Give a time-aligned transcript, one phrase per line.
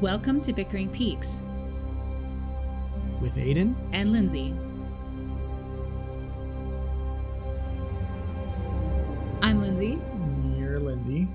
[0.00, 1.42] Welcome to Bickering Peaks
[3.20, 3.74] With Aiden?
[3.92, 4.54] and Lindsay.
[9.42, 9.98] I'm Lindsay.
[10.58, 11.28] You're Lindsay.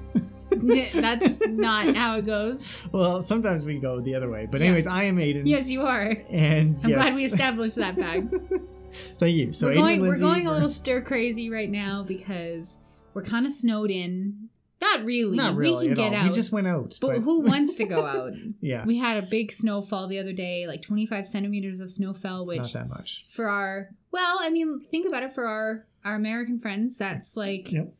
[0.94, 2.82] That's not how it goes.
[2.91, 4.48] Well, sometimes we go the other way.
[4.50, 4.68] But Yeah.
[4.68, 5.44] anyways, I am Aiden.
[5.46, 6.16] Yes, you are.
[6.30, 7.02] And I'm yes.
[7.02, 8.34] glad we established that fact.
[9.20, 9.52] Thank you.
[9.54, 12.80] So we're Aiden going and we're Lindsay going a little stir crazy right now because
[13.13, 14.45] we're kind of snowed in.
[14.94, 15.36] Not really.
[15.38, 16.20] Not really we can get all.
[16.20, 16.30] out.
[16.30, 16.98] We just went out.
[17.02, 18.34] but, But, who wants to go out?
[18.62, 18.86] Yeah.
[18.86, 22.50] We had a big snowfall the other day, like 25 centimeters of snow fell, It's
[22.50, 23.26] which not that much.
[23.30, 27.72] for our well, I mean, think about it for our our American friends, that's like
[27.72, 27.94] Yep.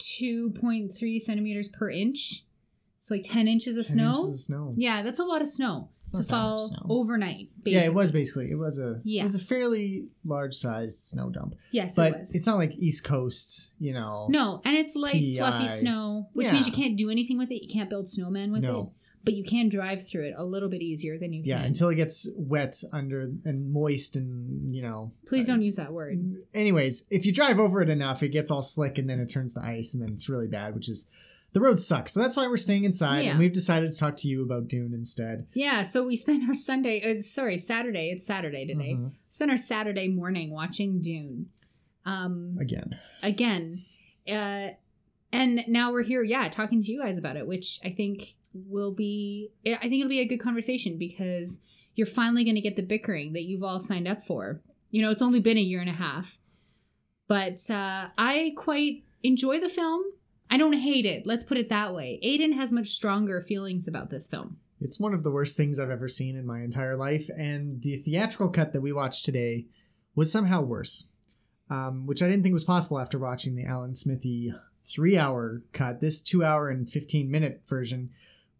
[0.00, 2.44] 2.3 centimeters per inch.
[3.04, 4.08] So like 10 inches of 10 snow.
[4.08, 4.72] inches of snow.
[4.78, 6.86] Yeah, that's a lot of snow It's to not that much fall snow.
[6.88, 7.48] overnight.
[7.58, 7.72] Basically.
[7.74, 8.50] Yeah, it was basically.
[8.50, 9.20] It was a Yeah.
[9.20, 11.54] it was a fairly large sized snow dump.
[11.70, 12.34] Yes, But it was.
[12.34, 14.26] it's not like East Coast, you know.
[14.30, 17.60] No, and it's like fluffy snow, which means you can't do anything with it.
[17.62, 18.80] You can't build snowmen with No.
[18.80, 18.86] it,
[19.22, 21.66] but you can drive through it a little bit easier than you Yeah, can.
[21.66, 25.12] until it gets wet under and moist and you know.
[25.26, 26.18] Please uh, don't use that word.
[26.54, 29.52] anyways, if you drive over it enough, it gets all slick and then it turns
[29.56, 31.06] to ice and then it's really bad, which is
[31.54, 32.12] the road sucks.
[32.12, 33.30] So that's why we're staying inside Yeah.
[33.30, 35.46] and we've decided to talk to you about Dune instead.
[35.54, 38.10] Yeah, so we spent our Sunday, uh, sorry, Saturday.
[38.10, 38.94] It's Saturday today.
[38.94, 39.12] Mhm.
[39.28, 41.46] Spent our Saturday morning watching Dune.
[42.04, 42.98] Um, Again.
[43.22, 43.78] again,
[44.28, 44.68] uh,
[45.32, 48.92] and now we're here, yeah, talking to you guys about it, which I think will
[48.92, 51.60] be, I think it'll be a good conversation because
[51.94, 54.60] you're finally going to get the bickering that you've all signed up for.
[54.90, 56.38] You know, it's only been a year and a half,
[57.26, 60.02] but uh, I quite enjoy the film.
[60.50, 61.26] I don't hate it.
[61.26, 62.20] Let's put it that way.
[62.24, 64.58] Aiden has much stronger feelings about this film.
[64.80, 67.96] It's one of the worst things I've ever seen in my entire life, and the
[67.96, 69.66] theatrical cut that we watched today
[70.14, 71.08] was somehow worse,
[71.70, 74.52] um, which I didn't think was possible after watching the Alan Smithee
[74.84, 76.00] three hour cut.
[76.00, 78.10] This two hour and 15 minute version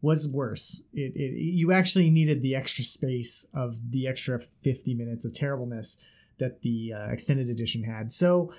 [0.01, 0.83] was worse.
[0.93, 6.03] It, it You actually needed the extra space of the extra 50 minutes of terribleness
[6.39, 8.13] that the uh, extended edition had.
[8.13, 8.53] So,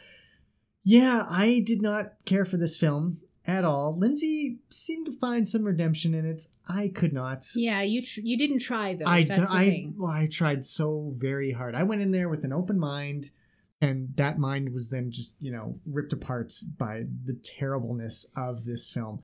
[0.85, 3.97] yeah, I did not care for this film at all.
[3.97, 6.43] Lindsay seemed to find some redemption in it.
[6.69, 7.45] I could not.
[7.55, 9.05] Yeah, you tr- you didn't try though.
[9.05, 9.95] I, That's d- the I, thing.
[9.97, 11.75] well, I tried so very hard.
[11.75, 13.31] I went in there with an open mind,
[13.81, 18.87] and that mind was then just, you know, ripped apart by the terribleness of this
[18.87, 19.21] film.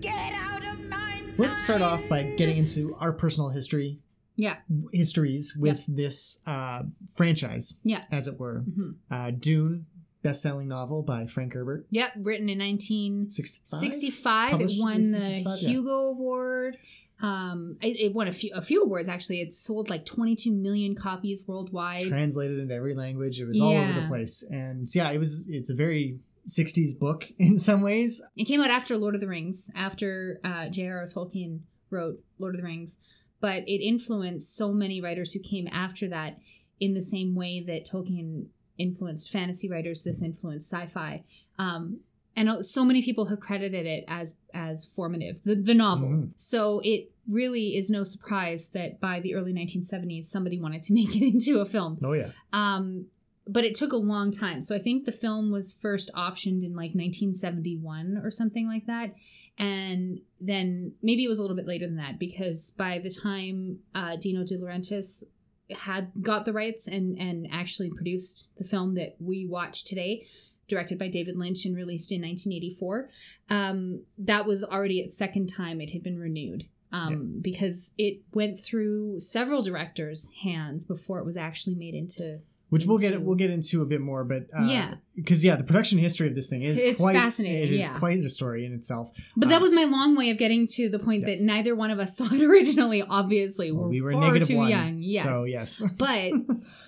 [0.00, 3.98] Get out of my Let's start off by getting into our personal history
[4.40, 4.56] Yeah,
[4.92, 6.82] histories with this uh,
[7.14, 8.04] franchise, yeah.
[8.10, 8.62] as it were.
[8.62, 8.94] Mhm.
[9.10, 9.86] Uh, Dune,
[10.22, 13.80] best-selling novel by Frank Herbert, Yep, written in 19- 65.
[13.80, 15.68] 65 it won the 65, yeah.
[15.68, 16.76] hugo award
[17.22, 20.94] um it, it won a few a few awards actually it sold like 22 million
[20.94, 23.40] copies worldwide translated into every language.
[23.40, 25.46] It was all over the place, and yeah, it was.
[25.50, 26.18] It's a very
[26.48, 28.22] 60s book in some ways.
[28.36, 32.60] it came out after lord of the rings after uh j.r.r tolkien wrote lord of
[32.60, 32.96] the rings
[33.40, 36.38] but it influenced so many writers who came after that
[36.78, 38.46] in the same way that tolkien
[38.78, 41.22] influenced fantasy writers this influenced sci-fi.
[41.58, 42.00] Um
[42.36, 46.08] and so many people have credited it as as formative the, the novel.
[46.08, 46.30] Mhm.
[46.36, 51.14] so it really is no surprise that by the early 1970s somebody wanted to make
[51.16, 51.98] it into a film.
[52.04, 53.06] Oh yeah, um
[53.50, 54.62] but it took a long time.
[54.62, 59.14] So i think the film was first optioned in like 1971 or something like that.
[59.58, 63.80] And then maybe it was a little bit later than that because by the time
[63.94, 65.24] uh, dino de laurentiis
[65.70, 70.24] had got the rights and and actually produced the film that we watch today
[70.66, 73.08] directed by david lynch and released in 1984
[73.50, 78.58] um, that was already its second time it had been renewed um, because it went
[78.58, 83.36] through several directors hands before it was actually made into which we'll get into- we'll
[83.36, 84.94] get into a bit more, but uh, Yeah.
[85.14, 87.98] because yeah, the production history of this thing is It's quite fascinating, It is yeah.
[87.98, 89.10] quite a story in itself.
[89.36, 91.38] But that was my long way of getting to the point Yes.
[91.40, 93.02] that neither one of us saw it originally.
[93.02, 94.98] Obviously, well, we're, we were far too one, young.
[95.00, 96.32] Yes, So yes, but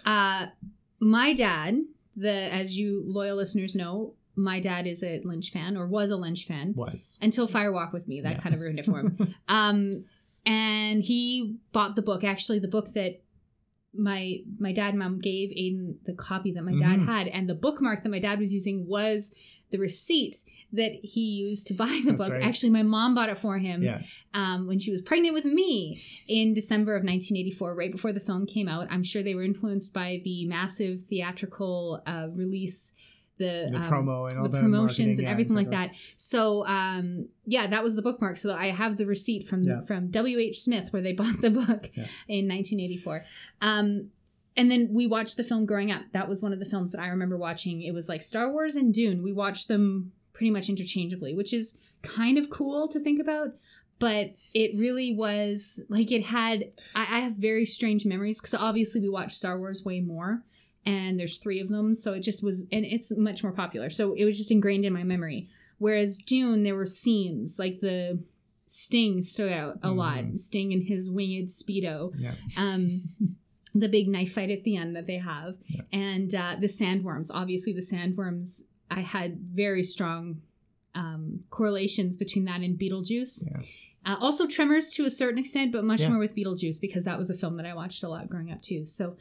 [0.06, 0.46] uh,
[1.00, 1.82] my dad,
[2.16, 6.16] the as you loyal listeners know, my dad is a Lynch fan or was a
[6.16, 8.20] Lynch fan was until Fire Walk with Me.
[8.22, 8.40] That Yeah.
[8.40, 9.34] kind of ruined it for him.
[9.48, 10.04] um,
[10.46, 12.24] and he bought the book.
[12.24, 13.20] Actually, the book that
[13.94, 17.06] my my dad and mom gave Aiden the copy that my dad Mhm.
[17.06, 19.32] had, and the bookmark that my dad was using was
[19.70, 20.36] the receipt
[20.72, 22.32] that he used to buy the That's book.
[22.38, 22.42] right.
[22.42, 24.00] Actually, my mom bought it for him yeah.
[24.34, 28.46] um, when she was pregnant with me in December of 1984, right before the film
[28.46, 28.86] came out.
[28.90, 32.92] I'm sure they were influenced by the massive theatrical uh, release,
[33.42, 35.94] the, The um, promo and all the the promotions and everything like that.
[36.16, 38.36] So um, yeah, that was the bookmark.
[38.36, 39.80] So I have the receipt from Yeah.
[39.80, 40.38] from W.
[40.38, 40.60] H.
[40.60, 42.06] Smith where they bought the book Yeah.
[42.28, 43.22] in 1984.
[43.60, 44.10] Um,
[44.56, 46.02] and then we watched the film growing up.
[46.12, 47.82] That was one of the films that I remember watching.
[47.82, 49.22] It was like Star Wars and Dune.
[49.22, 53.48] We watched them pretty much interchangeably, which is kind of cool to think about.
[53.98, 56.64] But it really was like it had.
[56.94, 60.42] I, I have very strange memories because obviously we watched Star Wars way more,
[60.84, 63.88] and there's three of them, so it just was, and it's much more popular.
[63.90, 65.48] So it was just ingrained in my memory.
[65.78, 68.22] Whereas Dune, there were scenes like the
[68.66, 70.18] Sting stood out a lot.
[70.24, 70.38] Mhm.
[70.38, 72.34] Sting in his winged speedo Yeah.
[72.56, 73.02] um,
[73.74, 75.82] the big knife fight at the end that they have, Yeah.
[75.92, 77.30] and uh, the sandworms.
[77.32, 78.62] Obviously, the sandworms.
[78.90, 80.42] I had very strong
[80.94, 83.44] um, correlations between that and Beetlejuice.
[83.46, 83.60] Yeah.
[84.04, 86.10] Uh, also, Tremors to a certain extent, but much Yeah.
[86.10, 88.60] more with Beetlejuice because that was a film that I watched a lot growing up
[88.62, 88.84] too.
[88.84, 89.16] So,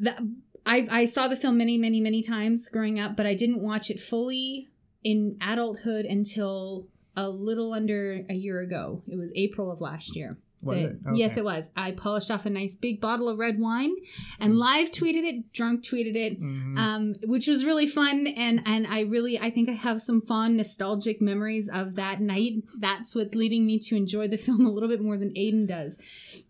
[0.00, 0.20] that
[0.66, 3.90] I I saw the film many, many, many times growing up, but I didn't watch
[3.90, 4.68] it fully
[5.04, 9.02] in adulthood until a little under a year ago.
[9.08, 10.38] It was April of last year.
[10.64, 10.96] Was it?
[11.14, 11.70] Yes, it was.
[11.76, 13.92] I polished off a nice big bottle of red wine
[14.40, 16.76] and live tweeted it, drunk tweeted it, Mhm.
[16.76, 18.26] um, which was really fun.
[18.26, 22.54] And and I really I think I have some fond nostalgic memories of that night.
[22.80, 25.96] That's what's leading me to enjoy the film a little bit more than Aiden does.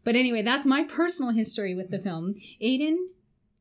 [0.04, 2.32] But anyway, that's my personal history with the film.
[2.62, 2.96] Aiden,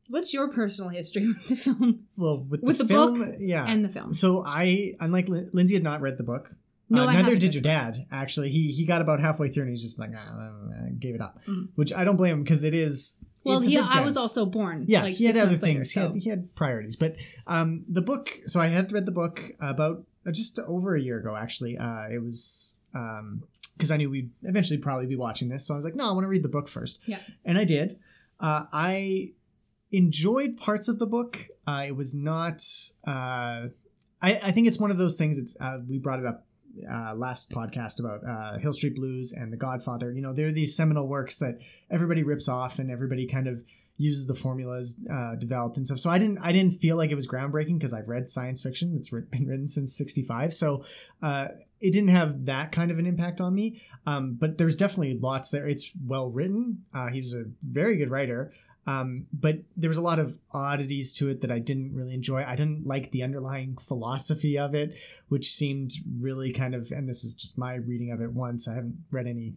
[0.09, 3.65] what's your personal history with the film well, with, with the, the film, book yeah.
[3.67, 4.13] and the film?
[4.13, 6.55] so I, unlike Lin- Lindsay, had not read the book.
[6.89, 8.05] No, uh, neither did your dad.
[8.11, 10.51] Actually, he he got about halfway through and he's just like, ah,
[10.85, 11.43] I gave it up.
[11.43, 11.69] Mm.
[11.75, 13.17] Which I don't blame him because it is.
[13.43, 14.85] Well, he, I was also born.
[14.87, 15.93] Yeah, like he had other months later, things.
[15.93, 16.01] so.
[16.01, 17.15] He, had, he had priorities, but
[17.45, 18.29] um, the book.
[18.45, 21.35] So I had read the book about uh, just over a year ago.
[21.35, 25.77] Actually, uh, it was because I knew we'd eventually probably be watching this, so I
[25.77, 27.01] was like, no, I want to read the book first.
[27.07, 27.19] Yeah.
[27.45, 27.99] and I did.
[28.39, 29.33] Uh, I
[29.91, 31.47] enjoyed parts of the book.
[31.65, 32.63] Uh, it was not.
[33.05, 33.67] Uh,
[34.21, 35.37] I, I think it's one of those things.
[35.37, 36.45] It's uh, we brought it up
[36.89, 40.11] uh, last podcast about uh, Hill Street Blues and The Godfather.
[40.11, 43.63] You know, they're these seminal works that everybody rips off and everybody kind of
[43.99, 45.97] uses the formulas uh, developed and stuff.
[45.97, 48.93] So I didn't I didn't feel like it was groundbreaking because I've read science fiction
[48.93, 50.53] that's been written since '65.
[50.53, 50.83] So
[51.79, 53.81] it didn't have that kind of an impact on me.
[54.07, 55.67] Um, but there's definitely lots there.
[55.67, 56.85] It's well written.
[57.11, 58.51] He was a very good writer.
[58.87, 62.43] Um, but there was a lot of oddities to it that I didn't really enjoy.
[62.43, 64.97] I didn't like the underlying philosophy of it,
[65.27, 68.67] which seemed really kind of, and this is just my reading of it once.
[68.67, 69.55] I haven't read any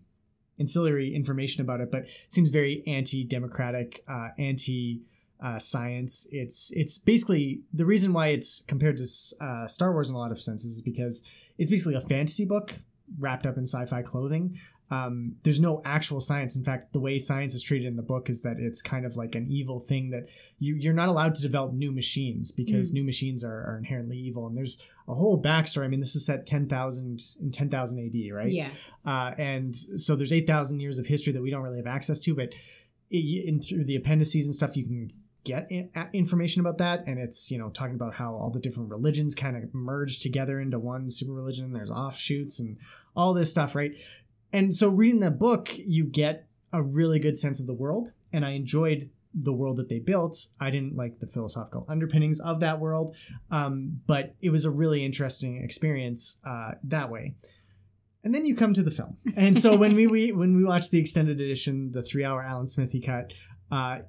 [0.58, 5.02] ancillary information about it, but it seems very anti-democratic, uh, anti
[5.42, 6.26] uh, science.
[6.30, 9.06] It's it's basically the reason why it's compared to
[9.40, 11.26] uh, Star Wars in a lot of senses is because
[11.56, 12.74] it's basically a fantasy book
[13.18, 14.58] wrapped up in sci-fi clothing.
[14.90, 16.56] Um, there's no actual science.
[16.56, 19.16] In fact, the way science is treated in the book is that it's kind of
[19.16, 20.28] like an evil thing that
[20.58, 24.46] you, you're not allowed to develop new machines because new machines are, are inherently evil.
[24.48, 25.84] And there's a whole backstory.
[25.84, 28.50] I mean, this is set 10,000 in 10,000 AD, right?
[28.50, 28.68] Yeah.
[29.06, 32.34] Uh, and so there's 8,000 years of history that we don't really have access to,
[32.34, 32.52] but
[33.12, 33.16] i-
[33.46, 35.12] in through the appendices and stuff, you can
[35.44, 35.68] get
[36.12, 37.06] information about that.
[37.06, 40.60] And it's, you know, talking about how all the different religions kind of merge together
[40.60, 41.72] into one super religion.
[41.72, 42.76] There's offshoots and
[43.16, 43.96] all this stuff, right?
[44.52, 48.14] And so reading that book, you get a really good sense of the world.
[48.32, 50.46] And I enjoyed the world that they built.
[50.58, 53.16] I didn't like the philosophical underpinnings of that world,
[53.50, 57.34] um, but it was a really interesting experience uh, that way.
[58.24, 60.90] And then you come to the film, and so when we, we when we watched
[60.90, 63.32] the extended edition, the three-hour Alan Smithee cut,
[63.70, 64.00] uh,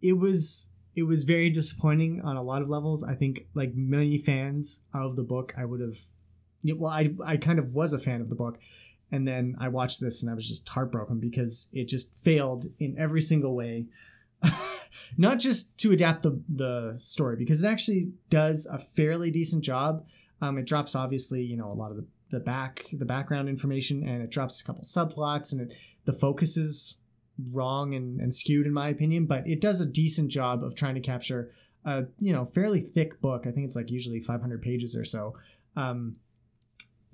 [0.00, 3.04] it was it was very disappointing on a lot of levels.
[3.04, 5.98] I think, like many fans of the book, I would have.
[6.64, 8.58] Well, I I kind of was a fan of the book,
[9.10, 12.96] and then I watched this and I was just heartbroken because it just failed in
[12.98, 13.86] every single way.
[15.18, 20.06] Not just to adapt the the story because it actually does a fairly decent job.
[20.40, 24.06] Um, it drops obviously you know a lot of the, the back the background information
[24.06, 26.98] and it drops a couple subplots and it the focus is
[27.52, 30.94] wrong and, and skewed in my opinion, but it does a decent job of trying
[30.94, 31.50] to capture
[31.84, 33.46] a you know fairly thick book.
[33.46, 35.34] I think it's like usually 500 pages or so.
[35.76, 36.16] Um,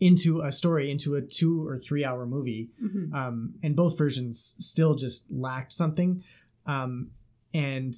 [0.00, 3.12] into a story, into a two or three hour movie, Mhm.
[3.14, 6.22] um, and both versions still just lacked something.
[6.66, 7.10] Um,
[7.52, 7.94] and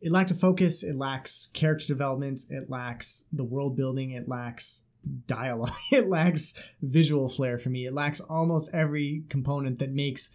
[0.00, 4.84] it lacked a focus, it lacks character development, it lacks the world building, it lacks
[5.26, 10.30] dialogue, it lacks visual flair for me, it lacks almost every component that makes.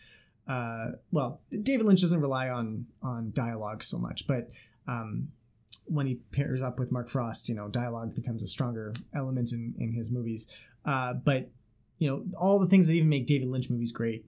[0.47, 4.49] Uh, well, David Lynch doesn't rely on on dialogue so much, but
[4.87, 5.29] um,
[5.85, 9.75] when he pairs up with Mark Frost, you know, dialogue becomes a stronger element in
[9.77, 10.47] in his movies.
[10.83, 11.49] Uh, but
[11.97, 14.25] you know, all the things that even make David Lynch movies great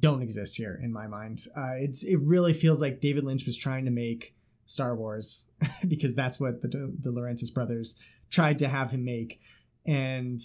[0.00, 1.40] don't exist here in my mind.
[1.56, 4.34] Uh, it's it really feels like David Lynch was trying to make
[4.64, 5.46] Star Wars
[5.88, 9.40] because that's what the the Laurentiis brothers tried to have him make,
[9.86, 10.40] and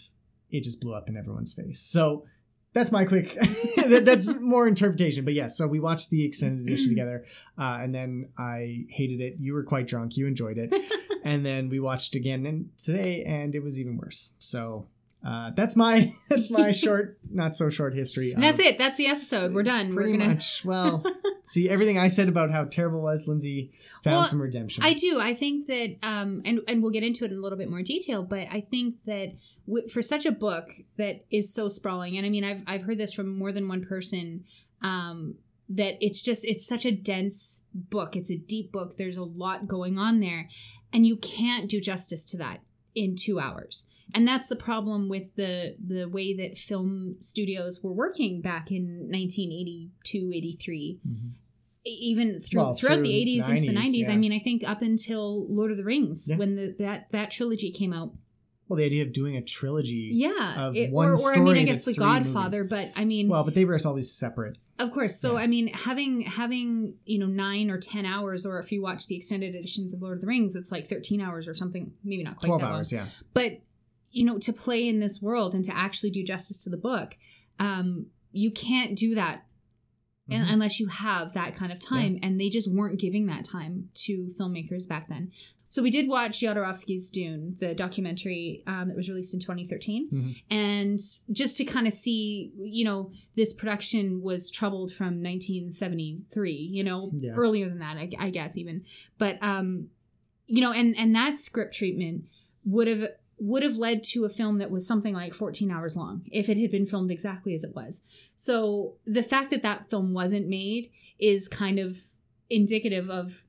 [0.49, 1.79] it just blew up in everyone's face.
[1.79, 2.25] So
[2.73, 3.33] that's my quick.
[3.35, 5.57] that, that's more interpretation, but yes.
[5.57, 7.23] So we watched the extended edition together,
[7.57, 9.35] uh, and then I hated it.
[9.39, 10.17] You were quite drunk.
[10.17, 10.73] You enjoyed it,
[11.23, 14.33] and then we watched again and today, and it was even worse.
[14.39, 14.87] So
[15.25, 18.31] uh, that's my that's my short, not so short history.
[18.33, 18.77] And that's of- it.
[18.77, 19.53] That's the episode.
[19.53, 19.89] We're done.
[19.89, 20.33] We're Pretty gonna.
[20.33, 20.63] much.
[20.65, 21.03] Well,
[21.43, 23.27] see everything I said about how terrible it was.
[23.27, 23.71] Lindsay
[24.03, 24.83] found Well, some redemption.
[24.83, 25.19] I do.
[25.19, 27.81] I think that, um, and and we'll get into it in a little bit more
[27.81, 28.23] detail.
[28.23, 29.33] But I think that
[29.65, 32.97] w- for such a book that is so sprawling, and I mean, I've I've heard
[32.97, 34.43] this from more than one person,
[34.81, 35.35] um,
[35.69, 38.15] that it's just it's such a dense book.
[38.17, 38.97] It's a deep book.
[38.97, 40.49] There's a lot going on there,
[40.91, 42.59] and you can't do justice to that
[42.93, 43.87] in two hours.
[44.15, 49.09] And that's the problem with the the way that film studios were working back in
[49.09, 51.31] 1982, 83 Mhm.
[51.85, 54.39] e- even through, Well, throughout through the 80s into the 90s, 90s i mean i
[54.39, 56.37] think up until lord of the rings Yeah.
[56.37, 58.13] when the, that that trilogy came out
[58.69, 60.11] Well, the idea of doing a trilogy.
[60.13, 63.27] yeah Of it- one or, or i mean i guess the godfather but i mean
[63.27, 64.57] Well, but they were always separate.
[64.79, 65.39] of course so yeah.
[65.43, 69.15] i mean having having you know nine or ten hours or if you watch the
[69.15, 72.37] extended editions of lord of the rings it's like 13 hours or something maybe not
[72.37, 72.75] quite Twelve that long.
[72.77, 72.91] hours.
[72.93, 73.07] Yeah.
[73.33, 73.59] but
[74.13, 77.17] you know to play in this world and to actually do justice to the book
[77.59, 79.45] um you can't do that
[80.31, 80.53] Mhm.
[80.53, 84.27] unless you have that kind of time and they just weren't giving that time to
[84.39, 85.31] filmmakers back then
[85.67, 90.35] so we did watch Jodorowsky's Dune, the documentary um, that was released in 2013, Mhm.
[90.51, 90.99] and
[91.31, 97.11] just to kind of see, you know, this production was troubled from 1973, you know,
[97.17, 97.31] Yeah.
[97.33, 98.83] earlier than that, I, I guess even,
[99.17, 99.89] but um,
[100.45, 102.25] you know, and and that script treatment
[102.65, 103.07] would have
[103.39, 106.57] would have led to a film that was something like 14 hours long if it
[106.57, 108.01] had been filmed exactly as it was.
[108.35, 111.97] So the fact that that film wasn't made is kind of
[112.49, 113.45] indicative of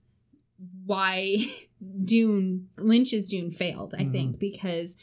[0.86, 1.36] why
[2.04, 4.96] Dune Lynch's Dune failed, I think, because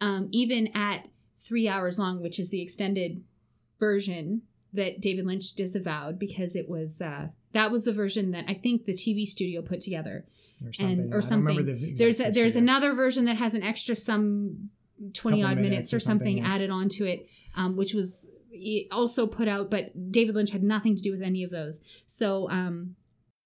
[0.00, 1.08] um, even at
[1.38, 3.22] three hours long, which is the extended
[3.80, 4.42] version
[4.72, 8.84] that David Lynch disavowed because it was uh, that was the version that I think
[8.84, 10.24] the TV studio put together
[10.64, 10.98] Or something.
[10.98, 11.80] and or I don't remember something.
[11.80, 14.70] the There's a, there's another version that has an extra some
[15.14, 16.54] twenty odd minutes minutes or something, something, yeah.
[16.54, 17.26] added onto it,
[17.56, 18.30] um, which was
[18.90, 21.80] also put out, but David Lynch had nothing to do with any of those.
[22.06, 22.96] So um,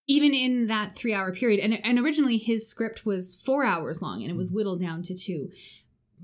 [0.06, 4.22] even in that three hour period, and and originally his script was four hours long,
[4.22, 4.56] and it was Mm-hmm.
[4.56, 5.50] whittled down to two.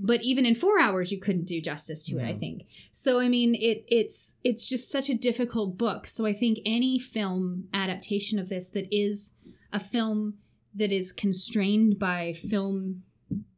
[0.00, 2.24] But even in four hours, you couldn't do justice to it.
[2.24, 3.18] I think so.
[3.18, 6.06] I mean, it it's it's just such a difficult book.
[6.06, 9.32] So I think any film adaptation of this that is
[9.72, 10.34] a film
[10.74, 13.02] that is constrained by film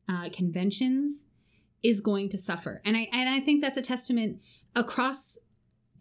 [0.09, 1.27] uh, conventions
[1.83, 4.41] is going to suffer, and I and I think that's a testament
[4.75, 5.39] across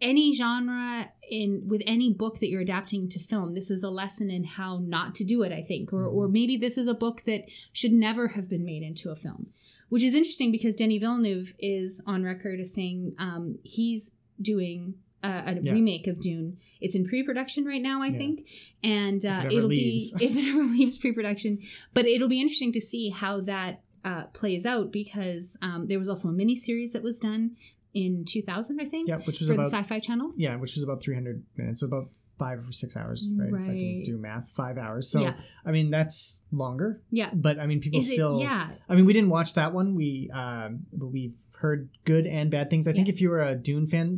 [0.00, 3.54] any genre in with any book that you're adapting to film.
[3.54, 5.52] This is a lesson in how not to do it.
[5.52, 7.42] I think, or or maybe this is a book that
[7.72, 9.48] should never have been made into a film,
[9.90, 14.94] which is interesting because Denis Villeneuve is on record as saying um, he's doing.
[15.22, 15.72] Uh, a Yeah.
[15.74, 16.56] remake of Dune.
[16.80, 18.16] It's in pre-production right now, I Yeah.
[18.16, 18.48] think,
[18.82, 20.12] and uh, it it'll leaves.
[20.14, 21.58] be if it ever leaves pre-production.
[21.92, 26.08] But it'll be interesting to see how that uh, plays out because um, there was
[26.08, 27.50] also a mini series that was done
[27.92, 30.32] in 2000, I think, Yeah, which was for about the Sci-Fi Channel.
[30.38, 32.08] yeah, which was about 300 minutes, so about
[32.42, 33.52] five or six hours, right?
[33.54, 35.04] If I can do math, five hours.
[35.14, 35.34] So Yeah.
[35.64, 38.38] I mean, that's longer, Yeah, but I mean, people is still.
[38.40, 38.44] it?
[38.44, 39.94] Yeah, I mean, we didn't watch that one.
[39.94, 42.88] We um, but we've heard good and bad things.
[42.88, 44.08] I think if you were a Dune fan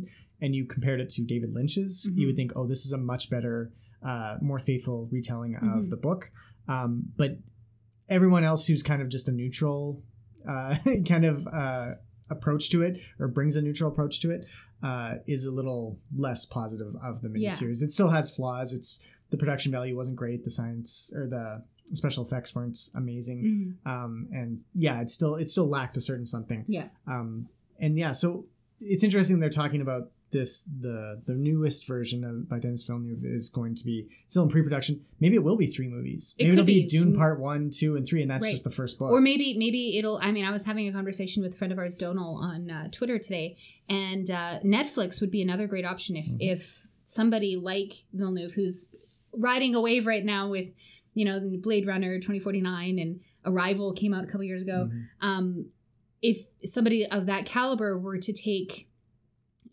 [0.41, 2.25] and you compared it to David Lynch's, you Mhm.
[2.27, 5.77] would think, oh, this is a much better, uh, more faithful retelling Mhm.
[5.77, 6.31] of the book.
[6.67, 7.31] Um, but
[8.09, 10.01] everyone else who's kind of just a neutral
[10.47, 10.75] uh,
[11.07, 11.91] kind of uh,
[12.29, 14.45] approach to it or brings a neutral approach to it
[14.83, 17.49] uh, is a little less positive of the Yeah.
[17.49, 17.81] miniseries.
[17.81, 18.73] It still has flaws.
[18.73, 18.99] It's
[19.31, 20.43] the production value wasn't great.
[20.43, 21.63] The science or the
[21.95, 23.89] special effects weren't amazing Mhm.
[23.89, 26.63] um, and yeah, it still it still lacked a certain something.
[26.67, 27.49] yeah, Um,
[27.79, 28.45] and yeah, so
[28.79, 33.49] it's interesting they're talking about this the the newest version of by Denis Villeneuve is
[33.49, 35.05] going to be still in pre-production.
[35.21, 36.35] Maybe it will be three movies.
[36.37, 36.87] It Maybe it'll be, be.
[36.87, 37.17] Dune Mm.
[37.17, 38.51] Part One, Two, and Three, and that's Right.
[38.51, 39.11] just the first book.
[39.11, 40.19] or maybe maybe it'll.
[40.21, 42.89] I mean, I was having a conversation with a friend of ours, Donal, on uh,
[42.91, 43.55] Twitter today,
[43.87, 46.37] and uh, Netflix would be another great option if Mhm.
[46.41, 48.87] if somebody like Villeneuve, who's
[49.31, 50.71] riding a wave right now with
[51.13, 54.89] you know Blade Runner 2049 and Arrival came out a couple years ago.
[54.91, 55.05] Mhm.
[55.21, 55.65] um,
[56.21, 58.87] if somebody of that caliber were to take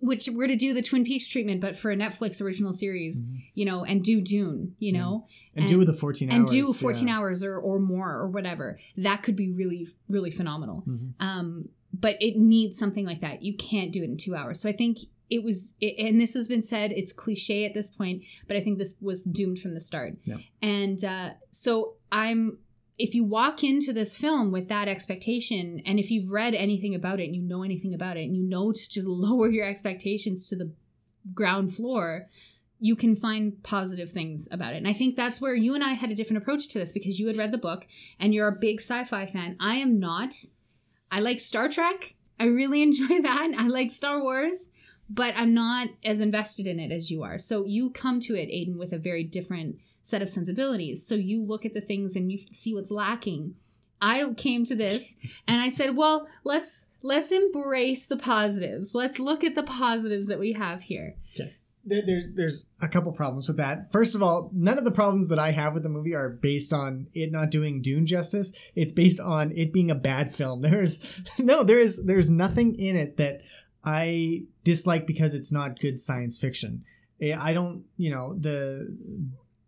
[0.00, 3.42] which were to do the twin peaks treatment but for a netflix original series Mhm.
[3.54, 6.50] you know and do dune you know and, do with the fourteen and hours.
[6.52, 7.16] do 14 yeah.
[7.18, 11.12] hours or, or more or whatever that could be really really phenomenal Mhm.
[11.20, 14.68] um, but it needs something like that you can't do it in two hours so
[14.68, 18.22] i think it was it, and this has been said it's cliche at this point
[18.48, 20.38] but i think this was doomed from the start Yeah.
[20.62, 22.58] and uh, so i'm
[23.00, 27.18] if you walk into this film with that expectation, and if you've read anything about
[27.18, 30.48] it and you know anything about it, and you know to just lower your expectations
[30.48, 30.70] to the
[31.34, 32.26] ground floor,
[32.78, 34.76] you can find positive things about it.
[34.76, 37.18] And I think that's where you and I had a different approach to this because
[37.18, 37.86] you had read the book
[38.18, 39.56] and you're a big sci fi fan.
[39.58, 40.34] I am not.
[41.10, 42.16] I like Star Trek.
[42.38, 43.52] I really enjoy that.
[43.56, 44.68] I like Star Wars,
[45.10, 47.36] but I'm not as invested in it as you are.
[47.36, 51.04] So you come to it, Aiden, with a very different set of sensibilities.
[51.04, 53.56] So you look at the things and you see what's lacking.
[54.00, 55.16] I came to this
[55.48, 58.94] and I said, well, let's let's embrace the positives.
[58.94, 61.16] Let's look at the positives that we have here.
[61.34, 61.52] Okay.
[61.82, 63.90] There's there's a couple problems with that.
[63.90, 66.72] First of all, none of the problems that I have with the movie are based
[66.72, 68.52] on it not doing Dune justice.
[68.76, 70.60] It's based on it being a bad film.
[70.60, 71.04] There's
[71.38, 73.40] no there is there's nothing in it that
[73.84, 76.84] I dislike because it's not good science fiction.
[77.20, 78.96] Eh, I don't, you know, the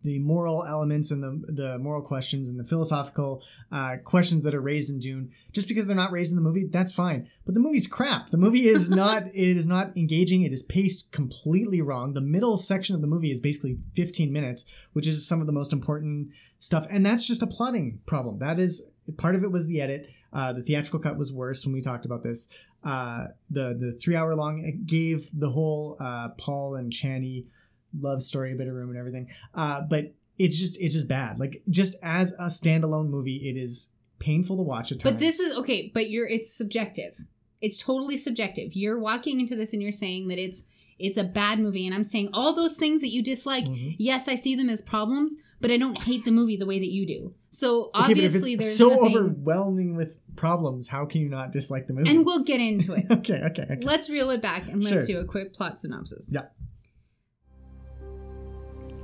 [0.03, 4.61] the moral elements and the the moral questions and the philosophical uh, questions that are
[4.61, 5.31] raised in Dune.
[5.53, 7.29] Just because they're not raised in the movie, that's fine.
[7.45, 8.31] But the movie's crap.
[8.31, 9.29] The movie is not.
[9.29, 10.43] it is not engaging.
[10.43, 12.15] It is paced completely wrong.
[12.15, 15.53] The middle section of the movie is basically 15 minutes, which is some of the
[15.53, 16.87] most important stuff.
[16.91, 18.39] And that's just a plotting problem.
[18.39, 20.09] That is part of it was the edit.
[20.33, 22.49] Uh, the theatrical cut was worse when we talked about this.
[22.85, 27.47] Uh, the the three hour long it gave the whole uh, Paul and Chani
[27.99, 29.29] love story a bit of room and everything.
[29.55, 31.39] Uh, but it's just it's just bad.
[31.39, 35.15] Like just as a standalone movie, it is painful to watch at times.
[35.15, 37.19] But this is okay, but you're it's subjective.
[37.61, 38.75] It's totally subjective.
[38.75, 40.65] You're walking into this and you're saying that it's
[40.99, 43.97] it's a bad movie and I'm saying all those things that you dislike, Mhm.
[43.99, 46.91] yes, I see them as problems, but I don't hate the movie the way that
[46.91, 47.35] you do.
[47.51, 51.29] So okay, but if obviously it's there's so nothing overwhelming with problems, how can you
[51.29, 52.11] not dislike the movie?
[52.11, 53.07] and we'll get into it.
[53.11, 53.79] okay, okay, okay.
[53.83, 55.17] Let's reel it back and let's Sure.
[55.21, 56.29] do a quick plot synopsis.
[56.33, 56.47] Yeah.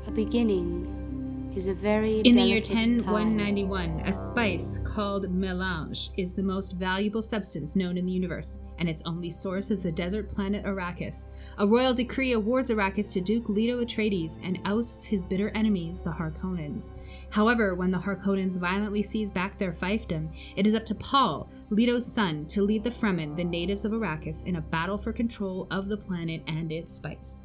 [0.07, 3.15] A beginning is a very In the year delicate time.
[3.15, 8.88] 10191, a spice called melange is the most valuable substance known in the universe, and
[8.88, 11.29] its only source is the desert planet Arrakis.
[11.59, 16.11] A royal decree awards Arrakis to Duke Leto Atreides and ousts his bitter enemies, the
[16.11, 16.93] Harkonnens.
[17.31, 22.11] However, when the Harkonnens violently seize back their fiefdom, it is up to Paul, Leto's
[22.11, 25.88] son, to lead the Fremen, the natives of Arrakis, in a battle for control of
[25.88, 27.41] the planet and its spice.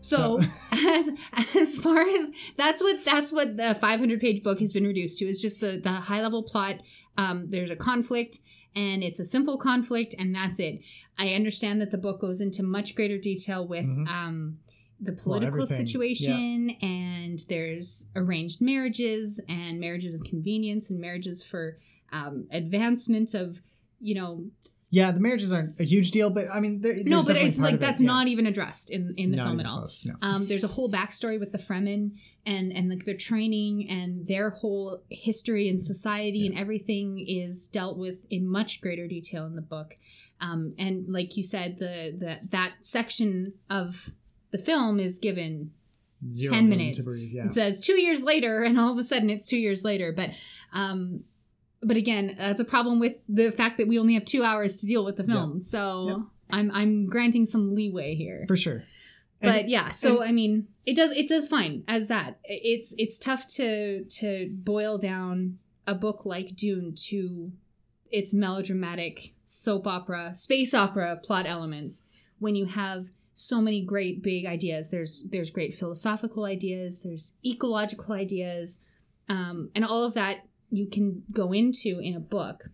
[0.00, 0.40] So,
[0.72, 1.10] as
[1.54, 5.26] as far as that's what that's what the 500 page book has been reduced to
[5.26, 6.76] is just the the high level plot.
[7.16, 8.38] Um, there's a conflict
[8.78, 10.76] and it's a simple conflict and that's it.
[11.18, 14.06] I understand that the book goes into much greater detail with Mhm.
[14.08, 14.58] um,
[15.08, 21.64] the political everything, situation and there's arranged marriages and marriages of convenience and marriages for
[22.18, 23.60] um, advancement of
[24.00, 24.32] you know
[24.90, 27.74] Yeah, the marriages aren't a huge deal, but I mean, there, no but it's like
[27.74, 28.06] it, that's yeah.
[28.06, 30.14] not even addressed in in the Not film at all close, no.
[30.22, 32.12] um, there's a whole backstory with the Fremen
[32.46, 37.98] and and like their training and their whole history and society and everything is dealt
[37.98, 39.96] with in much greater detail in the book.
[40.40, 44.10] Um, and like you said, the the that section of
[44.52, 45.72] the film is given
[46.30, 47.00] Zero 10 minutes.
[47.00, 47.30] breathe.
[47.30, 47.46] Yeah.
[47.46, 50.12] it says two years later, and all of a sudden it's two years later.
[50.12, 50.30] But
[50.72, 51.24] um,
[51.82, 54.86] but again, that's a problem with the fact that we only have two hours to
[54.86, 55.62] deal with the film.
[55.62, 56.18] So Yep.
[56.50, 58.82] I'm I'm granting some leeway here for sure.
[59.40, 63.18] but And- yeah so i mean it does it does fine as that it's it's
[63.18, 67.52] tough to to boil down a book like dune to
[68.10, 72.04] its melodramatic soap opera space opera plot elements
[72.38, 78.14] when you have so many great big ideas there's there's great philosophical ideas there's ecological
[78.14, 78.80] ideas
[79.28, 80.38] um, and all of that
[80.70, 82.66] you can go into in a book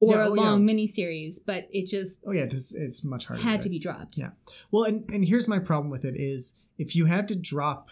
[0.00, 0.42] or Yeah, a oh, yeah.
[0.42, 3.42] long mini series but it just Oh yeah, it's, it's much harder.
[3.42, 4.30] had to be dropped Yeah.
[4.70, 7.88] Well, and and here's my problem with it is if you had to drop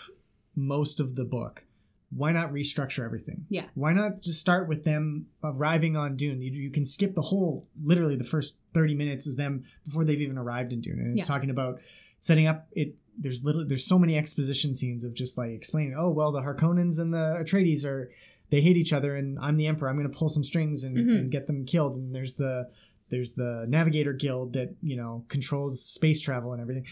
[0.54, 1.66] most of the book,
[2.14, 3.46] why not restructure everything?
[3.48, 3.64] Yeah.
[3.74, 6.40] Why not just start with them arriving on Dune?
[6.42, 10.20] You, you can skip the whole, literally the first 30 minutes is them before they've
[10.20, 11.00] even arrived in Dune.
[11.00, 11.35] And it's Yeah.
[11.35, 11.80] talking about
[12.20, 12.94] setting up it.
[13.16, 17.00] There's little, there's so many exposition scenes of just like explaining, oh, well, the Harkonnens
[17.00, 18.11] and the Atreides are,
[18.50, 19.88] they hate each other and I'm the emperor.
[19.88, 21.18] I'm going to pull some strings and, Mhm.
[21.18, 21.96] and get them killed.
[21.96, 22.70] And there's the,
[23.09, 26.87] there's the navigator guild that, you know, controls space travel and everything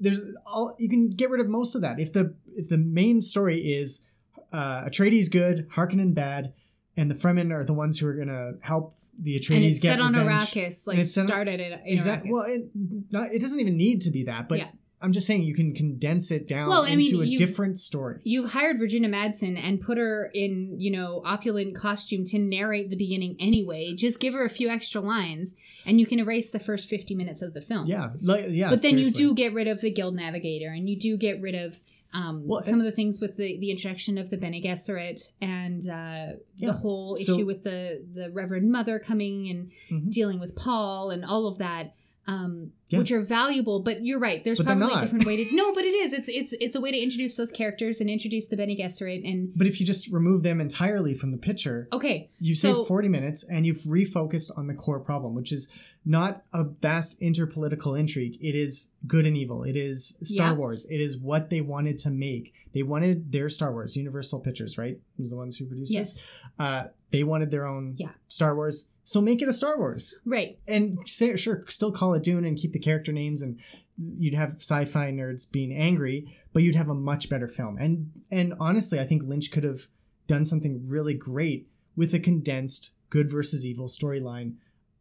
[0.00, 3.20] there's all you can get rid of most of that if the if the main
[3.20, 4.10] story is
[4.52, 6.54] uh Atreides good, Harkonnen bad,
[6.96, 9.92] and the Fremen are the ones who are gonna help the Atreides and it's get
[9.92, 10.42] set on revenge.
[10.42, 12.30] Arrakis, like it's set on- started it in Exactly.
[12.32, 12.64] Well, it,
[13.12, 14.70] not, it doesn't even need to be that, but Yeah.
[15.02, 18.20] I'm just saying you can condense it down Well, I mean, into a different story.
[18.24, 22.96] You've hired Virginia Madsen and put her in, you know, opulent costume to narrate the
[22.96, 23.94] beginning anyway.
[23.96, 25.54] Just give her a few extra lines,
[25.86, 27.86] and you can erase the first fifty minutes of the film.
[27.86, 28.70] Yeah, like, yeah.
[28.70, 29.22] but then seriously.
[29.22, 31.78] you do get rid of the guild navigator, and you do get rid of
[32.14, 35.18] Um, Well, some and- of the things with the, the introduction of the Bene Gesserit
[35.40, 36.66] and uh, Yeah.
[36.68, 40.12] the whole So- issue with the the Reverend Mother coming and Mhm.
[40.12, 41.94] dealing with Paul and all of that,
[42.26, 42.98] um, Yeah.
[43.00, 43.80] which are valuable.
[43.80, 44.42] But you're right.
[44.44, 45.44] There's But probably a different way to.
[45.56, 46.12] No, but it is.
[46.12, 49.28] It's it's it's a way to introduce those characters and introduce the Bene Gesserit.
[49.28, 52.88] And But if you just remove them entirely from the picture, okay, You've So- saved
[52.88, 55.68] 40 minutes and you've refocused on the core problem, which is
[56.04, 58.36] not a vast interpolitical intrigue.
[58.40, 59.62] It is good and evil.
[59.62, 60.56] It is Star Yeah.
[60.58, 60.84] Wars.
[60.90, 62.52] It is what they wanted to make.
[62.72, 63.96] They wanted their Star Wars.
[63.96, 64.98] Universal Pictures, right?
[65.18, 66.14] Was the ones who produced Yes.
[66.14, 66.22] this.
[66.58, 68.08] Uh, they wanted their own Yeah.
[68.32, 68.90] Star Wars.
[69.04, 70.14] So make it a Star Wars.
[70.24, 70.58] right.
[70.68, 73.58] And say, sure, still call it Dune and keep the character names and
[73.98, 77.76] you'd have sci-fi nerds being angry, but you'd have a much better film.
[77.78, 79.88] And and honestly, I think Lynch could have
[80.26, 84.54] done something really great with a condensed good versus evil storyline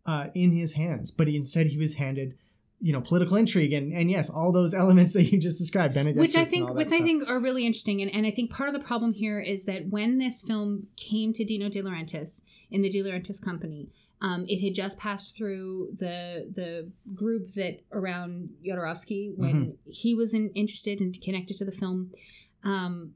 [0.06, 1.12] uh, in his hands.
[1.12, 2.38] But he, instead, he was handed,
[2.82, 6.20] you know, political intrigue and and yes, all those elements that you just described, Benedict
[6.20, 8.74] which I think which I think are really interesting, and, and I think part of
[8.74, 12.90] the problem here is that when this film came to Dino De Laurentiis in the
[12.90, 13.90] De Laurentiis company,
[14.22, 19.92] um, it had just passed through the the group that around Jodorowsky when Mm-hmm.
[19.92, 22.12] he was in, interested and connected to the film.
[22.64, 23.14] Um,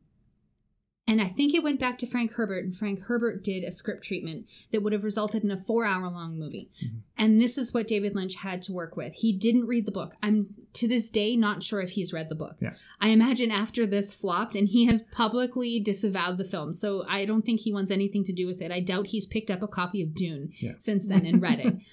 [1.07, 4.03] and I think it went back to Frank Herbert, and Frank Herbert did a script
[4.03, 6.71] treatment that would have resulted in a four hour long movie.
[6.83, 6.97] Mm-hmm.
[7.17, 9.13] And this is what David Lynch had to work with.
[9.13, 10.15] He didn't read the book.
[10.23, 12.55] I'm to this day not sure if he's read the book.
[12.59, 12.73] Yeah.
[12.99, 16.73] I imagine after this flopped, and he has publicly disavowed the film.
[16.73, 18.71] So I don't think he wants anything to do with it.
[18.71, 20.73] I doubt he's picked up a copy of Dune Yeah.
[20.79, 21.75] since then and read it.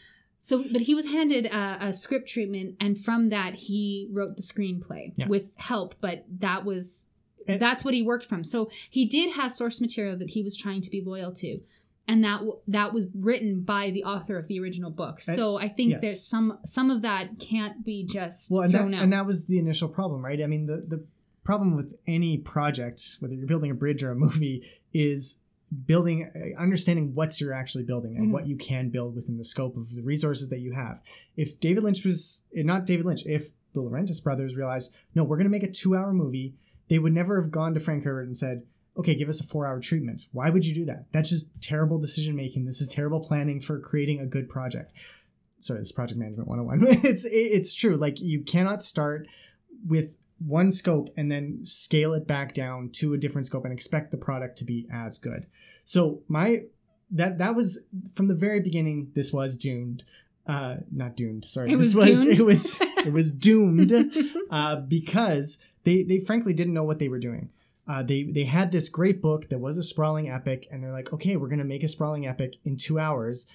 [0.44, 4.42] So, but he was handed a, a script treatment, and from that he wrote the
[4.42, 5.28] screenplay Yeah.
[5.28, 5.94] with help.
[6.00, 7.06] But that was
[7.48, 8.44] And- that's what he worked from.
[8.44, 11.60] So he did have source material that he was trying to be loyal to,
[12.08, 15.20] and that that was written by the author of the original book.
[15.20, 16.00] So I think yes.
[16.00, 19.02] there's some some of that can't be just well and that, thrown out.
[19.02, 21.04] and that was the initial problem right i mean the, the
[21.44, 25.42] problem with any project whether you're building a bridge or a movie is
[25.86, 28.32] building understanding what you're actually building and Mhm.
[28.32, 31.00] what you can build within the scope of the resources that you have
[31.36, 35.36] if david lynch was eh, not david lynch if the Laurentiis brothers realized no we're
[35.36, 36.54] going to make a two hour movie
[36.88, 38.62] they would never have gone to frank herbert and said
[38.96, 41.98] okay give us a four hour treatment why would you do that that's just terrible
[41.98, 44.92] decision making this is terrible planning for creating a good project
[45.62, 47.00] sorry, this is project management 101.
[47.04, 47.94] it's it's true.
[47.96, 49.28] Like you cannot start
[49.86, 54.10] with one scope and then scale it back down to a different scope and expect
[54.10, 55.46] the product to be as good.
[55.84, 56.64] So my
[57.10, 59.12] that that was from the very beginning.
[59.14, 60.04] This was doomed.
[60.46, 61.44] Uh, not doomed.
[61.44, 63.92] Sorry, It this was was it was it was doomed
[64.50, 67.50] uh, because they they frankly didn't know what they were doing.
[67.86, 71.12] Uh, they they had this great book that was a sprawling epic, and they're like,
[71.12, 73.46] okay, we're gonna make a sprawling epic in two hours,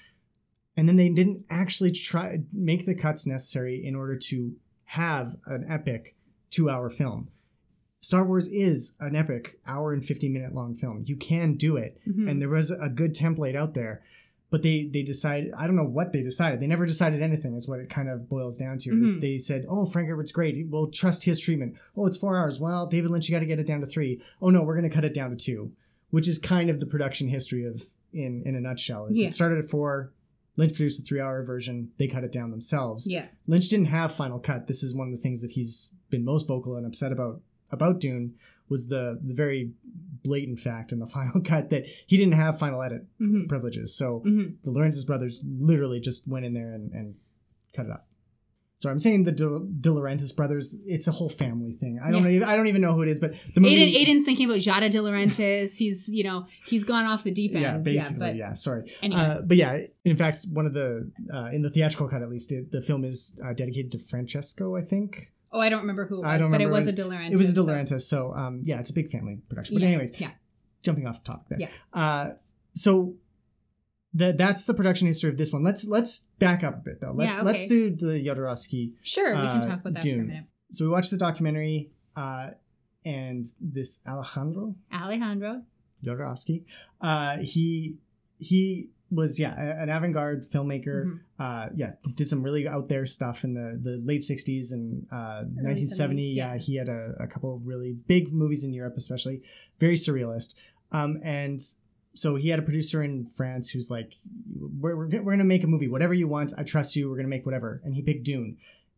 [0.78, 5.66] and then they didn't actually try make the cuts necessary in order to have an
[5.70, 6.16] epic
[6.50, 7.30] two hour film.
[8.00, 11.04] Star Wars is an epic hour and 50 minute long film.
[11.06, 12.00] You can do it.
[12.08, 12.30] Mhm.
[12.30, 14.04] And there was a good template out there.
[14.50, 16.62] But they they decided I don't know what they decided.
[16.62, 18.92] They never decided anything is what it kind of boils down to.
[19.02, 19.22] Is Mhm.
[19.22, 20.68] they said, Oh, Frank Herbert's great.
[20.70, 21.78] We'll trust his treatment.
[21.98, 22.60] Oh, it's four hours.
[22.60, 24.22] Well, David Lynch, you gotta get it down to three.
[24.42, 25.74] Oh no, we're gonna cut it down to two.
[26.12, 27.84] Which is kind of the production history of
[28.14, 29.08] in in a nutshell.
[29.08, 29.28] Is Yeah.
[29.28, 30.14] it started at four,
[30.56, 33.06] Lynch produced a three hour version, they cut it down themselves.
[33.06, 34.68] yeah, Lynch didn't have final cut.
[34.68, 38.00] This is one of the things that he's been most vocal and upset about about
[38.00, 38.36] Dune
[38.70, 39.74] was the the very
[40.24, 43.96] blatant fact in the final cut that he didn't have final edit hmm privileges.
[43.96, 47.16] So hmm the Lawrence's brothers literally just went in there and, and
[47.76, 48.08] cut it up.
[48.80, 50.76] So I'm saying the De, De Laurentiis brothers.
[50.86, 52.00] It's a whole family thing.
[52.04, 52.24] I don't.
[52.24, 52.30] Yeah.
[52.30, 53.76] Even, I don't even know who it is, but the movie.
[53.76, 55.76] Aiden, Aiden's thinking about Giada De Laurentiis.
[55.80, 57.62] He's you know he's gone off the deep end.
[57.64, 58.54] yeah, basically, but yeah.
[58.54, 59.20] Sorry, Anyway.
[59.20, 59.80] uh, but yeah.
[60.06, 63.04] In fact, one of the uh, in the theatrical cut, at least, it, the film
[63.04, 64.76] is uh, dedicated to Francesco.
[64.76, 66.94] I think oh, I don't remember who it was, I don't but it remember was
[66.94, 67.32] a De Laurentiis.
[67.32, 69.76] it was a De so- So, um, yeah, it's a big family production.
[69.76, 70.32] But Yeah, anyways, yeah.
[70.84, 71.60] jumping off topic there.
[71.62, 71.70] Yeah.
[71.94, 72.30] Uh,
[72.74, 73.16] so
[74.14, 75.64] that that's the production history of this one.
[75.64, 77.12] Let's let's back up a bit though.
[77.12, 80.12] Let's Yeah, let's do the Jodorowsky Sure, we can uh, talk about that for a
[80.14, 80.28] Dune.
[80.28, 80.46] minute.
[80.72, 82.52] so we watched the documentary uh,
[83.06, 85.64] and this Alejandro Alejandro.
[86.04, 86.64] Jodorowsky,
[87.02, 88.00] uh, he
[88.38, 91.06] he was yeah an avant-garde filmmaker.
[91.06, 91.20] Mhm.
[91.40, 95.44] Uh, yeah, did some really out there stuff in the the late '60s and uh,
[95.62, 96.34] 1970.
[96.34, 96.54] 70s, yeah.
[96.54, 96.58] yeah.
[96.60, 99.42] he had a, a couple of really big movies in Europe, especially
[99.80, 100.56] very surrealist.
[100.92, 101.62] Um, and
[102.14, 104.16] so he had a producer in France who's like,
[104.80, 106.52] we're, we're, gonna- we're going to make a movie, whatever you want.
[106.58, 107.10] I trust you.
[107.10, 107.80] We're going to make whatever.
[107.84, 108.58] And he picked Dune.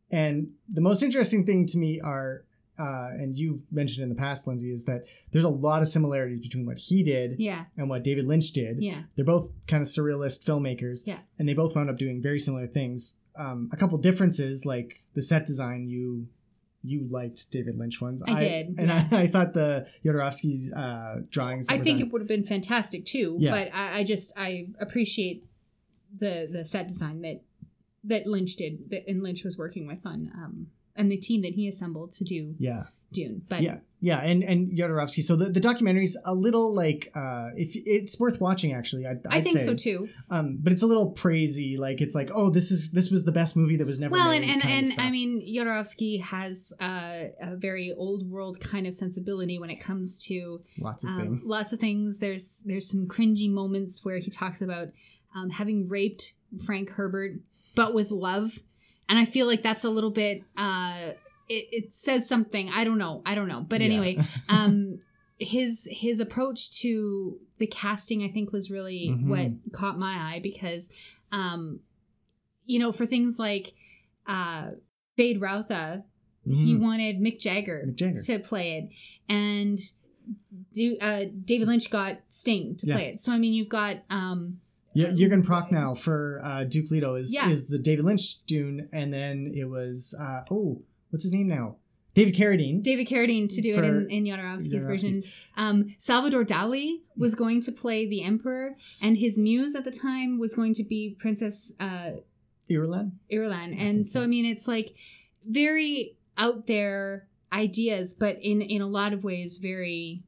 [0.09, 2.45] And the most interesting thing to me are,
[2.79, 6.39] uh, and you mentioned in the past, Lindsay, is that there's a lot of similarities
[6.39, 8.81] between what he did Yeah, and what David Lynch did.
[8.81, 11.05] yeah, They're both kind of surrealist filmmakers.
[11.05, 11.19] Yeah.
[11.37, 13.17] And they both wound up doing very similar things.
[13.35, 16.27] Um, a couple differences, like the set design, you
[16.81, 18.23] you liked David Lynch ones.
[18.25, 19.07] I did, and yeah.
[19.11, 21.67] I, I thought the Jodorowsky's uh, drawings.
[21.69, 23.35] I think done- it would have been fantastic too.
[23.39, 23.51] Yeah.
[23.51, 25.45] But I, I just I appreciate
[26.17, 27.41] the the set design that
[28.05, 31.53] that Lynch did that and Lynch was working with on um and the team that
[31.53, 33.41] he assembled to do yeah, Dune.
[33.49, 35.23] But yeah, yeah, and and Jodorowsky.
[35.23, 39.05] So the the documentary's a little like uh, if it's worth watching actually.
[39.05, 39.65] I'd, I I'd think say.
[39.65, 40.09] so too.
[40.29, 41.77] Um, but it's a little crazy.
[41.77, 44.13] Like it's like, oh, this is this was the best movie that was never.
[44.13, 44.99] Well, made and and, and.
[44.99, 50.19] I mean, Jodorowsky has uh, a very old world kind of sensibility when it comes
[50.27, 51.43] to lots of um, things.
[51.45, 52.19] lots of things.
[52.19, 54.89] There's there's some cringy moments where he talks about
[55.35, 57.33] um, having raped Frank Herbert,
[57.75, 58.59] but with love,
[59.09, 60.43] and I feel like that's a little bit.
[60.55, 61.11] Uh,
[61.49, 62.69] it, it says something.
[62.69, 63.21] I don't know.
[63.25, 63.61] I don't know.
[63.67, 63.87] But Yeah.
[63.87, 64.19] anyway,
[64.49, 64.99] um,
[65.39, 69.27] his his approach to the casting, I think, was really Mhm.
[69.27, 70.93] what caught my eye because,
[71.31, 71.79] um,
[72.65, 73.73] you know, for things like
[74.27, 74.71] uh,
[75.17, 76.03] Feyd-Rautha,
[76.45, 76.79] he Mhm.
[76.81, 78.21] wanted Mick Jagger, Mick Jagger.
[78.21, 78.89] to play it,
[79.27, 79.79] and
[80.73, 82.95] do, uh, David Lynch got Sting to Yeah.
[82.95, 83.19] play it.
[83.19, 84.59] So I mean, you've got um,
[84.93, 87.49] Yeah, Jurgen Prochnow for uh, Duke Leto is Yeah.
[87.49, 91.77] is the David Lynch Dune, and then it was uh, oh, what's his name now?
[92.15, 92.81] David Carradine.
[92.81, 95.21] David Carradine to do it in, in Jodorowsky's version.
[95.55, 100.39] Um, Salvador Dali was going to play the Emperor, and his muse at the time
[100.39, 102.11] was going to be Princess uh,
[102.69, 103.11] Irulan.
[103.31, 103.79] Irulan.
[103.79, 104.95] And so, I mean, it's like
[105.47, 110.23] very out there ideas, but in in a lot of ways, very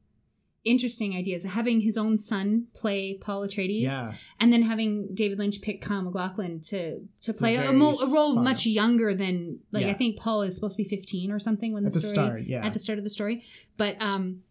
[0.64, 1.44] interesting ideas.
[1.44, 6.02] Having his own son play Paul Atreides, Yeah, and then having David Lynch pick Kyle
[6.02, 9.92] MacLachlan to to It's play a, very mo- a role much younger than like I
[9.92, 12.42] think Paul is supposed to be fifteen or something when at the the story start.
[12.42, 13.44] Yeah, at the start of the story.
[13.76, 14.42] But um,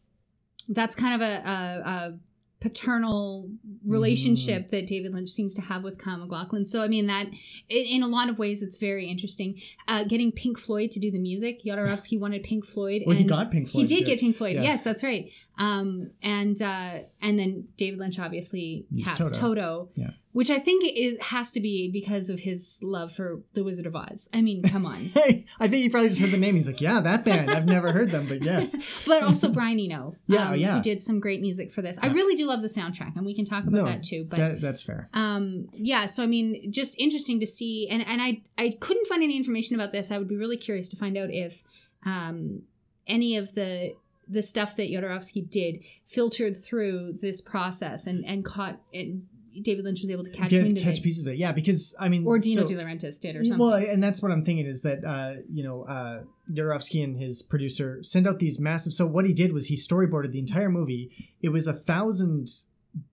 [0.70, 2.20] that's kind of a, a, a
[2.62, 3.50] paternal
[3.88, 6.66] relationship that David Lynch seems to have with Kyle MacLachlan.
[6.68, 7.26] So I mean that
[7.70, 9.60] in, a lot of ways it's very interesting.
[9.88, 13.02] Uh, getting Pink Floyd to do the music, Jodorowsky wanted Pink Floyd.
[13.06, 13.90] well, he and got Pink Floyd.
[13.90, 14.56] he did get Pink Floyd.
[14.56, 14.62] Yeah.
[14.62, 15.28] Yes, that's right.
[15.58, 19.40] Um, and uh, and then David Lynch obviously Used taps Toto.
[19.40, 20.12] Toto, Yeah.
[20.34, 23.96] Which I think is has to be because of his love for The Wizard of
[23.96, 24.30] Oz.
[24.34, 24.98] I mean, come on.
[25.14, 26.56] Hey, I think he probably just heard the name.
[26.56, 27.52] He's like, yeah, that band.
[27.52, 29.04] I've never heard them, but yes.
[29.08, 30.76] but also Brian Eno, Yeah, um, yeah.
[30.78, 32.00] who did some great music for this.
[32.02, 34.26] I really do love the soundtrack, and we can talk about No, that too.
[34.30, 35.10] But that, that's fair.
[35.14, 39.22] um, yeah, so I mean, just interesting to see, and and I I couldn't find
[39.24, 40.12] any information about this.
[40.12, 41.64] I would be really curious to find out if
[42.06, 42.64] um,
[43.08, 43.94] any of the
[44.28, 49.24] the stuff that Jodorowsky did filtered through this process and and caught and
[49.62, 51.38] David Lynch was able to catch Get, catch it, pieces of it.
[51.38, 53.58] Yeah, because I mean, or Dino so- De Laurentiis did, or something.
[53.60, 57.42] Well, and that's what I'm thinking is that uh, you know uh, Jodorowsky and his
[57.42, 58.94] producer sent out these massive.
[58.94, 61.12] So what he did was he storyboarded the entire movie.
[61.42, 62.48] It was a thousand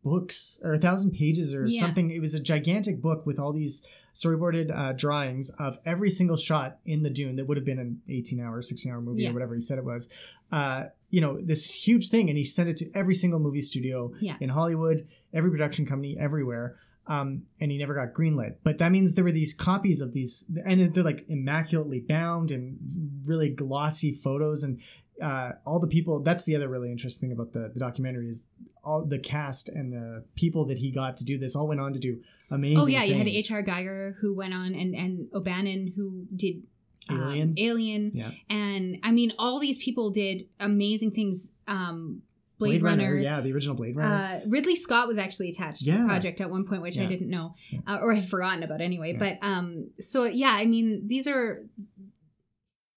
[0.03, 1.81] books or a thousand pages or Yeah.
[1.81, 2.11] something.
[2.11, 3.87] It was a gigantic book with all these
[4.22, 8.00] storyboarded uh, drawings of every single shot in the Dune that would have been an
[8.09, 9.31] 18 hour, 16 hour movie Yeah.
[9.31, 10.09] or whatever he said it was.
[10.50, 14.12] Uh, you know, this huge thing, and he sent it to every single movie studio
[14.20, 14.37] Yeah.
[14.40, 16.76] in Hollywood, every production company, everywhere.
[17.07, 18.57] Um, and he never got greenlit.
[18.62, 22.76] But that means there were these copies of these, and they're like immaculately bound and
[23.24, 24.62] really glossy photos.
[24.62, 24.78] And
[25.22, 28.46] uh, all the people, that's the other really interesting thing about the, the documentary is
[28.85, 31.92] all the cast and the people that he got to do this all went on
[31.92, 33.28] to do amazing Oh yeah, you had.
[33.28, 33.62] H.R.
[33.62, 36.62] Giger who went on, and and O'Bannon who did
[37.11, 37.54] um, Alien.
[37.59, 38.31] Alien, Yeah.
[38.50, 41.52] and I mean, all these people did amazing things.
[41.66, 42.22] Um,
[42.59, 44.12] Blade, Blade, Runner, Runner, yeah, the original Blade Runner.
[44.14, 47.31] Uh, Ridley Scott was actually attached to the project at one point, which I didn't
[47.31, 47.81] know, Yeah.
[47.87, 49.12] uh, or had forgotten about anyway.
[49.12, 49.18] Yeah.
[49.18, 51.61] But um, so yeah, I mean, these are.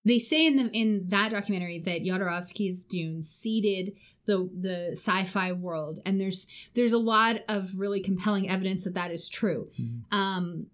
[0.03, 5.99] They say in the in that documentary that Jodorowsky's Dune seeded the the sci-fi world,
[6.05, 9.67] and there's there's a lot of really compelling evidence that that is true.
[9.79, 10.01] Mhm.
[10.11, 10.67] Um,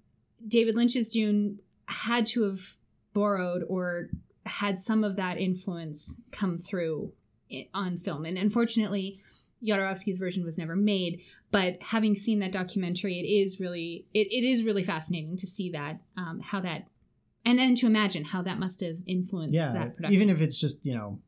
[0.48, 2.78] David Lynch's Dune had to have
[3.14, 4.10] borrowed or
[4.46, 7.12] had some of that influence come through
[7.74, 8.26] on film.
[8.26, 9.20] And unfortunately,
[9.64, 11.22] Jodorowsky's version was never made.
[11.52, 15.72] But having seen that documentary, it is really it, it is really fascinating to see
[15.72, 16.88] that um, how that
[17.48, 20.14] and then to imagine how that must have influenced yeah, that production.
[20.16, 21.20] even if it's just, you know,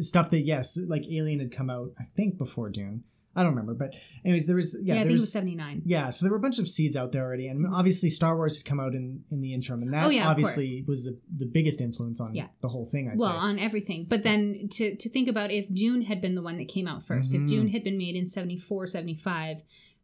[0.00, 3.04] stuff that, yes, like Alien had come out, I think, before Dune.
[3.34, 3.72] I don't remember.
[3.74, 3.94] But,
[4.26, 5.80] anyways, there was, yeah, yeah, I think it was seventy nine.
[5.86, 8.58] Yeah, so there were a bunch of seeds out there already, and obviously Star Wars
[8.58, 11.46] had come out in, in the interim, and that Oh, yeah, obviously was the, the
[11.46, 12.48] biggest influence on Yeah.
[12.60, 13.08] the whole thing.
[13.08, 13.36] I'd well say.
[13.48, 16.68] on everything but then to, to think about if Dune had been the one that
[16.68, 17.42] came out 1st Mhm.
[17.42, 19.62] if Dune had been made in 74 75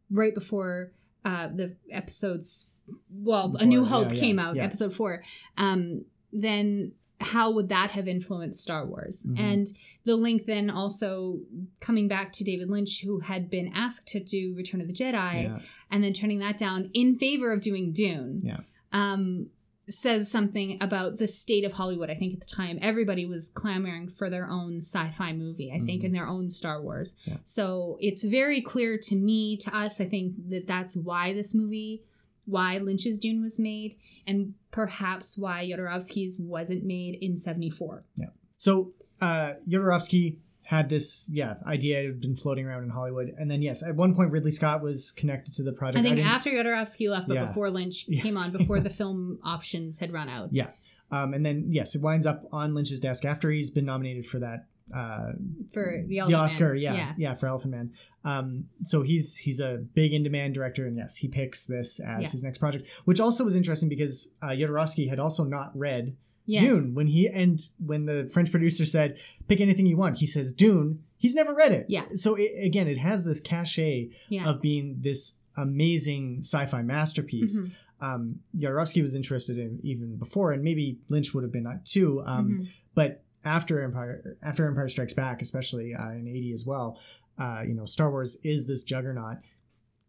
[0.09, 0.91] right before
[1.23, 2.71] uh, the episodes
[3.11, 4.63] well a new hope yeah, yeah, came out yeah.
[4.63, 5.23] episode four
[5.57, 9.39] um, then how would that have influenced star wars Mhm.
[9.39, 9.67] and
[10.05, 11.39] the link then also
[11.81, 15.43] coming back to david lynch who had been asked to do return of the jedi
[15.43, 15.59] yeah.
[15.91, 18.41] and then turning that down in favor of doing Dune.
[18.43, 18.57] Yeah.
[18.93, 19.47] Um,
[19.89, 22.11] says something about the state of Hollywood.
[22.11, 25.71] I think at the time everybody was clamoring for their own sci-fi movie.
[25.71, 26.05] I think Mhm.
[26.05, 27.15] and their own Star Wars.
[27.25, 27.37] Yeah.
[27.43, 29.99] So it's very clear to me, to us.
[29.99, 32.03] I think that that's why this movie,
[32.49, 33.95] why Lynch's Dune was made,
[34.27, 38.03] and perhaps why Jodorowsky's wasn't made in '74.
[38.15, 38.27] Yeah.
[38.57, 43.61] So uh Jodorowsky had this yeah idea had been floating around in Hollywood, and then
[43.61, 45.97] yes, at one point Ridley Scott was connected to the project.
[45.99, 47.45] I think didn't- after Jodorowsky left, but Yeah.
[47.45, 48.21] before Lynch Yeah.
[48.21, 50.49] came on, before the film options had run out.
[50.51, 50.71] Yeah.
[51.11, 54.37] Um, and then yes, it winds up on Lynch's desk after he's been nominated for
[54.39, 55.33] that uh,
[55.71, 56.73] For the, the Oscar.
[56.73, 56.81] Man.
[56.81, 57.91] Yeah, yeah, for Elephant Man.
[58.23, 62.21] Um, so he's he's a big in demand director, and yes, he picks this as
[62.23, 62.29] Yeah.
[62.29, 66.61] his next project, which also was interesting because uh, Jodorowsky had also not read Yes.
[66.63, 70.51] Dune when he and when the French producer said pick anything you want, he says
[70.51, 71.03] Dune.
[71.17, 71.85] He's never read it.
[71.89, 72.05] Yeah.
[72.15, 74.49] So it, again, it has this cachet Yeah.
[74.49, 77.61] of being this amazing sci-fi masterpiece.
[77.61, 77.71] Mhm.
[78.01, 82.21] Um, Jodorowsky was interested in even before, and maybe Lynch would have been that too.
[82.25, 82.67] Um, Mhm.
[82.95, 86.99] But after Empire, after Empire Strikes Back, especially uh, in '80 as well,
[87.37, 89.37] uh, you know, Star Wars is this juggernaut.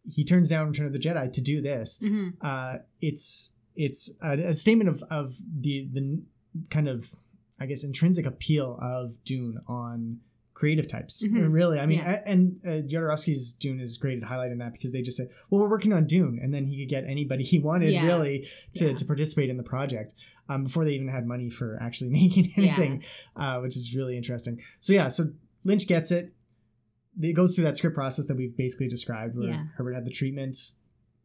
[0.08, 1.98] He turns down Return of the Jedi to do this.
[2.02, 2.34] Mhm.
[2.40, 5.28] Uh, it's it's a, a statement of of
[5.60, 6.22] the the
[6.70, 7.14] kind of
[7.60, 10.20] I guess intrinsic appeal of Dune on
[10.54, 11.22] creative types.
[11.24, 11.52] Mhm.
[11.52, 12.22] Really, I mean, Yeah.
[12.26, 15.70] and uh, Jodorowsky's Dune is great at highlighting that because they just say, "Well, we're
[15.70, 18.04] working on Dune," and then he could get anybody he wanted Yeah.
[18.06, 18.96] really to, Yeah.
[18.96, 20.14] to participate in the project
[20.50, 23.02] um, before they even had money for actually making anything,
[23.36, 24.60] uh, which is really interesting.
[24.80, 25.24] So yeah, so
[25.64, 26.32] Lynch gets it.
[27.20, 29.64] It goes through that script process that we've basically described, where Yeah.
[29.76, 30.56] Herbert had the treatment.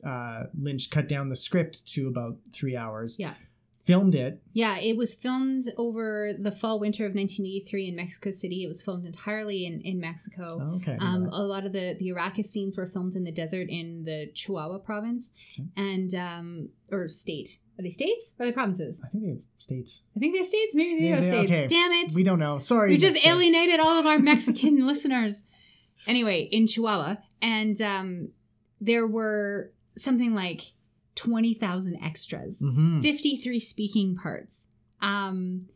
[0.03, 3.17] Uh, Lynch cut down the script to about three hours.
[3.19, 3.33] Yeah.
[3.85, 4.41] filmed it.
[4.51, 8.63] Yeah, it was filmed over the fall winter of 1983 in Mexico City.
[8.63, 10.47] It was filmed entirely in, in Mexico.
[10.59, 13.67] Oh, okay, Um, a lot of the the Arrakis scenes were filmed in the desert
[13.69, 15.67] in the Chihuahua province, Okay.
[15.77, 17.59] and um, or state.
[17.77, 19.01] Are they states or are they provinces?
[19.03, 20.03] I think they have states.
[20.15, 20.75] I think they're states.
[20.75, 21.51] Maybe they Yeah, are they- states.
[21.51, 21.67] okay.
[21.67, 22.11] Damn it!
[22.15, 22.57] We don't know.
[22.57, 23.29] Sorry, we just Mexico.
[23.35, 25.43] alienated all of our Mexican listeners.
[26.07, 28.29] Anyway, in Chihuahua, and um,
[28.79, 30.61] there were something like
[31.15, 32.61] twenty thousand extras.
[32.65, 33.01] Mhm.
[33.01, 34.67] 53 speaking parts,
[35.01, 35.67] um,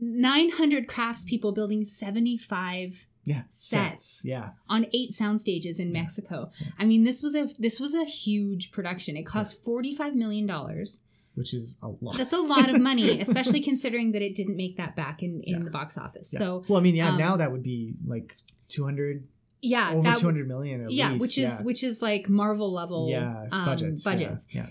[0.00, 4.22] 900 craftspeople building 75 Yeah, sets.
[4.24, 5.92] Yeah, on eight sound stages in.
[5.92, 6.50] Mexico.
[6.78, 9.16] I mean, this was a this was a huge production.
[9.16, 11.00] It cost 45 million dollars.
[11.38, 12.16] Which is a lot.
[12.18, 15.58] That's a lot of money, especially considering that it didn't make that back in in
[15.58, 15.64] Yeah.
[15.64, 16.32] the box office.
[16.32, 16.38] Yeah.
[16.40, 18.36] So well, I mean, yeah, um, now that would be like
[18.68, 19.26] two hundred,
[19.62, 20.84] yeah, over two hundred million.
[20.84, 21.20] At yeah, least.
[21.22, 21.64] which is yeah.
[21.64, 24.04] which is like Marvel level yeah um, budgets.
[24.04, 24.48] yeah, budgets.
[24.50, 24.66] Yeah,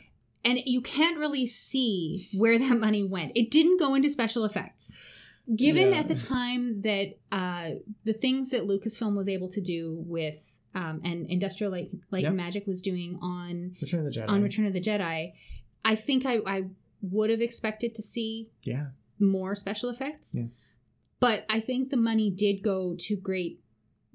[0.46, 3.32] and you can't really see where that money went.
[3.36, 4.92] It didn't go into special effects.
[5.56, 6.00] Given Yeah.
[6.00, 7.70] at the time that uh,
[8.04, 12.28] the things that Lucasfilm was able to do with um, and Industrial Light, Light Yep.
[12.32, 14.28] and Magic was doing on Return of the Jedi.
[14.30, 15.32] on Return of the Jedi,
[15.92, 16.64] I think I, I
[17.02, 18.88] would have expected to see yeah,
[19.20, 20.36] more special effects.
[20.36, 20.48] Yeah.
[21.20, 23.62] But I think the money did go to great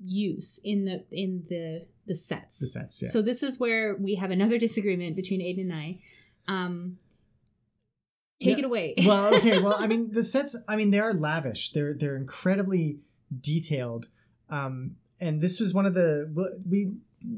[0.05, 2.59] use in the in the the sets.
[2.59, 3.03] the sets.
[3.03, 5.99] Yeah, So this is where we have another disagreement between Aiden and I.
[6.49, 6.99] Um,
[8.41, 8.65] take Yeah.
[8.65, 8.95] it away.
[9.07, 9.59] well, okay.
[9.61, 10.57] Well, I mean, the sets.
[10.69, 11.71] I mean, they are lavish.
[11.73, 12.99] They're they're incredibly
[13.41, 14.09] detailed.
[14.51, 16.31] Um, and this was one of the
[16.69, 16.93] we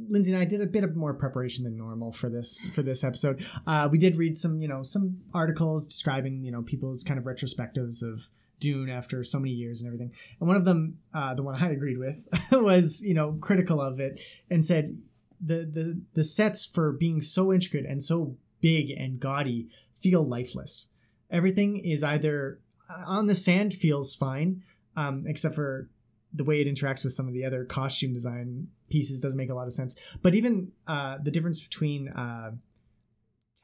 [0.09, 3.05] Lindsay and I did a bit of more preparation than normal for this for this
[3.05, 3.45] episode.
[3.67, 7.25] Uh, we did read some you know some articles describing you know people's kind of
[7.25, 8.29] retrospectives of
[8.61, 10.13] Dune after so many years and everything.
[10.41, 14.01] And one of them, uh, the one I agreed with, was you know critical of
[14.01, 14.21] it
[14.51, 14.99] and said
[15.41, 20.89] the the the sets for being so intricate and so big and gaudy feel lifeless.
[21.31, 24.63] Everything is either uh, on the sand feels fine,
[24.97, 25.91] um, except for
[26.33, 29.55] the way it interacts with some of the other costume design pieces doesn't make a
[29.55, 29.97] lot of sense.
[30.23, 32.53] But even uh, the difference between uh,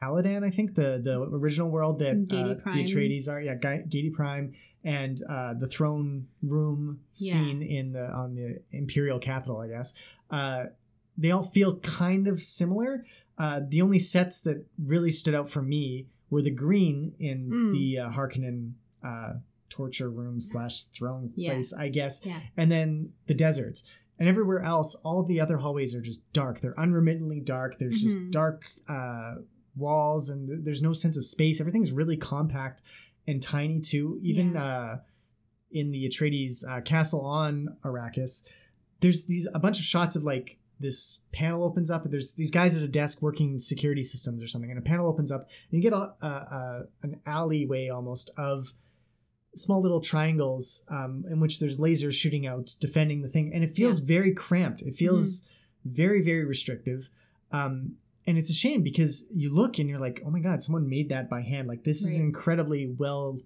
[0.02, 4.54] Caladan, I think the the original world that uh, the Atreides are, yeah, Giedi Prime,
[4.82, 7.34] and uh, the throne room Yeah.
[7.34, 9.92] scene in the on the Imperial capital, I guess.
[10.30, 10.66] Uh,
[11.18, 13.04] they all feel kind of similar.
[13.36, 17.72] Uh, the only sets that really stood out for me were the green in Mm.
[17.72, 18.72] the uh, Harkonnen
[19.02, 19.34] uh,
[19.68, 21.52] torture room slash throne Yeah.
[21.52, 22.40] place, I guess, yeah.
[22.56, 23.84] and then the deserts.
[24.20, 26.60] And everywhere else, all the other hallways are just dark.
[26.60, 27.78] They're unremittingly dark.
[27.78, 28.04] There's Mhm.
[28.04, 29.36] just dark uh,
[29.74, 31.58] walls, and th- there's no sense of space.
[31.60, 32.82] Everything's really compact
[33.26, 34.18] and tiny too.
[34.22, 34.64] Even Yeah.
[34.64, 34.98] uh,
[35.72, 38.46] in the Atreides uh, castle on Arrakis,
[39.00, 42.50] there's these a bunch of shots of like this panel opens up and there's these
[42.50, 45.72] guys at a desk working security systems or something and a panel opens up and
[45.72, 48.72] you get a, a, a an alleyway almost of
[49.54, 53.70] small little triangles um, in which there's lasers shooting out defending the thing and it
[53.70, 55.48] feels very cramped it feels
[55.84, 57.08] very very restrictive
[57.52, 57.96] um,
[58.26, 61.08] and it's a shame because you look and you're like, oh my god, someone made
[61.08, 61.68] that by hand.
[61.68, 63.38] Like this is an incredibly well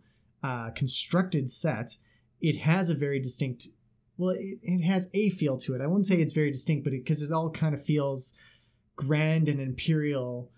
[0.42, 1.96] uh, constructed set.
[2.40, 3.68] It has a very distinct.
[4.16, 5.80] Well, it, it has a feel to it.
[5.80, 8.38] I wouldn't say it's very distinct, but because it, all kind of feels
[8.96, 10.50] grand and imperial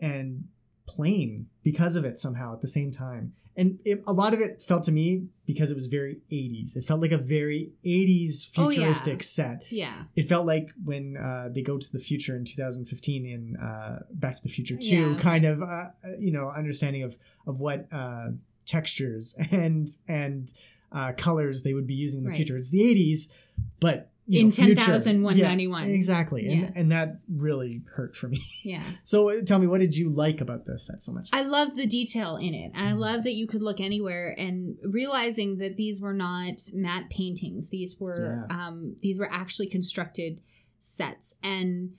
[0.00, 0.44] and
[0.86, 3.32] plain because of it somehow at the same time.
[3.54, 6.74] And it, a lot of it felt to me because it was very 80s.
[6.74, 8.76] It felt like a very 80s Oh, yeah.
[8.76, 10.04] futuristic set Yeah.
[10.16, 14.36] it felt like when uh, they go to the future in 2015 in uh, Back
[14.36, 15.14] to the Future 2, Yeah.
[15.18, 18.28] kind of uh, you know understanding of of what uh,
[18.64, 20.52] textures and and
[20.90, 22.36] uh, colors they would be using in the Right.
[22.36, 22.56] future.
[22.56, 23.34] It's the 80s,
[23.80, 24.74] but In know, future.
[24.84, 25.88] 10,191.
[25.88, 26.52] Yeah, exactly, Yeah.
[26.52, 28.40] and and that really hurt for me.
[28.64, 28.82] Yeah.
[29.04, 31.28] So uh, tell me, what did you like about this set so much?
[31.32, 32.72] I love the detail in it.
[32.72, 32.78] Mm-hmm.
[32.78, 37.10] And I love that you could look anywhere and realizing that these were not matte
[37.10, 37.70] paintings.
[37.70, 40.40] These were um these were actually constructed
[40.78, 41.94] sets and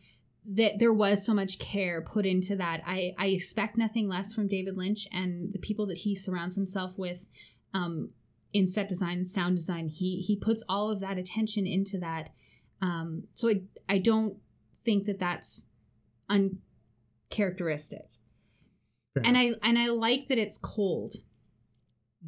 [0.46, 2.82] that there was so much care put into that.
[2.86, 6.98] I I expect nothing less from David Lynch and the people that he surrounds himself
[6.98, 7.26] with
[7.74, 8.10] um
[8.54, 9.88] in set design, sound design.
[9.90, 12.30] He he puts all of that attention into that.
[12.82, 14.38] Um so I I don't
[14.86, 15.66] think that that's
[16.30, 18.06] uncharacteristic
[19.14, 19.58] Fair and enough.
[19.64, 21.16] I and I like that it's cold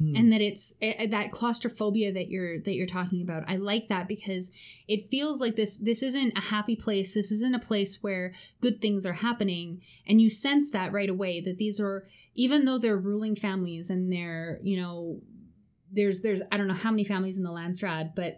[0.00, 0.18] Mm.
[0.18, 3.44] and that it's eh, that claustrophobia that you're that you're talking about.
[3.48, 4.50] I like that because
[4.86, 7.14] it feels like this this isn't a happy place.
[7.14, 11.40] This isn't a place where good things are happening and you sense that right away
[11.40, 12.04] that these are
[12.34, 15.20] even though they're ruling families and they're, you know,
[15.96, 18.36] there's there's I don't know how many families in the Landsraad, but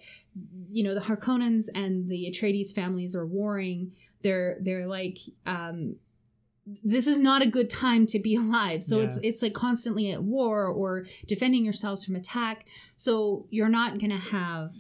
[0.70, 3.92] you know, the Harkonnens and the Atreides families are warring.
[4.22, 5.96] They're they're like um
[6.84, 8.82] this is not a good time to be alive.
[8.82, 12.66] So it's it's like constantly at war or defending yourselves from attack.
[12.96, 14.70] So you're not going to have,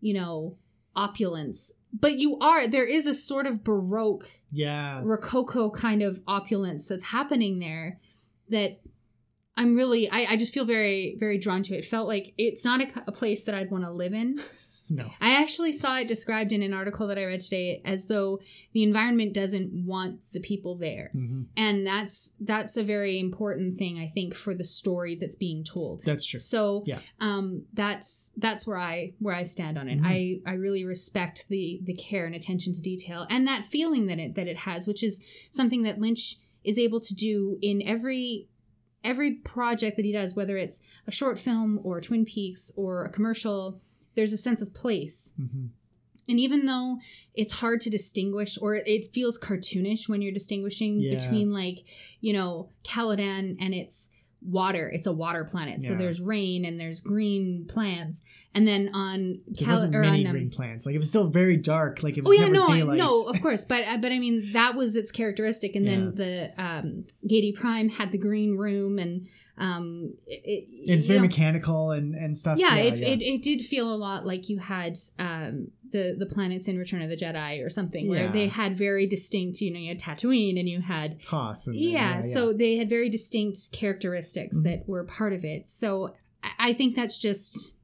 [0.00, 0.56] you know,
[0.94, 1.72] opulence.
[1.92, 7.04] But you are there is a sort of baroque yeah, rococo kind of opulence that's
[7.04, 7.98] happening there
[8.50, 8.80] that
[9.60, 11.84] I'm really I, I just feel very very drawn to it.
[11.84, 14.38] Felt like it's not a, a place that I'd want to live in.
[14.92, 18.40] no, I actually saw it described in an article that I read today as though
[18.72, 21.10] the environment doesn't want the people there.
[21.14, 21.46] Mhm.
[21.56, 26.02] And that's that's a very important thing I think for the story that's being told.
[26.04, 26.40] that's true.
[26.40, 26.98] So Yeah.
[27.20, 30.00] um that's that's where I where I stand on it.
[30.00, 30.06] Mhm.
[30.06, 34.18] I I really respect the the care and attention to detail and that feeling that
[34.18, 38.46] it that it has, which is something that Lynch is able to do in every
[39.04, 43.10] every project that he does, whether it's a short film or Twin Peaks or a
[43.10, 43.80] commercial,
[44.14, 45.32] there's a sense of place.
[45.36, 45.66] hmm
[46.28, 46.98] And even though
[47.34, 51.14] it's hard to distinguish, or it feels cartoonish when you're distinguishing Yeah.
[51.18, 51.78] between, like,
[52.20, 54.10] you know, Caladan and it's
[54.42, 54.88] water.
[54.92, 55.82] It's a water planet.
[55.82, 55.98] So Yeah.
[55.98, 58.22] there's rain and there's green plants.
[58.54, 60.86] And then on There Cal- wasn't or many on, um, green plants.
[60.86, 62.02] Like it was still very dark.
[62.02, 62.98] Like it was Oh yeah, never no, I- daylight.
[62.98, 66.50] no, of course, but uh, but I mean that was its characteristic, and then the
[66.58, 69.26] um, Giedi Prime had the green room, and
[69.58, 72.58] um, it, it- it's you very know, mechanical and and stuff.
[72.58, 76.68] yeah, it, It, it did feel a lot like you had um, the the planets
[76.68, 78.32] in Return of the Jedi or something, where Yeah.
[78.32, 79.60] they had very distinct.
[79.60, 81.66] You know, you had Tatooine and you had Hoth.
[81.66, 84.62] And yeah, so they had very distinct characteristics Mhm.
[84.64, 85.68] that were part of it.
[85.68, 86.14] So
[86.58, 87.74] I- think that's just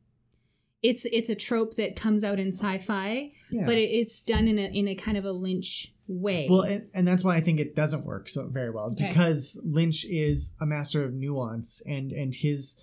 [0.83, 3.67] it's it's a trope that comes out in sci-fi, yeah.
[3.67, 6.47] but it, it's done in a in a kind of a Lynch way.
[6.49, 8.87] Well, and, and that's why I think it doesn't work so very well.
[8.87, 9.09] Is Okay.
[9.09, 12.81] because Lynch is a master of nuance, and and his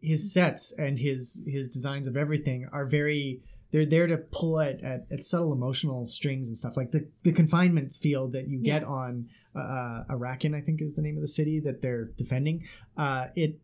[0.00, 3.40] his sets and his his designs of everything are very.
[3.72, 7.32] They're there to pull at, at, at subtle emotional strings and stuff like the the
[7.32, 8.88] confinement field that you get Yeah.
[8.88, 12.64] on uh, Arrakeen, I think is the name of the city that they're defending.
[12.96, 13.58] Uh, it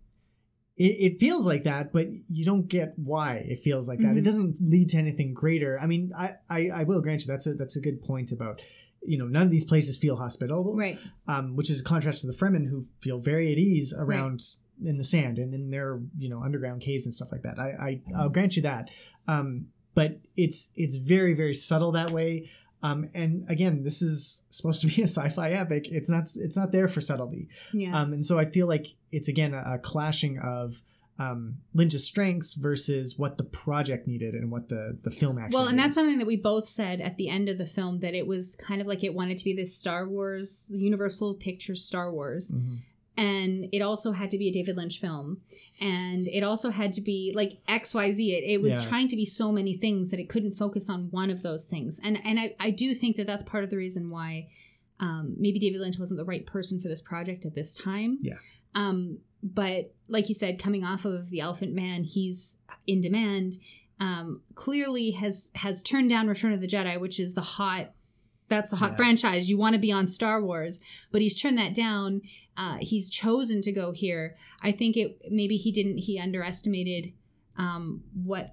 [0.77, 4.17] it, it feels like that, but you don't get why it feels like that.
[4.17, 4.25] It Mhm.
[4.25, 5.77] doesn't lead to anything greater.
[5.81, 8.63] I mean, I, I, I will grant you that's a that's a good point about
[9.05, 10.99] you know none of these places feel hospitable, right.
[11.27, 14.41] um, which is a contrast to the Fremen who feel very at ease around
[14.85, 17.59] in the sand and in their you know underground caves and stuff like that.
[17.59, 18.91] I, I I'll grant you that,
[19.27, 19.67] um,
[19.99, 22.49] but it's it's very very subtle that way.
[22.81, 25.91] Um, and again, this is supposed to be a sci-fi epic.
[25.91, 26.25] It's not.
[26.37, 27.49] It's not there for subtlety.
[27.73, 27.99] Yeah.
[28.01, 30.81] Um, and so I feel like it's again a, a clashing of
[31.19, 35.57] um, Lynch's strengths versus what the project needed and what the the film actually.
[35.59, 35.87] well, and needed.
[35.87, 38.55] that's something that we both said at the end of the film that it was
[38.55, 42.77] kind of like it wanted to be this Star Wars, Universal Pictures Star Wars, Mhm.
[43.19, 45.43] And it also had to be a David Lynch film,
[45.83, 48.33] and it also had to be like X Y Z.
[48.35, 48.81] It, it was Yeah.
[48.89, 52.01] trying to be so many things that it couldn't focus on one of those things,
[52.03, 54.47] and and I, I do think that that's part of the reason why
[55.01, 58.19] um, maybe David Lynch wasn't the right person for this project at this time.
[58.23, 58.35] Yeah.
[58.75, 63.57] Um, but like you said, coming off of the Elephant Man, he's in demand.
[64.01, 67.93] Um, clearly has has turned down Return of the Jedi, which is the hot
[68.49, 68.97] that's a hot Yeah.
[68.97, 69.51] franchise.
[69.51, 70.81] You want to be on Star Wars,
[71.13, 72.23] but he's turned that down.
[72.57, 74.35] Uh, he's chosen to go here.
[74.63, 75.99] I think it maybe he didn't.
[75.99, 77.13] He underestimated
[77.57, 78.51] um, what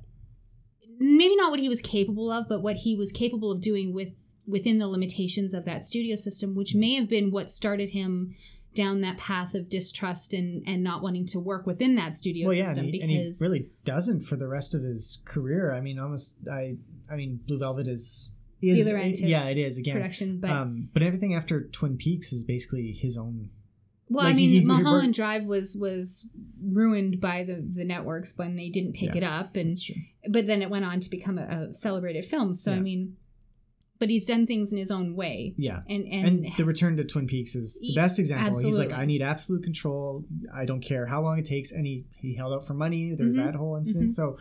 [0.99, 4.09] maybe not what he was capable of, but what he was capable of doing with
[4.47, 8.31] within the limitations of that studio system, which may have been what started him
[8.75, 12.47] down that path of distrust and and not wanting to work within that studio system.
[12.49, 15.71] well, yeah, and system he, and he really doesn't for the rest of his career.
[15.71, 16.37] I mean, almost.
[16.51, 16.77] I.
[17.09, 18.31] I mean, Blue Velvet is.
[18.69, 19.95] Is De Laurentiis yeah, it is again.
[19.95, 23.49] production, but um, but everything after Twin Peaks is basically his own.
[24.07, 26.29] Well, Like, I mean, he- he Mulholland worked- Drive was was
[26.61, 29.75] ruined by the the networks when they didn't pick Yeah, it up, and
[30.29, 32.53] but then it went on to become a, a celebrated film.
[32.53, 33.17] So I mean,
[33.97, 35.81] but he's done things in his own way, Yeah.
[35.89, 38.59] and and, And, the return to Twin Peaks is the best example.
[38.59, 38.91] He's like.
[38.93, 40.25] I need absolute control.
[40.53, 41.71] I don't care how long it takes.
[41.71, 43.15] And he, he held out for money.
[43.15, 43.43] There's Mhm.
[43.45, 44.09] that whole incident.
[44.09, 44.11] Mhm.
[44.13, 44.37] So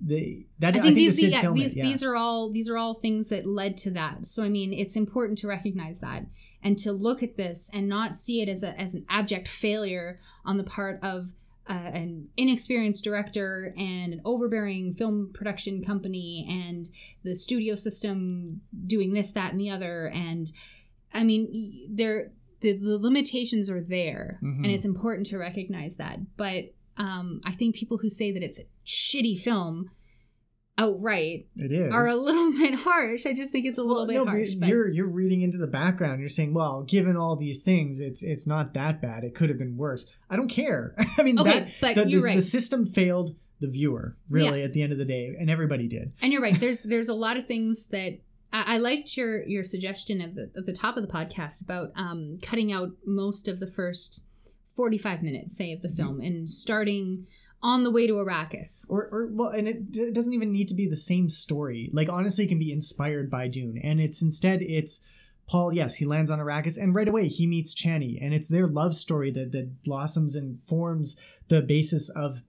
[0.00, 1.76] the that I think, these this did yeah, film these.
[1.76, 1.82] Yeah.
[1.84, 4.26] these are all these are all things that led to that.
[4.26, 6.26] So I mean, it's important to recognize that
[6.62, 10.18] and to look at this and not see it as a as an abject failure
[10.44, 11.32] on the part of
[11.68, 16.88] uh, an inexperienced director and an overbearing film production company and
[17.24, 20.06] the studio system doing this, that, and the other.
[20.06, 20.50] And
[21.12, 22.30] I mean, there
[22.60, 24.64] the, the limitations are there, Mhm.
[24.64, 26.36] and it's important to recognize that.
[26.36, 29.90] But um, I think people who say that it's a shitty film
[30.76, 31.92] outright it is.
[31.92, 33.26] are a little bit harsh.
[33.26, 34.54] I just think it's a little Well, bit no, harsh.
[34.54, 36.20] but- you're you're reading into the background.
[36.20, 39.24] You're saying, well, given all these things, it's it's not that bad.
[39.24, 40.12] It could have been worse.
[40.30, 40.94] I don't care.
[41.18, 42.36] I mean, Okay, that, but the, you're right.
[42.36, 46.12] the system failed the viewer really at the end of the day, and everybody did.
[46.22, 46.54] And you're right.
[46.60, 48.18] There's there's a lot of things that
[48.52, 51.90] I, I liked your your suggestion at the at the top of the podcast about
[51.96, 54.26] um, cutting out most of the first
[54.78, 57.26] 45 minutes, say, of the film, and starting
[57.64, 58.86] on the way to Arrakis.
[58.88, 61.90] Or, or well, and it, it doesn't even need to be the same story.
[61.92, 65.04] Like honestly, it can be inspired by Dune, and it's instead it's
[65.48, 65.72] Paul.
[65.72, 68.94] Yes, he lands on Arrakis, and right away he meets Chani, and it's their love
[68.94, 72.42] story that that blossoms and forms the basis of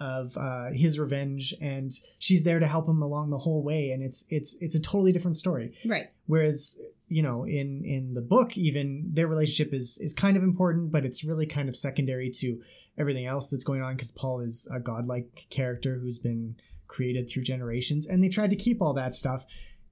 [0.00, 4.02] of uh, his revenge, and she's there to help him along the whole way, and
[4.02, 5.72] it's it's it's a totally different story.
[5.86, 6.10] Right.
[6.26, 10.90] Whereas you know in in the book even their relationship is is kind of important
[10.90, 12.60] but it's really kind of secondary to
[12.98, 16.56] everything else that's going on because paul is a godlike character who's been
[16.88, 19.44] created through generations and they tried to keep all that stuff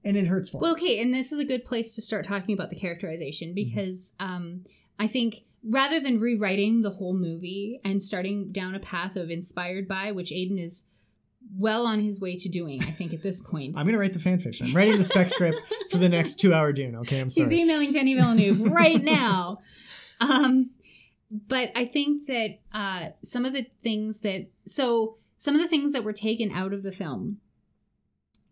[0.05, 2.55] and it hurts for Well, okay, and this is a good place to start talking
[2.55, 3.55] about the characterization Mm-hmm.
[3.55, 4.65] because um,
[4.99, 9.89] I think rather than rewriting the whole movie and starting down a path of inspired
[9.89, 10.85] by, which Aiden is
[11.57, 13.77] well on his way to doing, I think at this point.
[13.79, 15.59] i'm gonna write the fan fiction i'm writing the spec script
[15.91, 17.49] for the next two hour dune okay i'm sorry.
[17.49, 19.59] He's emailing Denny Villeneuve right now.
[20.21, 20.71] Um,
[21.31, 25.93] but I think that uh, some of the things that so some of the things
[25.93, 27.39] that were taken out of the film,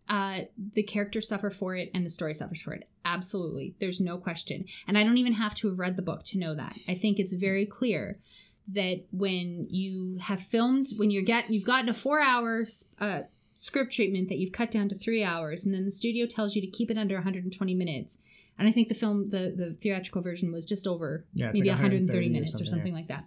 [0.09, 0.41] uh,
[0.73, 2.87] the characters suffer for it and the story suffers for it.
[3.05, 4.65] Absolutely, there's no question.
[4.87, 6.77] And I don't even have to have read the book to know that.
[6.87, 8.19] I think it's very clear
[8.67, 13.21] that when you have filmed, when you're get you've gotten a four hours uh,
[13.55, 16.61] script treatment that you've cut down to three hours, and then the studio tells you
[16.61, 18.17] to keep it under 120 minutes.
[18.57, 21.79] And I think the film, the the theatrical version was just over Yeah, maybe like
[21.79, 23.25] 130, 130 or minutes or something, something like that.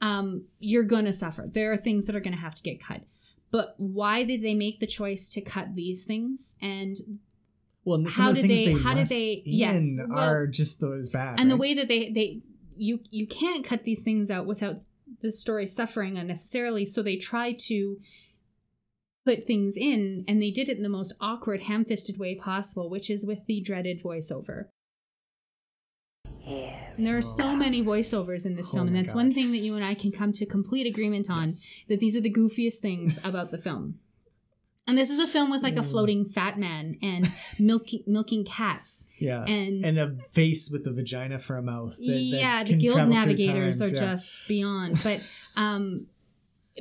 [0.00, 1.46] Um, you're gonna suffer.
[1.50, 3.02] There are things that are gonna have to get cut.
[3.50, 6.56] But why did they make the choice to cut these things?
[6.60, 6.96] And
[7.84, 10.80] well how of the did things they- how did they- in yes, well- are just
[10.80, 12.40] those bad and the way that they they
[12.76, 14.76] you you can't cut these things out without
[15.20, 17.98] the story suffering unnecessarily so they try to
[19.24, 23.08] put things in and they did it in the most awkward ham-fisted way possible which
[23.10, 24.66] is with the dreaded voiceover
[26.46, 29.18] and there are so many voiceovers in this Oh film and that's God.
[29.24, 31.66] one thing that you and i can come to complete agreement on Yes.
[31.88, 33.98] that these are the goofiest things about the film
[34.86, 35.90] and this is a film with like a Mm.
[35.90, 37.26] floating fat man and
[37.58, 42.06] milking milking cats yeah and and a face with a vagina for a mouth that,
[42.06, 44.00] that yeah the guild navigators times, are yeah.
[44.00, 45.20] just beyond but
[45.56, 46.06] um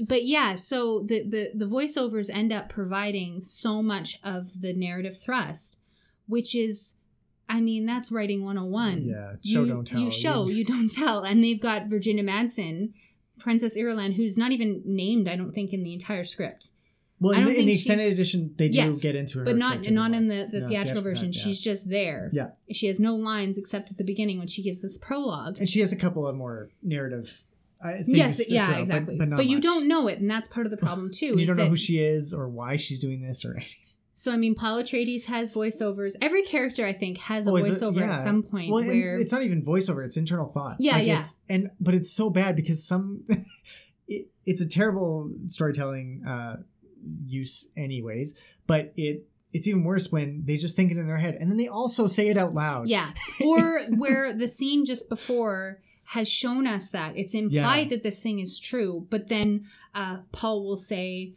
[0.07, 5.15] but yeah so the, the the voiceovers end up providing so much of the narrative
[5.17, 5.79] thrust
[6.27, 6.95] which is
[7.47, 9.99] i mean that's writing 101 Yeah, show, you, don't tell.
[10.01, 12.93] you show you don't tell and they've got virginia madsen
[13.39, 16.69] princess irulan who's not even named i don't think in the entire script
[17.23, 19.55] Well, in the, in the she- extended edition, they do Yes, get into her, but
[19.57, 21.41] not not in the, the No, theatrical version yeah.
[21.41, 22.49] she's just there Yeah.
[22.71, 25.79] she has no lines except at the beginning when she gives this prologue and she
[25.79, 27.45] has a couple of more narrative.
[27.83, 30.47] Uh, things yes yeah well, exactly but, but, not you don't know it and that's
[30.47, 33.21] part of the problem too you don't know who she is or why she's doing
[33.21, 33.75] this or anything.
[34.13, 37.65] so i mean paul atreides has voiceovers every character i think has a Oh, it?
[37.65, 38.15] voiceover Yeah.
[38.15, 40.77] at some point Well, where it's not even voiceover; it's internal thoughts.
[40.79, 41.19] Yeah, Like, yeah.
[41.19, 43.25] It's, and but it's so bad because some,
[44.07, 46.57] it, it's a terrible storytelling uh,
[47.25, 48.41] use, anyways.
[48.67, 51.57] But it it's even worse when they just think it in their head and then
[51.57, 52.87] they also say it out loud.
[52.89, 53.11] Yeah.
[53.45, 57.89] Or where the scene just before has shown us that it's implied Yeah.
[57.89, 61.33] that this thing is true, but then uh, Paul will say,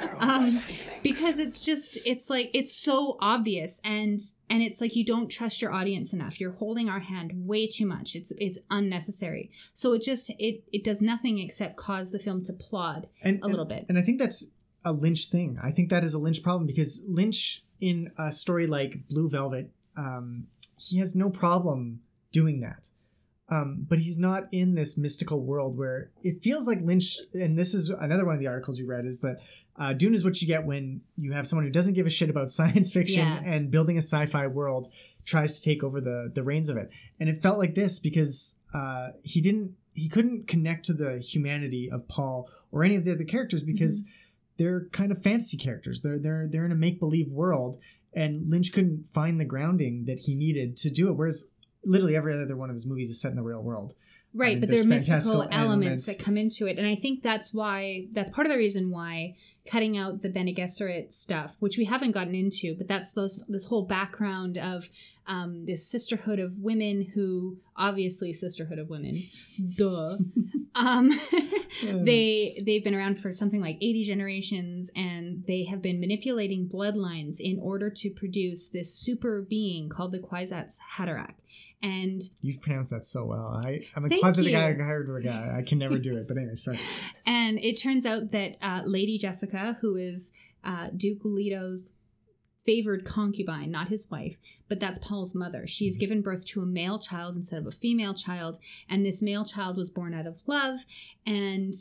[0.18, 0.60] um,
[1.02, 5.62] because it's just it's like it's so obvious and and it's like you don't trust
[5.62, 10.02] your audience enough you're holding our hand way too much it's it's unnecessary so it
[10.02, 13.86] just it it does nothing except cause the film to plod and, a little bit.
[13.88, 14.46] And I think that's
[14.84, 15.58] a Lynch thing.
[15.62, 19.70] I think that is a Lynch problem because Lynch, in a story like Blue Velvet,
[19.96, 20.46] um,
[20.78, 22.00] he has no problem
[22.32, 22.90] doing that.
[23.48, 27.16] Um, but he's not in this mystical world where it feels like Lynch.
[27.34, 29.40] And this is another one of the articles you read is that
[29.80, 32.30] uh, Dune is what you get when you have someone who doesn't give a shit
[32.30, 33.42] about science fiction Yeah.
[33.44, 34.92] and building a sci-fi world
[35.24, 36.92] tries to take over the the reins of it.
[37.18, 41.90] And it felt like this because uh, he didn't he couldn't connect to the humanity
[41.90, 44.08] of Paul or any of the other characters because
[44.58, 46.02] they're kind of fantasy characters.
[46.02, 47.78] They're they're they're in a make believe world,
[48.12, 51.14] and Lynch couldn't find the grounding that he needed to do it.
[51.14, 51.50] Whereas
[51.84, 53.94] literally every other one of his movies is set in the real world.
[54.34, 56.06] right mean, but there are mystical elements, elements.
[56.06, 59.34] that come into it and i think that's why that's part of the reason why
[59.70, 63.66] cutting out the Bene Gesserit stuff which we haven't gotten into but that's those this
[63.66, 64.88] whole background of
[65.26, 69.14] um, this sisterhood of women who obviously sisterhood of women
[69.76, 70.16] duh
[70.74, 71.10] um,
[71.84, 77.36] they they've been around for something like 80 generations and they have been manipulating bloodlines
[77.38, 81.34] in order to produce this super being called the Kwisatz Haderach
[81.82, 83.60] and you've pronounced that so well.
[83.64, 85.56] I, I'm a Thank positive guy, guy, guy.
[85.58, 86.28] I can never do it.
[86.28, 86.78] But anyway, sorry.
[87.26, 90.32] And it turns out that uh, Lady Jessica, who is
[90.64, 91.92] uh, Duke Leto's
[92.66, 94.36] favored concubine, not his wife,
[94.68, 95.66] but that's Paul's mother.
[95.66, 98.58] She's given birth to a male child instead of a female child,
[98.88, 100.78] and this male child was born out of love.
[101.26, 101.72] And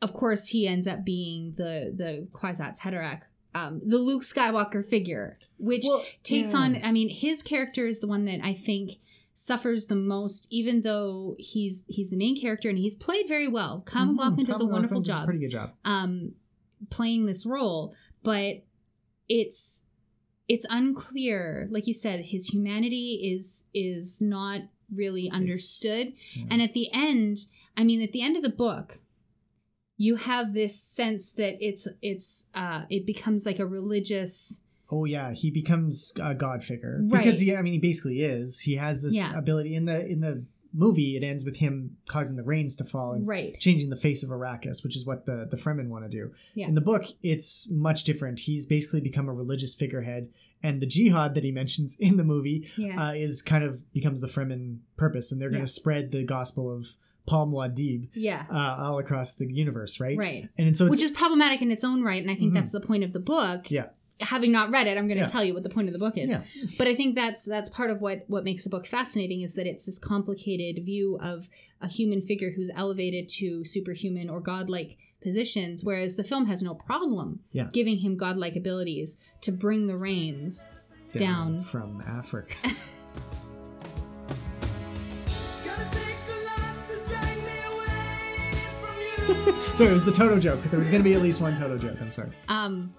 [0.00, 3.22] of course, he ends up being the the Kwisatz Haderach.
[3.54, 6.58] Um, the Luke Skywalker figure, which Well, takes yeah.
[6.58, 8.90] on, I mean, his character is the one that I think
[9.32, 13.82] suffers the most, even though he's he's the main character and he's played very well.
[13.86, 14.16] Tom Mhm.
[14.16, 15.72] MacLachlan does a wonderful MacLachlan does a job pretty good job.
[15.84, 16.32] um,
[16.90, 18.62] playing this role, but
[19.28, 19.82] it's
[20.48, 21.68] it's unclear.
[21.70, 24.62] Like you said, his humanity is is not
[24.94, 26.14] really understood.
[26.32, 26.44] yeah.
[26.50, 29.00] And at the end, I mean, at the end of the book,
[29.98, 34.62] you have this sense that it's it's uh, it becomes like a religious.
[34.90, 37.18] Oh yeah, he becomes a god figure Right.
[37.22, 37.54] because he.
[37.54, 38.60] I mean, he basically is.
[38.60, 39.36] He has this Yeah.
[39.36, 41.16] ability in the in the movie.
[41.16, 43.58] It ends with him causing the rains to fall and Right.
[43.58, 46.32] changing the face of Arrakis, which is what the the Fremen want to do.
[46.54, 46.68] Yeah.
[46.68, 48.40] In the book, it's much different.
[48.40, 50.28] He's basically become a religious figurehead,
[50.62, 53.08] and the jihad that he mentions in the movie Yeah.
[53.08, 55.66] uh, is kind of becomes the Fremen purpose, and they're going Yeah.
[55.66, 56.86] to spread the gospel of
[57.26, 58.46] Paul Muad'Dib yeah.
[58.50, 60.16] uh, all across the universe, right?
[60.16, 60.48] Right.
[60.56, 62.54] And so it's Which is problematic in its own right, and I think Mhm.
[62.54, 63.70] that's the point of the book.
[63.70, 63.88] yeah,
[64.20, 65.26] having not read it, I'm going to Yeah.
[65.28, 66.30] tell you what the point of the book is.
[66.30, 66.42] Yeah.
[66.76, 69.66] But I think that's that's part of what what makes the book fascinating is that
[69.66, 71.48] it's this complicated view of
[71.80, 76.74] a human figure who's elevated to superhuman or godlike positions, whereas the film has no
[76.74, 77.68] problem Yeah.
[77.72, 80.64] giving him godlike abilities to bring the rains
[81.12, 81.58] down.
[81.58, 82.56] from Africa.
[89.74, 90.62] sorry, it was the Toto joke.
[90.64, 92.00] There was going to be at least one Toto joke.
[92.00, 92.30] I'm sorry.
[92.48, 92.94] um,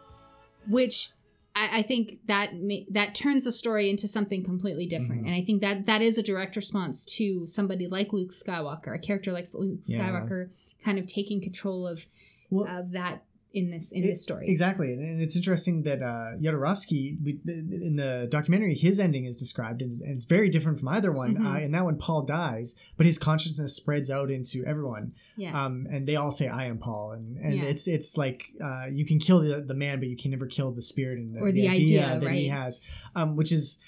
[0.68, 1.10] which
[1.55, 5.28] I, I think that ma- that turns the story into something completely different, Mhm.
[5.28, 8.99] and I think that that is a direct response to somebody like Luke Skywalker, a
[8.99, 9.99] character like Luke Yeah.
[10.10, 10.49] Skywalker,
[10.84, 12.05] kind of taking control of
[12.51, 14.45] Well, of that in this in It- this story.
[14.47, 19.82] Exactly, and- it's interesting that uh, Jodorowsky, we, in the documentary, his ending is described,
[19.82, 21.36] and it's, very different from either one.
[21.36, 21.45] Mhm.
[21.56, 25.88] Uh, in that one, Paul dies, but his consciousness spreads out into everyone, Yeah, um,
[25.89, 27.64] and they all say, "I am Paul," and and Yeah.
[27.64, 30.72] it's it's like uh, you can kill the, the man, but you can never kill
[30.72, 32.82] the spirit and the, Or the idea, that he has,
[33.16, 33.80] um, which is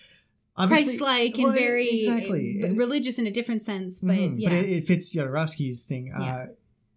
[0.58, 4.70] obviously Christ-like and very exactly religious in a different sense, but Mhm, yeah, but it,
[4.78, 6.08] it fits Jodorowsky's thing.
[6.08, 6.22] Yeah.
[6.36, 6.46] Uh,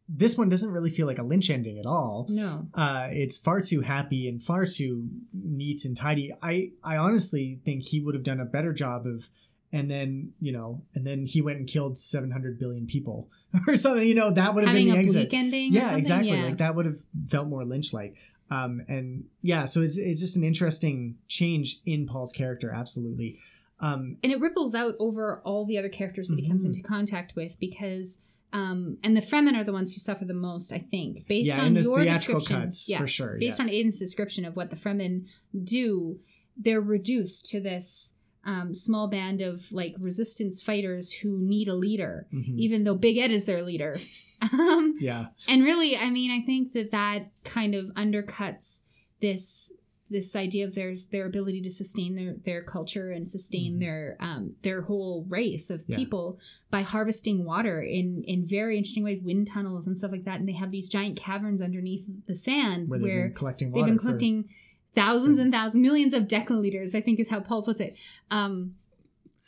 [0.09, 3.61] this one doesn't really feel like a Lynch ending at all no, uh, it's far
[3.61, 6.33] too happy and far too neat and tidy.
[6.43, 9.29] I I honestly think he would have done a better job of,
[9.73, 13.31] and then you know, and then he went and killed seven hundred billion people
[13.67, 14.07] or something.
[14.07, 15.33] You know, that would have having been a the exit.
[15.73, 16.31] Yeah, exactly.
[16.33, 16.45] Yeah.
[16.45, 16.99] Like that would have
[17.29, 18.17] felt more Lynch like.
[18.51, 22.71] Um, and yeah, so it's it's just an interesting change in Paul's character.
[22.75, 23.39] Absolutely.
[23.81, 26.69] Um, and it ripples out over all the other characters that he comes Mhm.
[26.69, 28.19] into contact with because
[28.55, 31.61] um and the Fremen are the ones who suffer the most i think based yeah,
[31.63, 33.37] on the your description cuts yeah for sure.
[33.39, 33.75] based on yes.
[33.75, 35.27] aiden's description of what the fremen
[35.65, 36.19] do
[36.57, 38.15] they're reduced to this
[38.47, 42.59] um, small band of like resistance fighters who need a leader Mhm.
[42.59, 43.97] even though big ed is their leader
[44.53, 45.27] um, Yeah.
[45.49, 48.83] and really i mean i think that that kind of undercuts
[49.21, 49.73] this
[50.11, 53.81] this idea of their their ability to sustain their their culture and sustain Mhm.
[53.81, 55.97] their um their whole race of Yeah.
[55.97, 56.39] people
[56.71, 60.49] by harvesting water in in very interesting ways wind tunnels and stuff like that and
[60.49, 63.93] they have these giant caverns underneath the sand where where, they've been collecting they've water.
[64.19, 64.49] been for-
[64.95, 67.97] thousands and thousands millions of deciliters i think is how paul puts it
[68.31, 68.71] um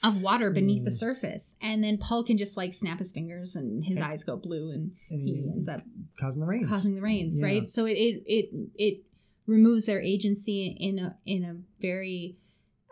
[0.02, 0.94] of water beneath the Mm.
[0.98, 4.09] surface and then paul can just like snap his fingers and his Yeah.
[4.09, 5.82] eyes go blue and and he he- ends up
[6.18, 6.68] causing the rains.
[6.68, 7.44] causing the rains, Yeah.
[7.46, 7.68] right?
[7.68, 9.02] So it it it it
[9.47, 12.36] removes their agency in a in a very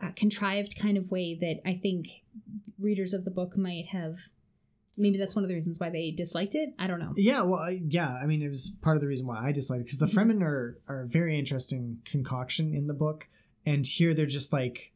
[0.03, 2.25] uh, contrived kind of way that I think
[2.79, 4.15] readers of the book might have.
[4.97, 6.71] Maybe that's one of the reasons why they disliked it.
[6.79, 7.11] I don't know.
[7.17, 8.17] Yeah, well, I, yeah.
[8.23, 10.31] I mean, it was part of the reason why I disliked it because the Mm-hmm.
[10.31, 13.27] Fremen are are a very interesting concoction in the book,
[13.67, 14.93] and here they're just like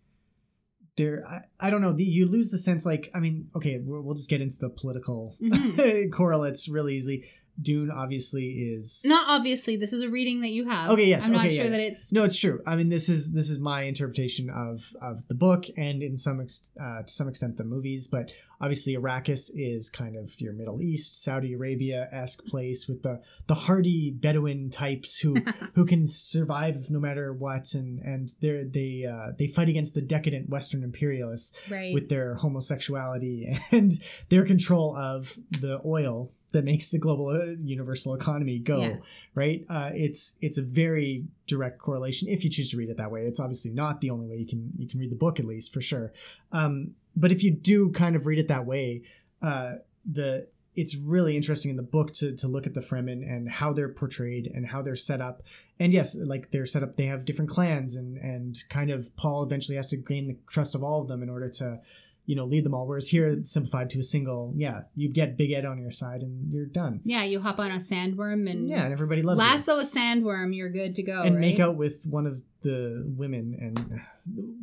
[0.97, 1.25] they're.
[1.29, 1.93] I, I don't know.
[1.93, 4.71] The, you lose the sense, like I mean, okay, we'll, we'll just get into the
[4.71, 6.11] political Mhm.
[6.13, 7.25] correlates real easily.
[7.61, 9.77] Dune obviously is Not obviously.
[9.77, 10.91] This is a reading that you have.
[10.91, 11.71] Okay, yes, I'm not okay, sure yeah.
[11.71, 12.13] that it's.
[12.13, 12.61] No, it's true.
[12.67, 16.41] I mean, this is this is my interpretation of of the book, and in some
[16.41, 18.07] ex- uh, to some extent the movies.
[18.07, 18.31] But
[18.61, 23.55] obviously, Arrakis is kind of your Middle East, Saudi Arabia esque place with the the
[23.55, 25.37] hardy Bedouin types who
[25.75, 30.03] who can survive no matter what, and and they they uh, they fight against the
[30.03, 31.93] decadent Western imperialists Right.
[31.93, 33.93] with their homosexuality and
[34.29, 38.97] their control of the oil that makes the global uh, universal economy go Yeah.
[39.35, 43.11] right uh, it's it's a very direct correlation if you choose to read it that
[43.11, 45.45] way it's obviously not the only way you can you can read the book at
[45.45, 46.13] least for sure
[46.53, 49.03] um, but if you do kind of read it that way
[49.43, 49.73] uh,
[50.11, 53.73] the it's really interesting in the book to, to look at the Fremen and how
[53.73, 55.43] they're portrayed and how they're set up.
[55.81, 59.43] And yes, like they're set up, they have different clans and and kind of Paul
[59.43, 61.81] eventually has to gain the trust of all of them in order to,
[62.29, 62.87] you know, lead them all.
[62.87, 66.20] Whereas here, it's simplified to a single, yeah, you get Big Ed on your side
[66.22, 67.01] and you're done.
[67.05, 69.49] yeah, you hop on a sandworm and Yeah, and everybody loves you.
[69.49, 70.55] lasso a sandworm.
[70.55, 71.22] You're good to go.
[71.22, 71.41] and right?
[71.41, 74.01] make out with one of the women, and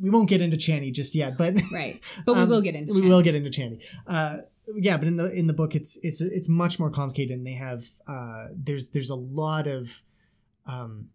[0.01, 2.93] we won't get into Chani just yet, but Right, but we Um, will get into.
[2.93, 3.83] we will get into Chani.
[4.05, 4.37] Uh,
[4.75, 7.53] yeah, but in the in the book, it's it's it's much more complicated, and they
[7.53, 10.03] have uh, there's there's a lot of
[10.67, 11.09] um,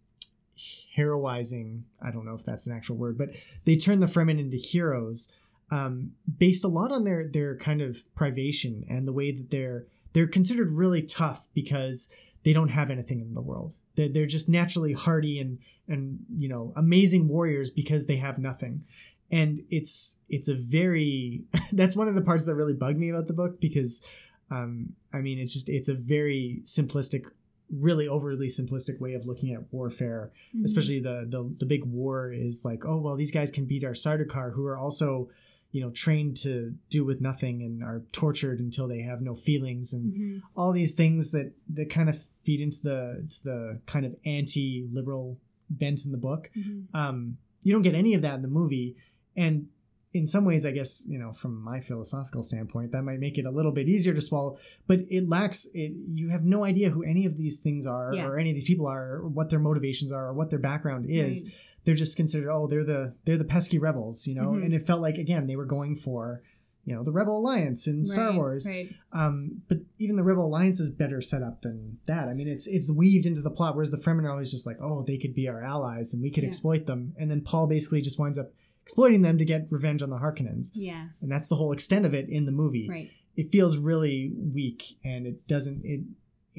[0.97, 1.83] heroizing.
[2.03, 3.31] I don't know if that's an actual word, but
[3.65, 5.37] they turn the Fremen into heroes
[5.71, 9.87] um, based a lot on their their kind of privation and the way that they're
[10.13, 13.75] they're considered really tough because they don't have anything in the world.
[13.97, 18.83] They're, they're just naturally hardy and and you know amazing warriors because they have nothing
[19.31, 21.43] and it's it's a very
[21.73, 24.05] that's one of the parts that really bugged me about the book because
[24.51, 27.27] um i mean it's just it's a very simplistic
[27.73, 30.65] really overly simplistic way of looking at warfare Mhm.
[30.65, 33.93] especially the, the the big war is like oh well these guys can beat our
[33.93, 35.29] Sardaukar who are also
[35.73, 39.93] you know trained to do with nothing and are tortured until they have no feelings
[39.93, 40.41] and Mhm.
[40.57, 45.39] all these things that that kind of feed into the to the kind of anti-liberal
[45.69, 46.87] bent in the book Mhm.
[46.95, 48.97] um, you don't get any of that in the movie
[49.37, 49.69] and
[50.13, 53.45] in some ways i guess you know from my philosophical standpoint that might make it
[53.45, 54.59] a little bit easier to swallow
[54.89, 58.27] but it lacks it you have no idea who any of these things are Yeah.
[58.27, 61.07] or any of these people are or what their motivations are or what their background
[61.09, 61.55] is Right.
[61.85, 64.65] They're just considered oh they're the they're the pesky rebels you know Mhm.
[64.65, 66.43] and it felt like again they were going for
[66.85, 68.89] you know the rebel alliance in star Right, wars Right.
[69.13, 72.29] um, but even the Rebel Alliance is better set up than that.
[72.29, 74.79] I mean, it's it's weaved into the plot, whereas the Fremen are always just like,
[74.81, 76.49] oh, they could be our allies and we could Yeah.
[76.49, 78.53] exploit them, and then Paul basically just winds up
[78.83, 81.09] exploiting them to get revenge on the Harkonnens, Yeah.
[81.21, 82.89] and that's the whole extent of it in the movie.
[82.89, 83.11] Right.
[83.37, 86.01] It feels really weak, and it doesn't it.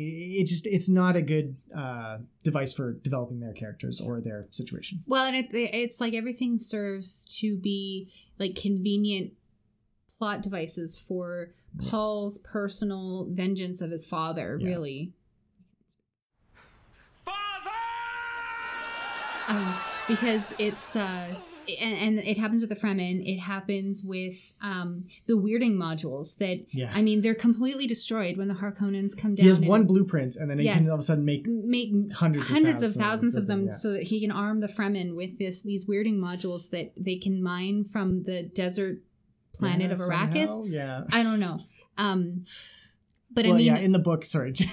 [0.01, 4.47] It it just it's not a good uh, device for developing their characters or their
[4.49, 5.03] situation.
[5.07, 9.33] Well, and it, it's like everything serves to be like convenient
[10.17, 11.51] plot devices for
[11.89, 14.67] Paul's personal vengeance of his father, Yeah.
[14.67, 15.13] really.
[19.47, 19.73] Um,
[20.07, 21.35] because it's uh
[21.79, 23.21] and, and it happens with the Fremen.
[23.25, 26.91] It happens with um, the weirding modules that Yeah.
[26.93, 29.43] I mean they're completely destroyed when the Harkonnens come down.
[29.43, 30.77] He has one blueprint, and then he Yes.
[30.79, 33.47] can all of a sudden make make hundreds of hundreds of thousands thousands of of
[33.47, 33.73] them them, yeah.
[33.73, 37.41] so that he can arm the Fremen with this these weirding modules that they can
[37.43, 38.99] mine from the desert
[39.53, 40.47] planet Yeah, of Arrakis.
[40.47, 41.03] somehow, Yeah.
[41.11, 41.59] I don't know.
[41.97, 42.45] Um
[43.33, 44.71] but well, I mean yeah, in the book, sorry, just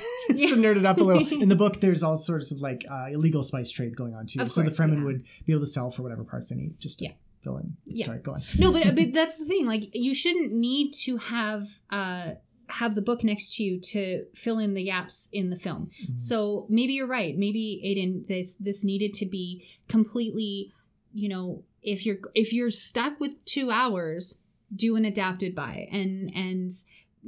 [0.49, 1.27] to nerd it up a little.
[1.43, 4.41] In the book, there's all sorts of like uh, illegal spice trade going on too.
[4.41, 5.05] Of so course, the Fremen yeah.
[5.05, 7.13] would be able to sell for whatever parts they need, just to Yeah.
[7.43, 7.77] fill in.
[7.87, 8.07] Yeah.
[8.07, 8.43] Sorry, go on.
[8.59, 9.67] no, but but that's the thing.
[9.67, 12.33] Like you shouldn't need to have uh
[12.71, 15.91] have the book next to you to fill in the gaps in the film.
[16.05, 16.21] Mhm.
[16.21, 17.37] So maybe you're right.
[17.39, 20.71] Maybe Aiden, this this needed to be completely,
[21.13, 24.39] you know, if you're if you're stuck with two hours,
[24.75, 26.71] do an adapted by and and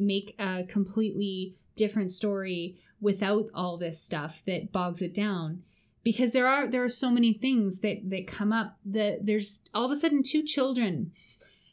[0.00, 5.62] make a completely different story without all this stuff that bogs it down.
[6.02, 9.84] because there are there are so many things that that come up that there's all
[9.84, 11.12] of a sudden two children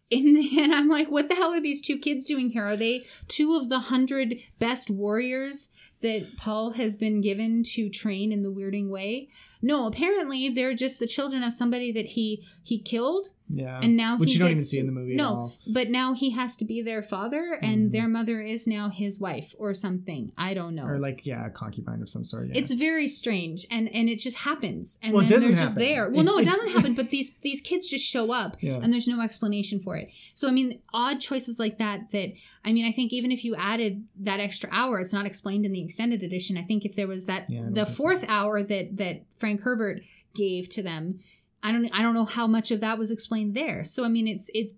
[0.10, 2.66] in the and I'm like, what the hell are these two kids doing here?
[2.66, 5.70] Are they two of the hundred best warriors
[6.02, 9.30] that Paul has been given to train in the weirding way?
[9.62, 13.80] No, apparently they're just the children of somebody that he he killed Yeah.
[13.82, 16.14] and now Which he you don't even see in the movie at no, but now
[16.14, 17.92] he has to be their father, and Mhm.
[17.92, 20.32] their mother is now his wife or something.
[20.38, 20.86] I don't know.
[20.86, 22.50] Or like, yeah, a concubine of some sort.
[22.50, 22.60] Yeah.
[22.60, 25.80] It's very strange, and and it just happens, and Well, it then they're just happen.
[25.80, 26.10] there.
[26.12, 26.94] Well, It- no, it it- doesn't happen.
[26.94, 28.80] But these these kids just show up, Yeah.
[28.84, 30.12] and there's no explanation for it.
[30.36, 32.12] So I mean, odd choices like that.
[32.12, 32.34] That
[32.64, 35.72] I mean, I think even if you added that extra hour, it's not explained in
[35.72, 36.58] the extended edition.
[36.58, 37.94] I think if there was that Yeah, the think so.
[38.04, 40.02] fourth hour that that Frank Herbert
[40.36, 41.20] gave to them,
[41.64, 43.84] I don't I don't know how much of that was explained there.
[43.84, 44.74] So I mean, it's it's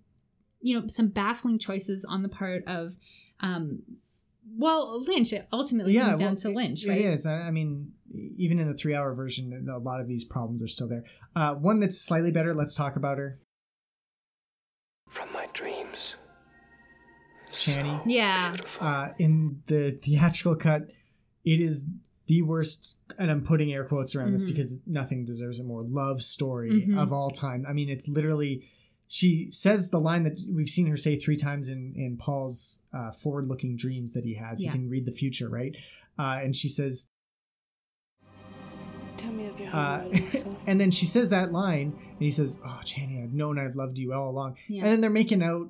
[0.60, 2.90] you know some baffling choices on the part of.
[3.40, 3.82] um
[4.56, 5.32] well, Lynch.
[5.32, 6.98] It ultimately yeah, comes down to Lynch, it- right?
[6.98, 7.24] It is.
[7.26, 10.88] I I mean, even in the three-hour version, a lot of these problems are still
[10.88, 11.04] there.
[11.36, 12.52] Uh, one that's slightly better.
[12.52, 13.38] Let's talk about her,
[15.08, 16.14] From my dreams.
[17.56, 18.00] Chani.
[18.06, 18.56] Yeah.
[18.80, 20.82] Uh, in the theatrical cut,
[21.44, 21.86] it is
[22.26, 24.48] the worst, and I'm putting air quotes around this Mhm.
[24.48, 26.96] because nothing deserves a more love story Mhm.
[26.96, 27.64] of all time.
[27.68, 28.62] I mean, it's literally.
[29.12, 33.10] She says the line that we've seen her say three times in in Paul's uh,
[33.10, 34.62] forward-looking dreams that he has.
[34.62, 34.70] Yeah.
[34.70, 35.76] He can read the future, right?
[36.16, 37.10] Uh, and she says,
[39.16, 40.08] Tell me of your Uh,
[40.68, 43.98] and then she says that line, and he says, "Oh, Chani, I've known I've loved
[43.98, 44.82] you all along." Yeah.
[44.82, 45.68] And then they're making out,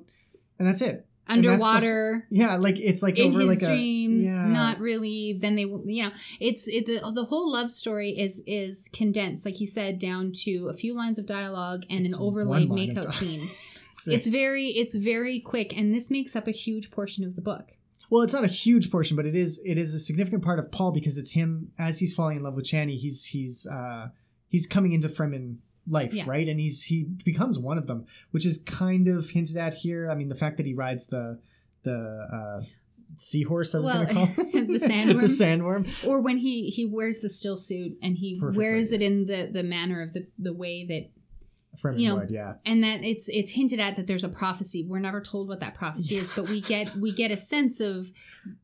[0.59, 1.07] and that's it.
[1.27, 2.27] That's the- Underwater.
[2.29, 4.47] Yeah, like it's like in over his like dreams a yeah.
[4.47, 8.89] not really then they you know it's it the, the whole love story is is
[8.93, 12.69] condensed like you said down to a few lines of dialogue and It's an overlaid
[12.69, 13.47] makeout scene
[14.05, 17.41] That's it's very it's very quick and this makes up a huge portion of the
[17.41, 17.77] book
[18.11, 18.21] well.
[18.21, 20.91] It's not a huge portion, but it is it is a significant part of Paul
[20.91, 22.97] because it's him as he's falling in love with Chani.
[22.97, 24.09] He's he's uh
[24.47, 25.57] he's coming into Fremen
[25.91, 26.23] life, Yeah.
[26.27, 26.47] right?
[26.47, 30.09] And he's he becomes one of them, which is kind of hinted at here.
[30.09, 31.39] I mean, the fact that he rides the
[31.83, 32.63] the uh
[33.15, 35.21] seahorse I was Well, gonna call the sandworm.
[35.21, 36.07] the sandworm.
[36.07, 39.07] or when he he wears the still suit and he Perfectly, wears it yeah.
[39.07, 41.09] in the the manner of the the way that
[41.97, 42.53] You know, blood, yeah.
[42.65, 45.73] and that it's it's hinted at that there's a prophecy we're never told what that
[45.75, 48.11] prophecy is but we get we get a sense of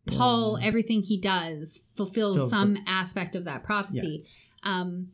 [0.05, 4.25] paul everything he does fulfills Fills the- some aspect of that prophecy
[4.63, 5.09] um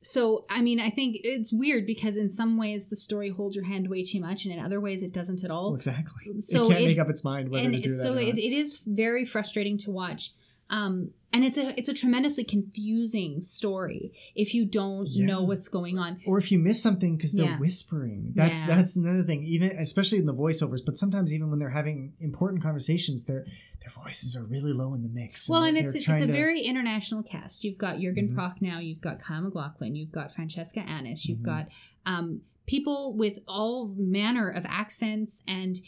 [0.00, 3.64] so i mean i think it's weird because in some ways the story holds your
[3.64, 6.40] hand way too much and in other ways it doesn't at all exactly.
[6.40, 8.02] So it can't it- make up its mind whether to do that.
[8.02, 10.32] so or it, it is very frustrating to watch
[10.70, 15.26] um and it's a it's a tremendously confusing story if you don't Yeah.
[15.26, 17.58] know what's going on or if you miss something because they're Yeah.
[17.58, 18.68] whispering that's Yeah.
[18.76, 22.62] that's another thing even especially in the voiceovers but sometimes even when they're having important
[22.62, 23.44] conversations their
[23.80, 26.26] their voices are really low in the mix Well, and they're it's it's a to-
[26.26, 27.62] very international cast.
[27.64, 28.34] You've got Jurgen Mhm.
[28.34, 31.44] Prochnow, you've got Kyle MacLachlan, you've got Francesca Annis, you've Mhm.
[31.44, 31.68] got
[32.06, 35.78] um, people with all manner of accents, and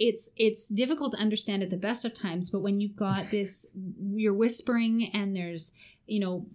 [0.00, 2.50] it's it's difficult to understand at the best of times.
[2.50, 3.66] But when you've got this,
[4.14, 5.72] you're whispering, and there's
[6.06, 6.46] you know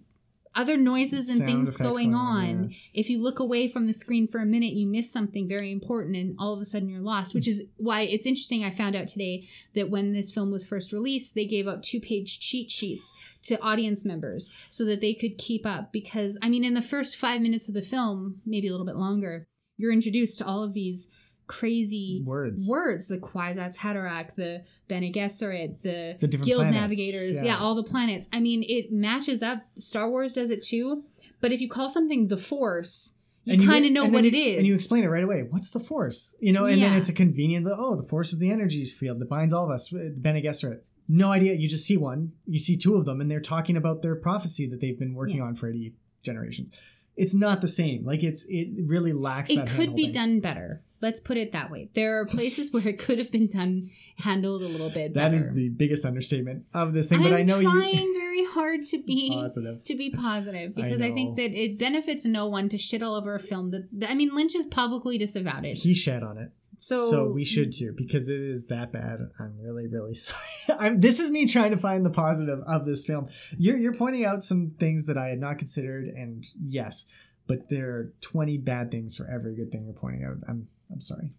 [0.54, 2.74] other noises and Sound things going on, on.
[2.94, 6.16] If you look away from the screen for a minute, you miss something very important,
[6.16, 7.34] and all of a sudden you're lost.
[7.34, 8.64] Which is why it's interesting.
[8.64, 12.00] I found out today that when this film was first released, they gave out two
[12.00, 13.12] page cheat sheets
[13.44, 15.92] to audience members so that they could keep up.
[15.92, 18.96] Because, I mean, in the first five minutes of the film, maybe a little bit
[18.96, 21.08] longer, you're introduced to all of these
[21.46, 22.68] crazy Words.
[22.70, 27.44] words the Kwisatz Haderach, the Bene Gesserit, the, The different Guild planets, Navigators, yeah.
[27.44, 28.28] yeah, all the planets.
[28.32, 29.62] I mean, it matches up.
[29.78, 31.04] Star Wars does it too.
[31.40, 34.58] But if you call something the Force, you kind of know what you- is.
[34.58, 37.12] and you explain it right away what's the force you know and then it's a
[37.12, 40.20] convenient oh the force is the energy field that binds all of us uh, the
[40.20, 43.38] Bene Gesserit no idea you just see one you see two of them and they're
[43.38, 45.44] talking about their prophecy that they've been working Yeah.
[45.44, 45.94] on for 80
[46.24, 46.76] generations
[47.16, 50.82] it's not the same like it's it really lacks it that could be done better.
[51.02, 51.90] Let's put it that way.
[51.92, 53.82] There are places where it could have been done,
[54.18, 55.36] handled a little bit That better.
[55.36, 57.18] is the biggest understatement of this thing.
[57.18, 59.84] I'm but I know trying you very hard to be positive.
[59.84, 61.14] to be positive because I, know.
[61.14, 64.14] think that it benefits no one to shit all over a film that, that- I
[64.14, 65.74] mean Lynch has publicly disavowed it.
[65.74, 69.20] He shed on it, So so we should too because it is that bad.
[69.40, 70.40] I'm really, really sorry.
[70.78, 73.28] I'm, this is me trying to find the positive of this film.
[73.58, 77.06] You're you're pointing out some things that I had not considered, and yes,
[77.46, 80.36] but there are 20 bad things for every good thing you're pointing out.
[80.48, 81.30] I'm I'm sorry.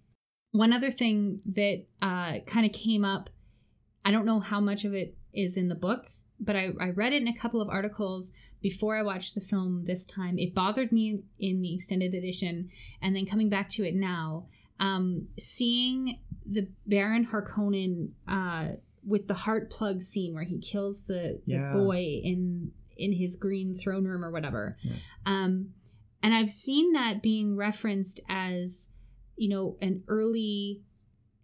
[0.51, 3.29] One other thing that uh, kind of came up,
[4.03, 6.07] I don't know how much of it is in the book,
[6.39, 8.31] but I, I read it in a couple of articles
[8.61, 10.39] before I watched the film this time.
[10.39, 12.69] It bothered me in the extended edition,
[13.01, 14.47] and then coming back to it now,
[14.79, 21.41] um, seeing the Baron Harkonnen uh, with the heart plug scene where he kills the,
[21.45, 21.73] Yeah.
[21.73, 24.75] the boy in in his green throne room or whatever.
[24.81, 24.93] Yeah.
[25.25, 25.69] Um,
[26.23, 28.89] and I've seen that being referenced as,
[29.35, 30.81] you know, an early,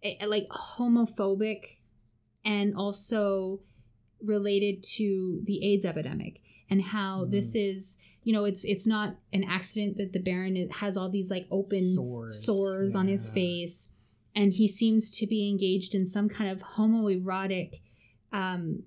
[0.02, 1.64] eh, like homophobic,
[2.44, 3.60] and also
[4.26, 7.30] related to the AIDS epidemic and how Mm.
[7.30, 11.30] this is, you know, it's it's not an accident that the Baron has all these
[11.30, 13.90] like open Sores, sores on his face,
[14.34, 17.76] and he seems to be engaged in some kind of homoerotic
[18.32, 18.82] um,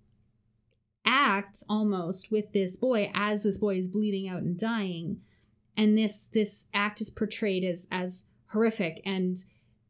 [1.05, 5.21] act almost with this boy as this boy is bleeding out and dying.
[5.75, 9.38] And this this act is portrayed as as horrific and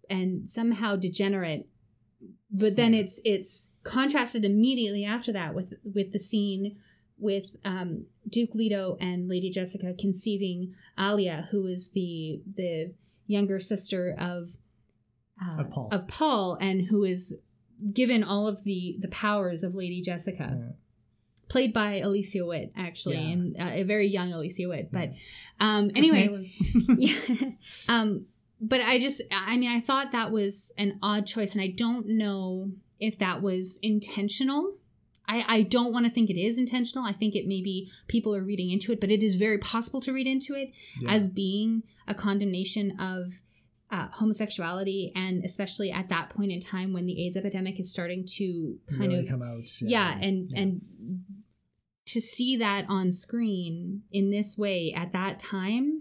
[0.10, 1.68] and somehow degenerate
[2.52, 3.02] but then Yeah.
[3.02, 6.78] it's it's contrasted immediately after that with with the scene
[7.20, 12.94] with um, Duke Leto and Lady Jessica conceiving Alia, who is the the
[13.26, 14.50] younger sister of
[15.44, 15.90] uh, Of Paul.
[15.92, 17.38] of Paul, and who is
[17.94, 20.70] given all of the the powers of Lady Jessica Yeah.
[21.50, 23.32] played by Alicia Witt, actually, Yeah.
[23.34, 24.92] and uh, a very young Alicia Witt.
[24.92, 25.18] But Yeah.
[25.78, 26.52] um, anyway,
[26.88, 27.50] yeah.
[27.90, 28.26] um,
[28.60, 32.08] but I just, I mean, I thought that was an odd choice, and I don't
[32.08, 34.76] know if that was intentional.
[35.30, 37.04] I, I don't want to think it is intentional.
[37.06, 40.14] I think it maybe people are reading into it, but it is very possible to
[40.14, 41.12] read into it Yeah.
[41.12, 43.42] as being a condemnation of
[43.92, 48.26] uh, homosexuality, and especially at that point in time when the AIDS epidemic is starting
[48.38, 49.70] to kind really of come out.
[49.82, 50.60] yeah, and Yeah.
[50.62, 50.82] and
[52.06, 55.97] to see that on screen in this way at that time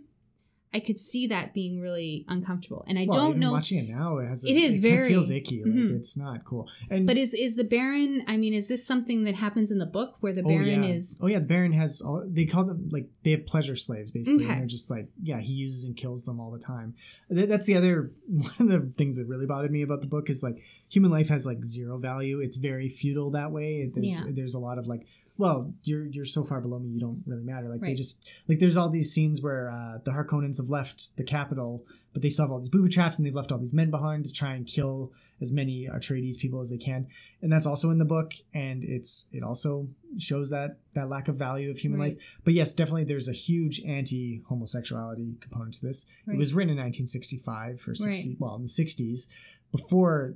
[0.74, 4.18] i could see that being really uncomfortable and i well, don't know watching it now.
[4.18, 4.44] It has.
[4.44, 5.62] A, It is kinda very- feels icky.
[5.64, 5.96] Like Mhm.
[5.96, 6.68] it's not cool.
[6.90, 9.86] And but is is the baron i mean is this something that happens in the
[9.86, 11.38] book where the oh baron yeah, is oh yeah.
[11.38, 12.26] The Baron has all.
[12.28, 14.52] They call them like they have pleasure slaves basically, Okay.
[14.52, 15.40] and they're just like yeah.
[15.40, 16.94] He uses and kills them all the time.
[17.30, 20.42] That's the other one of the things that really bothered me about the book is
[20.42, 20.58] like
[20.90, 22.40] human life has like zero value.
[22.40, 23.76] It's very futile that way.
[23.82, 24.26] It- There's Yeah.
[24.30, 25.06] there's a lot of like
[25.38, 28.58] well you're you're so far below me you don't really matter like they just like
[28.58, 32.44] there's all these scenes where uh, the Harkonnens have left the capital but they still
[32.46, 34.66] have all these booby traps and they've left all these men behind to try and
[34.66, 37.06] kill as many Atreides people as they can
[37.42, 41.36] and that's also in the book and it's it also shows that that lack of
[41.38, 42.14] value of human Right.
[42.14, 46.34] life but yes definitely there's a huge anti-homosexuality component to this Right.
[46.34, 48.36] it was written in 1965 or 60 Right.
[48.40, 49.26] well in the 60s
[49.72, 50.34] before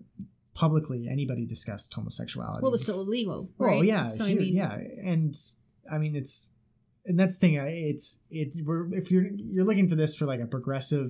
[0.61, 4.54] publicly anybody discussed homosexuality well it was still illegal well, yeah, so here- i mean
[4.56, 4.74] yeah,
[5.12, 5.34] and
[5.90, 6.50] I mean it's,
[7.06, 7.54] and that's the thing.
[7.90, 11.08] It's it's we're if you're you're looking for this for like a progressive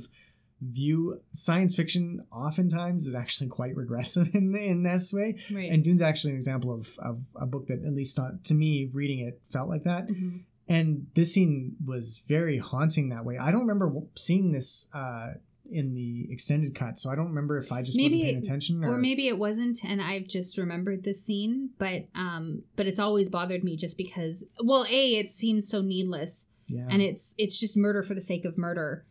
[0.62, 5.36] view, science fiction oftentimes is actually quite regressive in in this way.
[5.52, 8.54] right And Dune's actually an example of of a book that at least on, to
[8.54, 10.06] me reading it felt like that.
[10.08, 10.44] Mhm.
[10.68, 13.36] And this scene was very haunting that way.
[13.36, 15.32] I don't remember seeing this uh,
[15.70, 18.84] in the extended cut, so I don't remember if I just wasn't paying it- attention
[18.84, 23.28] or maybe it wasn't and i've just remembered this scene but um but it's always
[23.28, 26.86] bothered me just because well a it seems so needless yeah.
[26.90, 29.04] and it's it's just murder for the sake of murder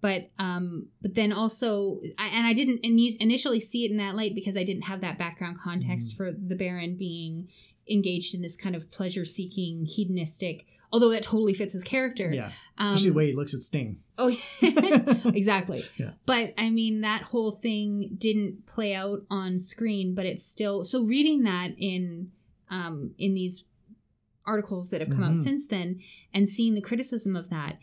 [0.00, 4.14] but um but then also I, and i didn't ini- initially see it in that
[4.14, 6.16] light because i didn't have that background context Mhm.
[6.16, 7.48] for the baron being
[7.88, 12.50] engaged in this kind of pleasure seeking hedonistic although that totally fits his character yeah,
[12.78, 13.96] um, especially the way he looks at Sting.
[14.16, 14.28] oh
[15.34, 16.12] exactly Yeah.
[16.26, 21.04] but i mean that whole thing didn't play out on screen but it's still so
[21.04, 22.30] reading that in
[22.70, 23.64] um in these
[24.46, 25.40] articles that have come out Mhm.
[25.42, 26.00] since then
[26.32, 27.78] and seeing the criticism of that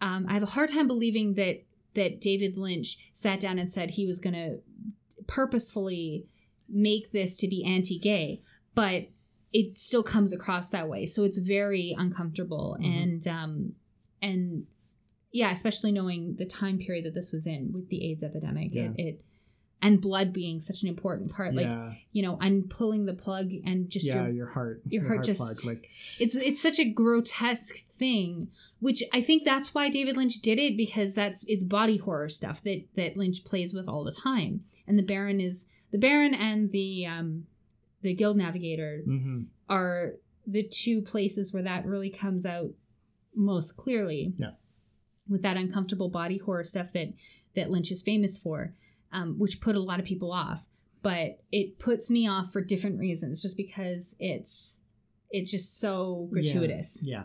[0.00, 1.62] um, i have a hard time believing that
[1.94, 4.58] that david lynch sat down and said he was going to
[5.28, 6.26] purposefully
[6.68, 8.40] make this to be anti-gay
[8.74, 9.04] but
[9.54, 13.02] it still comes across that way so it's very uncomfortable Mhm.
[13.02, 13.72] and um
[14.20, 14.66] and
[15.32, 18.90] yeah especially knowing the time period that this was in with the aids epidemic Yeah.
[18.98, 19.22] it, it
[19.82, 23.52] and blood being such an important part like yeah, you know and pulling the plug
[23.66, 25.88] and just yeah, your your heart, your heart just- plug, like
[26.18, 28.48] it's it's such a grotesque thing
[28.80, 32.62] which i think that's why david lynch did it because that's it's body horror stuff
[32.62, 36.70] that that lynch plays with all the time and the baron is the baron and
[36.72, 37.46] the um
[38.04, 40.12] the guild navigator hmm are
[40.46, 42.70] the two places where that really comes out
[43.34, 44.34] most clearly.
[44.36, 44.50] Yeah.
[45.26, 47.08] with that uncomfortable body horror stuff that
[47.56, 48.70] that lynch is famous for
[49.14, 50.66] um, which put a lot of people off.
[51.02, 54.80] But it puts me off for different reasons just because it's
[55.30, 57.00] it's just so gratuitous.
[57.02, 57.24] Yeah, yeah.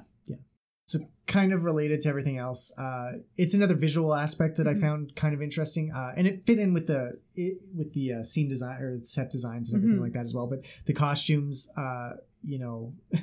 [0.89, 2.75] So kind of related to everything else.
[2.75, 4.71] Uh, it's another visual aspect that Mhm.
[4.71, 8.13] I found kind of interesting, uh, and it fit in with the it, with the
[8.13, 10.03] uh, scene design or set designs and everything Mhm.
[10.05, 10.47] like that as well.
[10.47, 12.13] But the costumes, uh,
[12.43, 12.93] you know,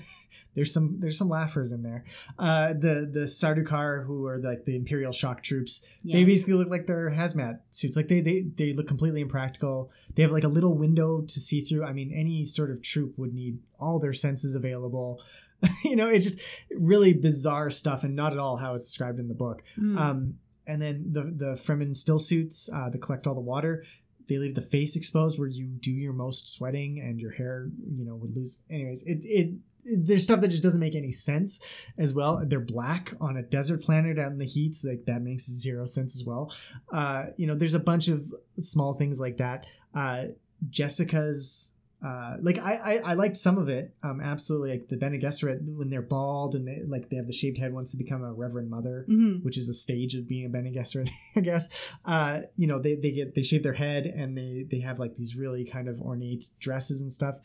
[0.55, 2.05] there's some there's some laughers in there.
[2.39, 6.87] Uh, the the Sardukar who are like the Imperial shock troops, they basically look like
[6.87, 7.97] they're hazmat suits.
[7.97, 9.91] Like they they they look completely impractical.
[10.15, 11.85] They have like a little window to see through.
[11.85, 15.23] I mean, any sort of troop would need all their senses available.
[15.85, 16.41] you know, it's just
[16.71, 19.63] really bizarre stuff, and not at all how it's described in the book.
[19.79, 19.99] Mm.
[19.99, 20.35] Um,
[20.67, 23.85] and then the the Fremen still suits uh, that collect all the water.
[24.29, 28.05] They leave the face exposed where you do your most sweating and your hair, you
[28.05, 28.63] know, would lose.
[28.71, 29.55] Anyways, it it,
[29.85, 31.65] there's stuff that just doesn't make any sense
[31.97, 32.43] as well.
[32.45, 35.85] They're black on a desert planet out in the heat, so like that makes zero
[35.85, 36.53] sense as well.
[36.93, 39.67] Uh, you know, there's a bunch of small things like that.
[39.95, 40.27] Uh,
[40.71, 41.73] Jessica's
[42.07, 43.95] uh, like I, I I liked some of it.
[44.03, 47.33] Um, absolutely, like the Bene Gesserit when they're bald and they like they have the
[47.33, 49.43] shaved head wants to become a Reverend Mother Mhm.
[49.45, 51.69] which is a stage of being a Bene Gesserit, I guess.
[52.05, 55.15] Uh, you know, they, they get they shave their head and they they have like
[55.17, 57.37] these really kind of ornate dresses and stuff.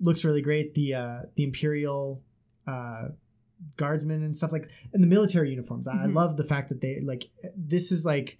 [0.00, 0.74] Looks really great.
[0.74, 2.22] The uh, the Imperial
[2.66, 3.08] uh,
[3.76, 5.86] guardsmen and stuff like and the military uniforms.
[5.88, 6.14] I, I Mhm.
[6.14, 8.38] love the fact that they like this is like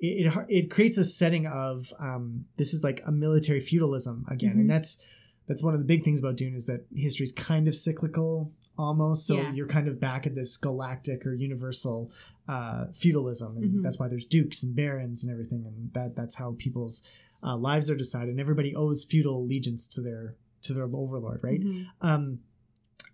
[0.00, 4.56] it, it it creates a setting of um, this is like a military feudalism again,
[4.56, 4.60] Mhm.
[4.60, 5.04] and that's
[5.46, 9.26] that's one of the big things about Dune is that history's kind of cyclical almost.
[9.26, 9.52] So Yeah.
[9.54, 12.10] you're kind of back at this galactic or universal
[12.46, 13.82] uh, feudalism, and Mhm.
[13.82, 17.02] that's why there's dukes and barons and everything, and that that's how people's
[17.42, 18.30] uh, lives are decided.
[18.30, 21.60] And everybody owes feudal allegiance to their to their overlord, right?
[21.62, 21.86] Mhm.
[22.00, 22.40] Um,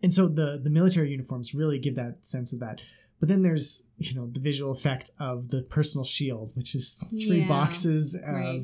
[0.03, 2.80] and so the the military uniforms really give that sense of that.
[3.21, 7.41] But then there's you know the visual effect of the personal shield, which is three
[7.43, 8.62] Yeah, boxes of right.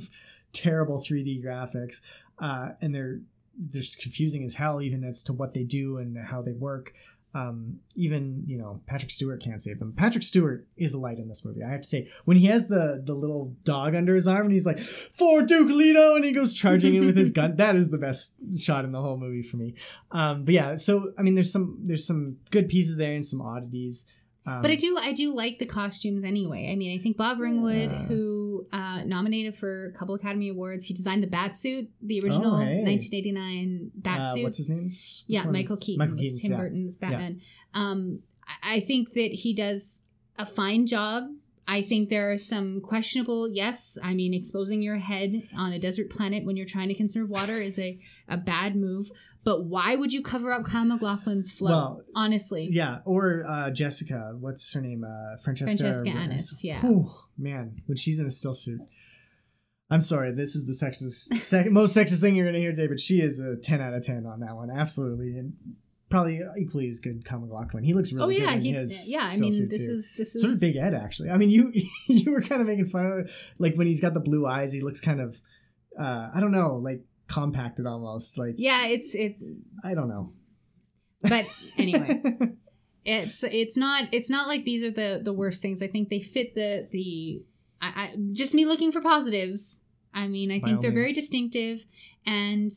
[0.52, 2.00] terrible 3D graphics,
[2.38, 3.20] uh, and they're
[3.56, 6.92] they're just confusing as hell, even as to what they do and how they work.
[7.32, 9.92] Um, even you know Patrick Stewart can't save them.
[9.92, 11.62] Patrick Stewart is a light in this movie.
[11.62, 14.52] I have to say, when he has the the little dog under his arm and
[14.52, 17.92] he's like for Duke Leto and he goes charging in with his gun, that is
[17.92, 19.74] the best shot in the whole movie for me.
[20.10, 23.40] Um, but yeah, so I mean, there's some there's some good pieces there and some
[23.40, 24.12] oddities.
[24.46, 26.70] Um, But I do, I do like the costumes anyway.
[26.72, 28.04] I mean, I think Bob Ringwood, Yeah.
[28.06, 32.54] who uh, nominated for a couple Academy Awards, he designed the bat suit, the original
[32.54, 32.82] Oh, hey.
[32.82, 34.42] 1989 bat uh, suit.
[34.44, 34.84] what's his name?
[34.84, 36.56] Which yeah, Michael Keaton, Michael with Keaton's, Tim yeah.
[36.58, 37.40] Burton's Batman.
[37.74, 40.02] Um, I- I think that he does
[40.38, 41.24] a fine job.
[41.70, 43.48] I think there are some questionable.
[43.48, 47.30] Yes, I mean exposing your head on a desert planet when you're trying to conserve
[47.30, 47.96] water is a,
[48.28, 49.08] a bad move.
[49.44, 51.70] But why would you cover up Kyle MacLachlan's flow?
[51.70, 54.36] Well, honestly, Yeah, or uh, Jessica.
[54.40, 55.04] What's her name?
[55.04, 55.78] Uh, Francesca.
[55.78, 56.10] Francesca.
[56.10, 56.80] Annis, yeah.
[56.80, 57.06] Whew,
[57.38, 58.80] man, when she's in a still suit.
[59.92, 63.00] I'm sorry, this is the sexist, sec- most sexist thing you're gonna hear today, but
[63.00, 65.54] she is a 10 out of 10 on that one, absolutely, and
[66.10, 67.24] probably equally as good.
[67.24, 67.84] Kyle MacLachlan.
[67.84, 69.22] He looks oh really yeah, good in he, his yeah.
[69.22, 69.92] I mean, this too.
[69.92, 71.30] is this is So did Big Ed actually.
[71.30, 71.72] I mean, you
[72.08, 73.30] you were kind of making fun of it.
[73.58, 74.72] like when he's got the blue eyes.
[74.72, 75.40] He looks kind of,
[75.98, 78.36] uh, I don't know, like compacted almost.
[78.36, 78.86] Like yeah.
[78.86, 79.36] It's it,
[79.82, 80.32] I don't know.
[81.22, 81.46] but
[81.78, 82.22] anyway.
[83.04, 85.82] it's it's not it's not like these are the the worst things.
[85.82, 87.42] I think they fit the the
[87.80, 89.82] I, I just me looking for positives.
[90.12, 91.86] I mean, I By think they're very distinctive
[92.26, 92.70] and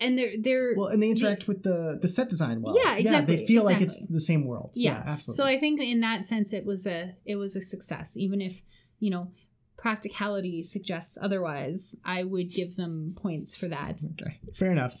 [0.00, 2.76] and they're they're well, and they interact with the the set design well.
[2.76, 4.72] Yeah, exactly, they feel like it's the same world.
[4.74, 5.02] yeah.
[5.06, 5.42] absolutely.
[5.42, 8.62] So I think in that sense it was a it was a success even if,
[8.98, 9.30] you know,
[9.76, 11.96] practicality suggests otherwise.
[12.04, 14.00] I would give them points for that.
[14.20, 14.94] okay, fair enough.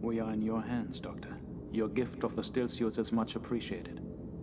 [0.00, 1.36] We are in your hands, Doctor.
[1.72, 4.00] Your gift of the still suits is much appreciated.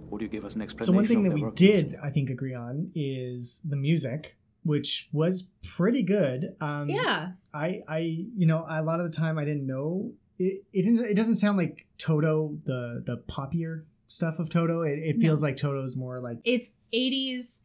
[0.10, 0.94] Would you give us an explanation?
[0.94, 5.52] So one thing that we did, I think, agree on is the music, which was
[5.64, 6.56] pretty good.
[6.62, 7.32] Um, Yeah.
[7.54, 7.98] I, I,
[8.36, 10.62] you know, a lot of the time I didn't know it.
[10.74, 14.82] It, didn't, it doesn't sound like Toto, the the poppier stuff of Toto.
[14.84, 17.60] It, it feels like Toto's more like It's 80s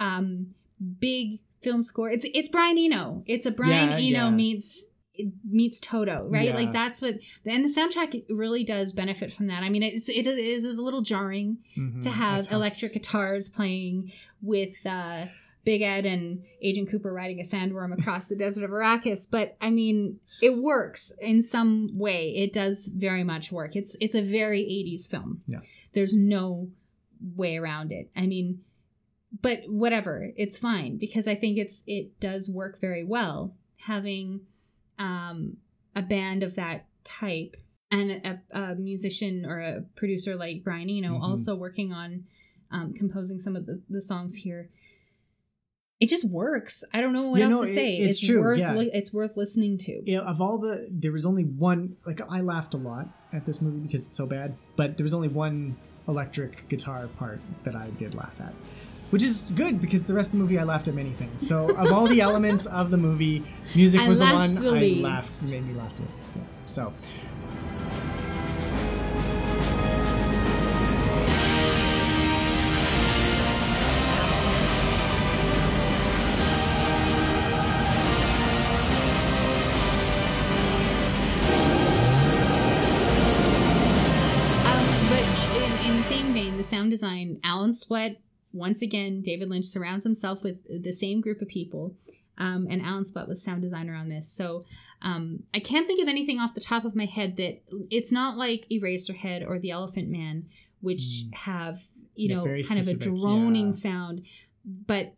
[0.00, 0.54] um
[1.00, 2.10] big film score.
[2.10, 3.22] It's it's Brian Eno.
[3.26, 4.30] It's a Brian Yeah, Eno yeah.
[4.30, 4.84] meets
[5.50, 6.46] meets Toto, right?
[6.46, 6.54] Yeah.
[6.54, 7.14] Like that's what
[7.46, 9.62] and the soundtrack really does benefit from that.
[9.62, 14.12] I mean, it's it is, is a little jarring mhm, to have electric guitars playing
[14.42, 15.26] with uh
[15.66, 19.68] Big Ed and Agent Cooper riding a sandworm across the desert of Arrakis, but I
[19.70, 22.34] mean, it works in some way.
[22.36, 23.76] It does very much work.
[23.76, 25.42] It's it's a very 80s film.
[25.46, 25.58] Yeah.
[25.92, 26.70] There's no
[27.34, 28.10] way around it.
[28.16, 28.60] I mean,
[29.42, 34.40] but whatever, it's fine because I think it's it does work very well having
[34.98, 35.56] um
[35.96, 37.56] a band of that type
[37.90, 41.20] and a, a musician or a producer like Brian Eno Mhm.
[41.20, 42.24] also also working on
[42.70, 44.68] um, composing some of the, the songs here.
[45.98, 46.84] It just works.
[46.92, 47.96] I don't know what Yeah, else no, to it- say.
[47.96, 48.74] it's true, worth yeah.
[48.74, 50.02] li- it's worth listening to.
[50.04, 51.96] Yeah, of all the, there was only one.
[52.06, 55.14] Like I laughed a lot at this movie because it's so bad, but there was
[55.14, 58.52] only one electric guitar part that I did laugh at,
[59.10, 61.46] which is good because the rest of the movie I laughed at many things.
[61.46, 63.42] So of all the elements of the movie,
[63.74, 66.32] music I was the one the I laughed, made me laugh the least.
[66.36, 66.60] Yes.
[66.66, 66.92] So
[87.66, 88.16] Alan Splet,
[88.52, 91.96] once again, David Lynch surrounds himself with the same group of people.
[92.38, 94.28] Um, and Alan Splet was sound designer on this.
[94.28, 94.64] So
[95.02, 98.36] um, I can't think of anything off the top of my head that it's not
[98.36, 100.44] like Eraserhead or The Elephant Man,
[100.80, 101.34] which Mm.
[101.34, 101.78] have,
[102.14, 103.72] you Yeah, know, kind of a droning yeah.
[103.72, 104.26] sound.
[104.64, 105.14] But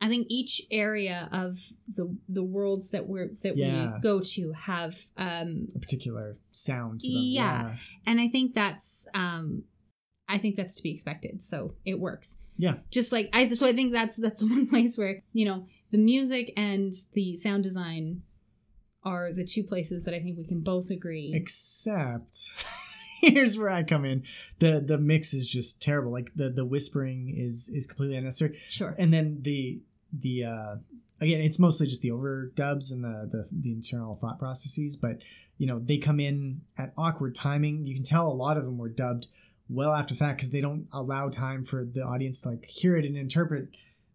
[0.00, 1.54] I think each area of
[1.88, 3.94] the the worlds that we're that Yeah.
[3.96, 7.22] we go to have um, a particular sound to them.
[7.22, 7.76] Yeah.
[8.06, 9.64] and I think that's um
[10.32, 11.42] I think that's to be expected.
[11.42, 12.40] So it works.
[12.56, 12.76] Yeah.
[12.90, 16.52] Just like I so I think that's that's one place where, you know, the music
[16.56, 18.22] and the sound design
[19.04, 21.32] are the two places that I think we can both agree.
[21.34, 22.64] Except
[23.20, 24.24] here's where I come in.
[24.58, 26.10] The the mix is just terrible.
[26.10, 28.56] Like the the whispering is is completely unnecessary.
[28.56, 28.94] sure.
[28.98, 29.82] And then the
[30.18, 30.76] the uh
[31.20, 35.22] again it's mostly just the overdubs and the, the the internal thought processes, but
[35.58, 37.84] you know, they come in at awkward timing.
[37.84, 39.26] You can tell a lot of them were dubbed
[39.72, 42.96] well after the fact because they don't allow time for the audience to like hear
[42.96, 43.68] it and interpret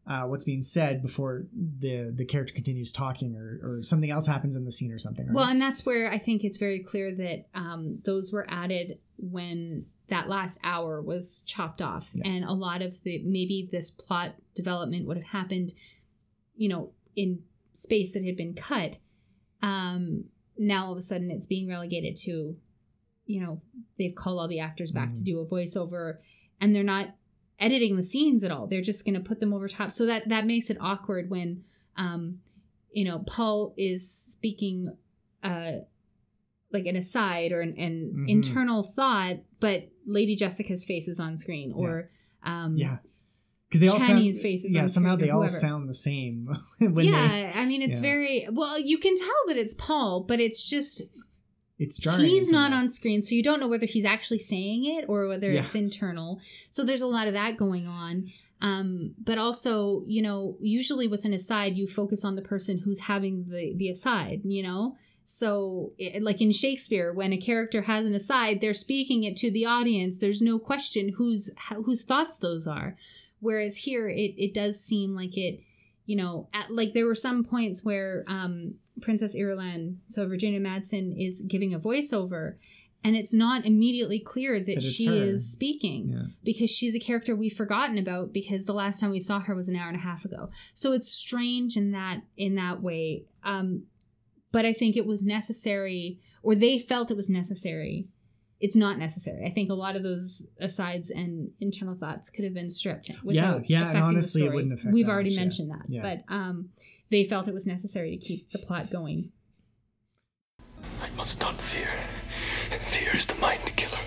[0.08, 4.56] uh, what's being said before the the character continues talking or, or something else happens
[4.56, 5.28] in the scene or something.
[5.28, 5.36] Right?
[5.36, 9.86] Well, and that's where I think it's very clear that um, those were added when
[10.08, 12.30] that last hour was chopped off, Yeah.
[12.32, 15.74] and a lot of the maybe this plot development would have happened,
[16.56, 17.42] you know, in
[17.74, 19.00] space that had been cut.
[19.62, 20.26] Um,
[20.58, 22.56] now all of a sudden it's being relegated to,
[23.28, 23.62] you know,
[24.00, 25.26] they've called all the actors back to Mhm.
[25.26, 26.18] do a voiceover,
[26.60, 27.16] and they're not
[27.60, 28.68] editing the scenes at all.
[28.68, 31.64] They're just going to put them over top, so that that makes it awkward when.
[31.96, 32.40] Um,
[32.92, 34.96] you know, Paul is speaking
[35.44, 35.72] uh
[36.72, 38.30] like an aside or an, an Mhm.
[38.30, 42.08] internal thought, but Lady Jessica's face is on screen or
[42.44, 42.98] um yeah.
[43.68, 46.48] Because they all sound, Chinese faces yeah, somehow they all sound the same.
[46.80, 48.02] when yeah, I mean it's yeah.
[48.02, 51.06] very well, you can tell that it's Paul, but it's just they,
[51.80, 52.26] it's jarring.
[52.26, 55.52] he's not on screen, so you don't know whether he's actually saying it or whether
[55.52, 55.62] Yeah.
[55.62, 56.40] it's internal.
[56.72, 58.30] So there's a lot of that going on.
[58.62, 63.02] Um, but also, you know, usually with an aside, you focus on the person who's
[63.02, 64.42] having the the aside.
[64.44, 69.24] You know, so it, like in Shakespeare, when a character has an aside, they're speaking
[69.24, 70.20] it to the audience.
[70.20, 71.52] There's no question whose
[71.86, 72.96] whose thoughts those are.
[73.40, 75.62] Whereas here, it it does seem like it.
[76.08, 81.14] You know, at, like there were some points where um, Princess Irulan, so Virginia Madsen,
[81.18, 82.56] is giving a voiceover,
[83.04, 85.14] and it's not immediately clear that, That she her.
[85.14, 86.24] is speaking Yeah.
[86.44, 89.68] because she's a character we've forgotten about because the last time we saw her was
[89.70, 90.50] an hour and a half ago.
[90.74, 93.26] So it's strange in that in that way.
[93.44, 93.84] Um,
[94.52, 98.10] but I think it was necessary, or they felt it was necessary.
[98.60, 99.46] It's not necessary.
[99.46, 103.12] I think a lot of those asides and internal thoughts could have been stripped.
[103.24, 105.42] Without yeah, the honestly, it wouldn't affect We've already much, yeah.
[105.44, 106.02] mentioned that, Yeah.
[106.02, 106.70] but um,
[107.10, 109.32] they felt it was necessary to keep the plot going.
[111.02, 111.90] I must not fear.
[112.92, 114.00] Fear is the mind killer.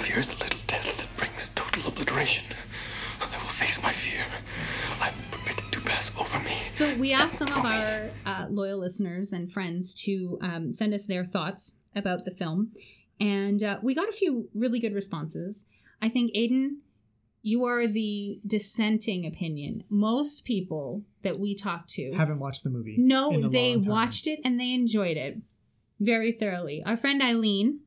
[0.00, 2.44] Fear is the little death that brings total obliteration.
[3.20, 4.24] I will face my fear.
[5.00, 6.56] I will permit it to pass over me.
[6.72, 11.06] So we asked some of our uh, loyal listeners and friends to um, send us
[11.06, 12.72] their thoughts about the film,
[13.20, 15.66] and uh, we got a few really good responses.
[16.02, 16.78] I think Aiden,
[17.46, 19.84] you are the dissenting opinion.
[19.90, 22.96] Most people that we talked to Haven't watched the movie.
[22.98, 25.36] no, they watched it and they enjoyed it
[26.00, 26.82] very thoroughly.
[26.84, 27.80] Our friend Eileen,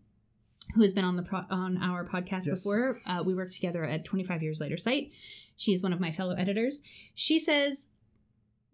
[0.75, 2.63] who has been on the pro- on our podcast Yes.
[2.63, 5.11] before, uh, we worked together at 25 Years Later site.
[5.55, 6.83] She is one of my fellow editors.
[7.15, 7.87] She says,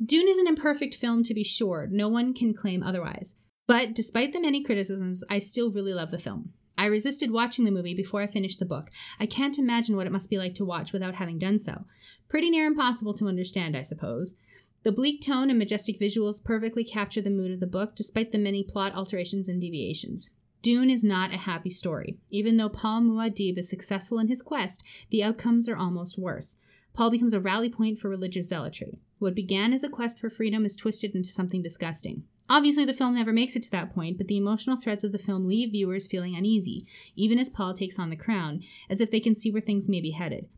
[0.04, 1.88] Dune is an imperfect film to be sure.
[1.90, 3.36] No one can claim otherwise.
[3.68, 6.52] But despite the many criticisms, I still really love the film.
[6.84, 8.90] I resisted watching the movie before I finished the book.
[9.18, 11.86] I can't imagine what it must be like to watch without having done so.
[12.28, 14.36] Pretty near impossible to understand, I suppose.
[14.84, 18.38] The bleak tone and majestic visuals perfectly capture the mood of the book, despite the
[18.38, 20.32] many plot alterations and deviations.
[20.62, 22.18] Dune is not a happy story.
[22.30, 26.58] Even though Paul Muad'Dib is successful in his quest, the outcomes are almost worse.
[26.92, 29.00] Paul becomes a rally point for religious zealotry.
[29.20, 32.26] What began as a quest for freedom is twisted into something disgusting.
[32.50, 35.18] Obviously, the film never makes it to that point, but the emotional threads of the
[35.18, 39.20] film leave viewers feeling uneasy, even as Paul takes on the crown, as if they
[39.20, 40.50] can see where things may be headed.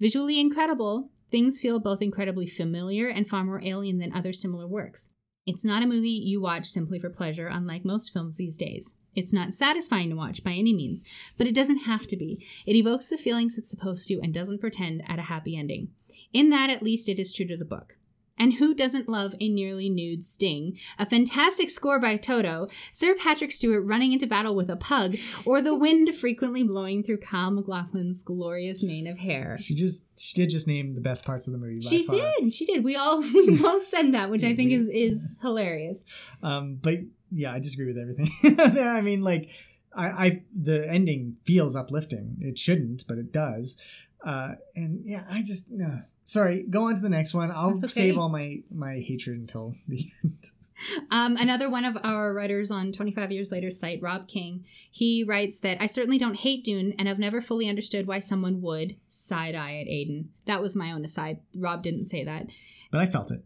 [0.00, 5.10] Visually incredible, things feel both incredibly familiar and far more alien than other similar works.
[5.46, 8.94] It's not a movie you watch simply for pleasure, unlike most films these days.
[9.14, 11.04] It's not satisfying to watch by any means,
[11.38, 12.44] but it doesn't have to be.
[12.66, 15.88] It evokes the feelings it's supposed to and doesn't pretend at a happy ending.
[16.32, 17.96] In that, at least, it is true to the book.
[18.38, 23.52] And who doesn't love a nearly nude Sting, a fantastic score by Toto, Sir Patrick
[23.52, 28.22] Stewart running into battle with a pug, or the wind frequently blowing through Kyle MacLachlan's
[28.22, 29.56] glorious mane of hair?
[29.58, 31.80] She just she did just name the best parts of the movie.
[31.80, 32.16] She far.
[32.16, 32.52] did.
[32.52, 32.84] She did.
[32.84, 36.04] We all we both said that, which I think is is hilarious.
[36.42, 36.98] Um, but
[37.30, 38.30] yeah, I disagree with everything.
[38.78, 39.50] I mean, like,
[39.94, 42.36] I, I the ending feels uplifting.
[42.40, 43.80] It shouldn't, but it does.
[44.24, 45.98] Uh, and yeah, I just no.
[46.24, 47.50] Sorry, go on to the next one.
[47.50, 47.86] I'll okay.
[47.86, 50.50] save all my my hatred until the end.
[51.10, 55.60] Um, another one of our writers on 25 Years Later site, Rob King, he writes
[55.60, 59.54] that I certainly don't hate Dune and I've never fully understood why someone would side
[59.54, 60.26] eye at Aiden.
[60.44, 61.40] That was my own aside.
[61.54, 62.48] Rob didn't say that.
[62.90, 63.40] But I felt it.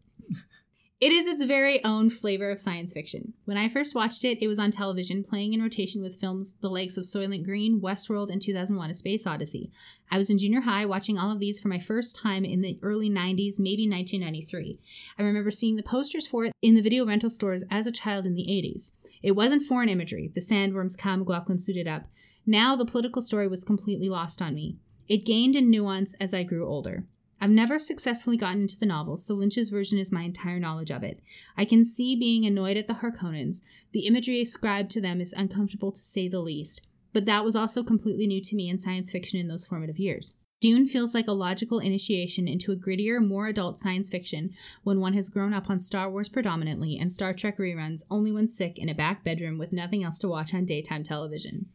[1.00, 3.32] It is its very own flavor of science fiction.
[3.46, 6.68] When I first watched it, it was on television, playing in rotation with films The
[6.68, 9.70] Lakes of Soylent Green, Westworld, and 2001 A Space Odyssey.
[10.10, 12.78] I was in junior high watching all of these for my first time in the
[12.82, 14.78] early 90s, maybe 1993.
[15.18, 18.26] I remember seeing the posters for it in the video rental stores as a child
[18.26, 18.90] in the 80s.
[19.22, 22.08] It wasn't foreign imagery, the sandworms Kyle MacLachlan suited up.
[22.44, 24.76] Now the political story was completely lost on me.
[25.08, 27.06] It gained in nuance as I grew older.
[27.40, 31.02] I've never successfully gotten into the novels, so Lynch's version is my entire knowledge of
[31.02, 31.20] it.
[31.56, 33.62] I can see being annoyed at the Harkonnens.
[33.92, 37.82] The imagery ascribed to them is uncomfortable to say the least, but that was also
[37.82, 40.34] completely new to me in science fiction in those formative years.
[40.60, 44.50] Dune feels like a logical initiation into a grittier, more adult science fiction
[44.82, 48.46] when one has grown up on Star Wars predominantly and Star Trek reruns only when
[48.46, 51.70] sick in a back bedroom with nothing else to watch on daytime television.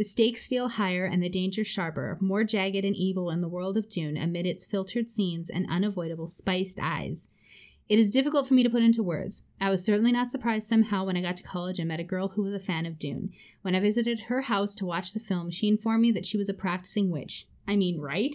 [0.00, 3.76] The stakes feel higher and the danger sharper, more jagged and evil in the world
[3.76, 7.28] of Dune amid its filtered scenes and unavoidable spiced eyes.
[7.86, 9.42] It is difficult for me to put into words.
[9.60, 12.28] I was certainly not surprised somehow when I got to college and met a girl
[12.28, 13.34] who was a fan of Dune.
[13.60, 16.48] When I visited her house to watch the film, she informed me that she was
[16.48, 17.46] a practicing witch.
[17.68, 18.34] I mean, right?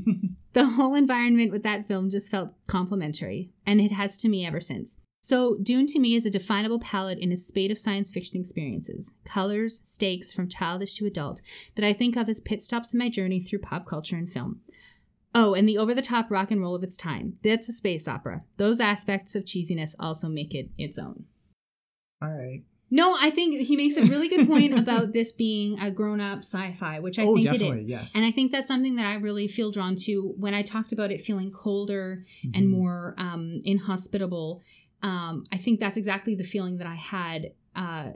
[0.54, 4.58] the whole environment with that film just felt complimentary, and it has to me ever
[4.58, 4.96] since.
[5.26, 9.14] So, Dune to me is a definable palette in a spate of science fiction experiences,
[9.24, 11.40] colors, stakes from childish to adult,
[11.76, 14.60] that I think of as pit stops in my journey through pop culture and film.
[15.34, 17.32] Oh, and the over the top rock and roll of its time.
[17.42, 18.42] That's a space opera.
[18.58, 21.24] Those aspects of cheesiness also make it its own.
[22.20, 22.62] All right.
[22.90, 26.40] No, I think he makes a really good point about this being a grown up
[26.40, 27.86] sci fi, which I oh, think it is.
[27.86, 28.14] yes.
[28.14, 31.10] And I think that's something that I really feel drawn to when I talked about
[31.10, 32.22] it feeling colder
[32.54, 32.70] and Mhm.
[32.70, 34.62] more um, inhospitable.
[35.04, 38.12] Um, I think that's exactly the feeling that I had uh,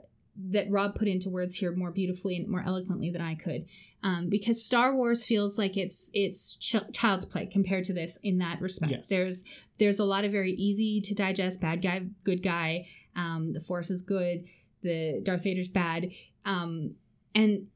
[0.51, 3.69] that Rob put into words here more beautifully and more eloquently than I could.
[4.03, 8.39] Um, because Star Wars feels like it's it's ch- child's play compared to this in
[8.39, 8.91] that respect.
[8.91, 9.09] Yes.
[9.11, 9.45] There's
[9.77, 12.87] there's a lot of very easy to digest bad guy, good guy.
[13.15, 14.47] Um, the Force is good.
[14.81, 16.11] The Darth Vader's bad.
[16.47, 16.95] Um,
[17.35, 17.67] and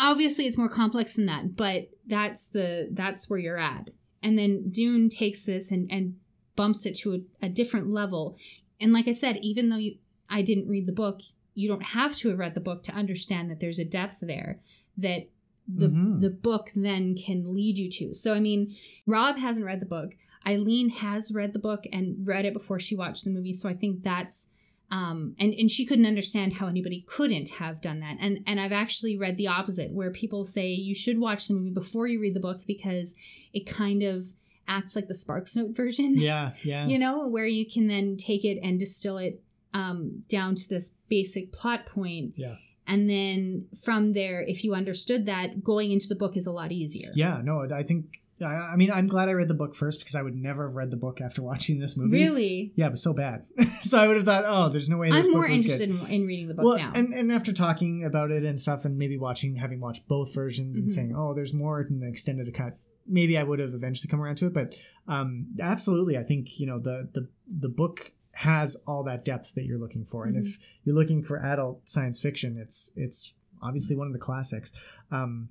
[0.00, 3.90] obviously it's more complex than that but that's the that's where you're at
[4.22, 6.14] and then dune takes this and and
[6.56, 8.36] bumps it to a, a different level
[8.80, 9.96] and like i said even though you
[10.28, 11.20] i didn't read the book
[11.54, 14.60] you don't have to have read the book to understand that there's a depth there
[14.96, 15.28] that
[15.68, 16.20] the Mhm.
[16.20, 18.72] the book then can lead you to so i mean
[19.06, 20.16] rob hasn't read the book
[20.46, 23.74] eileen has read the book and read it before she watched the movie so i
[23.74, 24.48] think that's
[24.88, 28.18] um, and and she couldn't understand how anybody couldn't have done that.
[28.20, 31.70] And and I've actually read the opposite, where people say you should watch the movie
[31.72, 33.16] before you read the book because
[33.52, 34.26] it kind of
[34.68, 36.14] acts like the Sparks Note version.
[36.16, 36.86] yeah, yeah.
[36.86, 39.42] you know, where you can then take it and distill it
[39.74, 42.34] um, down to this basic plot point.
[42.36, 42.54] Yeah.
[42.86, 46.70] And then from there, if you understood that, going into the book is a lot
[46.70, 47.10] easier.
[47.14, 48.20] Yeah, no, I think.
[48.40, 50.76] I, I mean, I'm glad I read the book first because I would never have
[50.76, 52.12] read the book after watching this movie.
[52.12, 52.72] Really?
[52.76, 53.46] Yeah, it was so bad.
[53.80, 55.10] so I would have thought, oh, there's no way.
[55.10, 56.92] This I'm book more was interested in, in reading the book Well, now.
[56.94, 60.76] and and after talking about it and stuff, and maybe watching, having watched both versions
[60.78, 60.92] and Mhm.
[60.92, 62.78] saying, oh, there's more in the extended cut.
[63.08, 64.74] Maybe I would have eventually come around to it, but
[65.08, 69.64] um, absolutely, I think you know the the the book has all that depth that
[69.64, 74.06] you're looking for, and if you're looking for adult science fiction, it's it's obviously one
[74.06, 74.72] of the classics.
[75.10, 75.48] Um,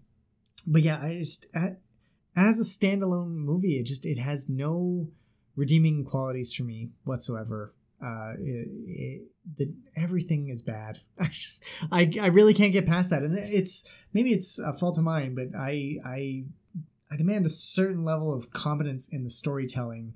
[0.67, 1.47] but yeah, I just
[2.35, 5.07] as a standalone movie, it just it has no
[5.55, 7.73] redeeming qualities for me whatsoever.
[8.03, 9.21] Uh, it, it,
[9.57, 10.99] the everything is bad.
[11.19, 14.97] I just I I really can't get past that, and it's maybe it's a fault
[14.97, 16.45] of mine, but I I
[17.11, 20.13] I demand a certain level of competence in the storytelling,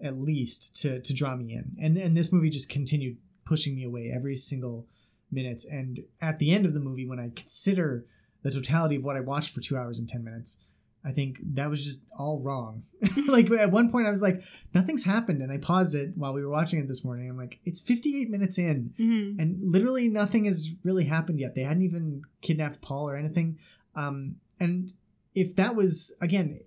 [0.00, 3.84] at least to to draw me in, and and this movie just continued pushing me
[3.84, 4.86] away every single
[5.30, 8.06] minute, and at the end of the movie, when I consider
[8.42, 10.64] the totality of what I watched for two hours and ten minutes.
[11.04, 12.82] I think that was just all wrong.
[13.28, 14.42] like at one point, I was like,
[14.74, 17.30] "Nothing's happened," and I paused it while we were watching it this morning.
[17.30, 19.38] I'm like, "It's 58 minutes in, Mhm.
[19.38, 21.54] and literally nothing has really happened yet.
[21.54, 23.58] They hadn't even kidnapped Paul or anything.
[23.94, 24.92] Um, and
[25.40, 26.58] if that was again,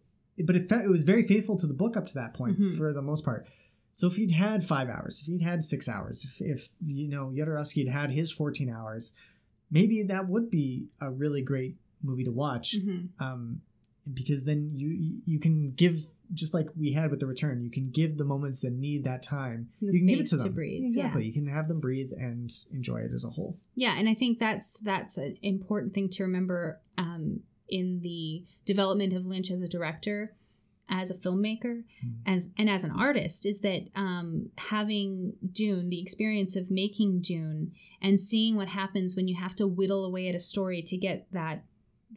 [0.46, 2.76] but it, it was very faithful to the book up to that point Mhm.
[2.78, 3.48] for the most part.
[3.94, 7.28] So if he'd had five hours, if he'd had six hours, if, if you know
[7.36, 9.14] Jodorowsky had had his 14 hours,
[9.70, 12.76] maybe that would be a really great movie to watch.
[12.80, 13.10] Mhm.
[13.20, 13.62] Um,
[14.12, 15.96] because then you you can give
[16.34, 19.22] just like we had with the return you can give the moments that need that
[19.22, 21.28] time you can give it to space to them breathe, exactly yeah.
[21.28, 24.40] you can have them breathe and enjoy it as a whole Yeah, and I think
[24.40, 27.42] that's that's an important thing to remember um,
[27.72, 30.36] in the development of Lynch as a director,
[30.90, 31.84] as a filmmaker,
[32.26, 37.72] as and as an artist, is that um, having Dune, the experience of making Dune,
[38.02, 41.28] and seeing what happens when you have to whittle away at a story to get
[41.32, 41.64] that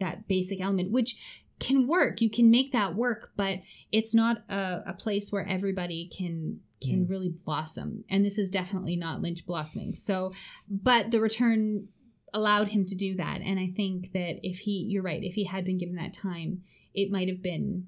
[0.01, 1.16] that basic element, which
[1.60, 2.20] can work.
[2.20, 3.60] You can make that work, but
[3.93, 7.06] it's not a, a place where everybody can can Yeah.
[7.09, 8.05] really blossom.
[8.10, 9.94] And this is definitely not Lynch blossoming.
[9.94, 10.32] So,
[10.68, 11.89] but the return
[12.35, 13.40] allowed him to do that.
[13.40, 16.62] And I think that if he, you're right, if he had been given that time,
[16.93, 17.86] it might have been,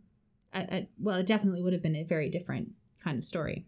[0.54, 2.70] a, a, well, it definitely would have been a very different
[3.02, 3.66] kind of story.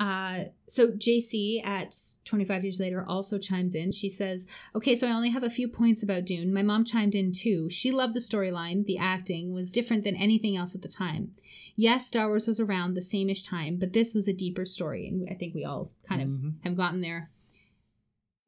[0.00, 3.92] Uh, so JC at 25 years later also chimes in.
[3.92, 6.52] She says, Okay, so I only have a few points about Dune.
[6.52, 7.70] My mom chimed in too.
[7.70, 8.84] She loved the storyline.
[8.86, 11.30] The acting was different than anything else at the time.
[11.76, 15.06] Yes, Star Wars was around the same ish time, but this was a deeper story.
[15.06, 16.54] And I think we all kind of Mhm.
[16.64, 17.30] have gotten there.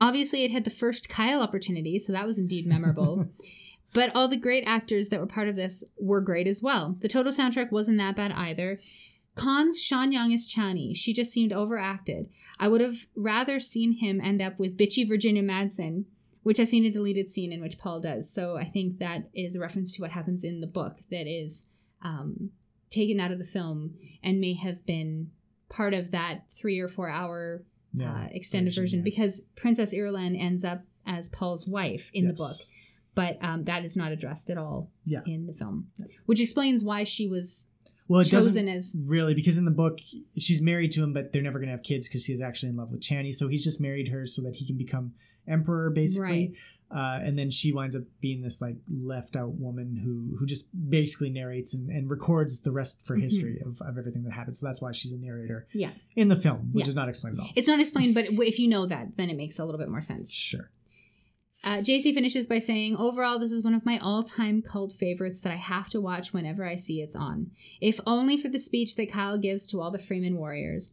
[0.01, 3.28] Obviously, it had the first Kyle opportunity, so that was indeed memorable.
[3.94, 6.97] but all the great actors that were part of this were great as well.
[7.01, 8.78] The Toto soundtrack wasn't that bad either.
[9.36, 10.97] Khan's Sean Young as Chani.
[10.97, 12.28] She just seemed overacted.
[12.59, 16.06] I would have rather seen him end up with bitchy Virginia Madsen,
[16.43, 18.32] which I've seen a deleted scene in which Paul does.
[18.32, 21.66] So I think that is a reference to what happens in the book that is
[22.02, 22.51] um,
[22.89, 25.31] taken out of the film and may have been
[25.68, 27.62] part of that three or four hour
[27.97, 32.56] Yeah, uh, extended version, because Princess Irulan ends up as Paul's wife in the book,
[33.14, 35.20] but um, that is not addressed at all Yeah.
[35.27, 35.89] in the film,
[36.27, 37.68] which explains why she was
[38.09, 39.98] well it chosen doesn't as really because in the book
[40.39, 42.77] she's married to him but they're never going to have kids because she's actually in
[42.77, 45.12] love with Chani so he's just married her so that he can become
[45.48, 46.55] emperor basically
[46.90, 50.68] uh, and then she winds up being this like left out woman who who just
[50.90, 53.23] basically narrates and, and records the rest for Mhm.
[53.23, 55.90] history of, of everything that happens so that's why she's a narrator yeah.
[56.16, 56.89] in the film which Yeah.
[56.90, 59.36] is not explained at all It's not explained, but if you know that, then it
[59.36, 60.31] makes a little bit more sense.
[60.32, 60.70] sure
[61.64, 65.40] Uh, JC finishes by saying, Overall, this is one of my all time cult favorites
[65.40, 67.51] that I have to watch whenever I see it's on.
[67.81, 70.93] If only for the speech that Kyle gives to all the Fremen warriors.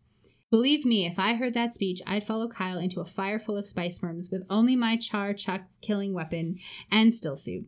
[0.54, 3.66] Believe me, if I heard that speech, I'd follow Kyle into a fire full of
[3.66, 6.58] spice worms with only my char chuck killing weapon
[6.92, 7.66] and still suit.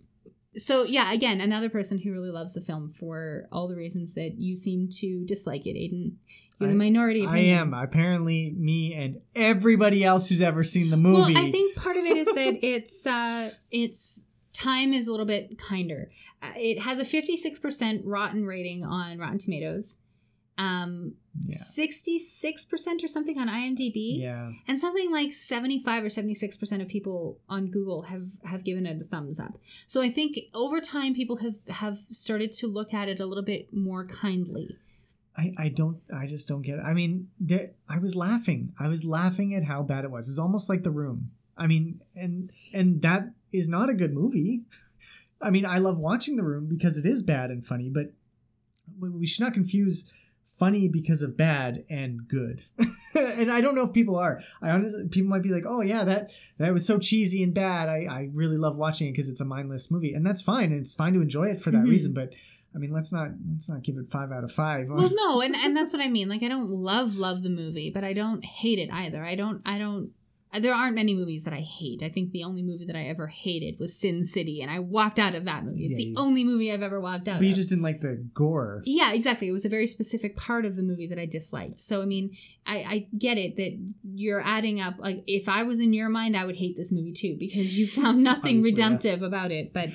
[0.56, 4.36] So, yeah, again, another person who really loves the film for all the reasons that
[4.38, 6.18] you seem to dislike it, Aiden.
[6.60, 11.34] You're the minority I am apparently me and everybody else who's ever seen the movie
[11.34, 15.26] Well, I think part of it is that it's uh, it's time is a little
[15.26, 16.12] bit kinder.
[16.40, 19.98] Uh, it has a fifty six percent rotten rating on Rotten Tomatoes,
[20.58, 21.14] um,
[21.46, 26.10] yeah sixty six percent or something on IMDb, yeah and something like seventy five or
[26.10, 29.58] seventy six percent of people on Google have have given it a thumbs up.
[29.88, 33.44] So I think over time people have have started to look at it a little
[33.44, 34.78] bit more kindly.
[35.38, 36.84] I, I don't I just don't get it.
[36.86, 38.74] I mean, there, I was laughing.
[38.80, 40.30] I was laughing at how bad it was.
[40.30, 41.32] It's almost like The Room.
[41.58, 44.62] I mean, and and that is not a good movie.
[45.42, 48.14] I mean, I love watching The Room because it is bad and funny, but
[49.00, 50.12] we should not confuse
[50.58, 52.64] funny because of bad and good.
[53.16, 54.42] and I don't know if people are.
[54.62, 57.90] I honestly people might be like, "Oh yeah, that that was so cheesy and bad.
[57.90, 60.72] I I really love watching it because it's a mindless movie." And that's fine.
[60.72, 61.90] And it's fine to enjoy it for that Mhm.
[61.90, 62.34] reason, but
[62.74, 64.90] I mean, let's not let's not give it 5 out of 5.
[64.90, 67.90] well no and, and that's what i mean like i don't love love the movie
[67.90, 70.12] but i don't hate it either i don't i don't
[70.60, 72.02] there aren't many movies that i hate.
[72.04, 75.20] I think the only movie that i ever hated was sin city and i walked
[75.20, 75.86] out of that movie.
[75.86, 77.58] It's Yeah, the you- only movie i've ever walked out But you of.
[77.58, 78.82] just didn't like the gore.
[78.86, 79.48] yeah exactly.
[79.48, 81.80] It was a very specific part of the movie that i disliked.
[81.80, 82.32] So i mean
[82.68, 83.78] I, I get it that
[84.16, 87.14] you're adding up like if i was in your mind i would hate this movie
[87.14, 88.64] too because you found nothing yeah.
[88.66, 89.74] redemptive about it.
[89.74, 89.90] But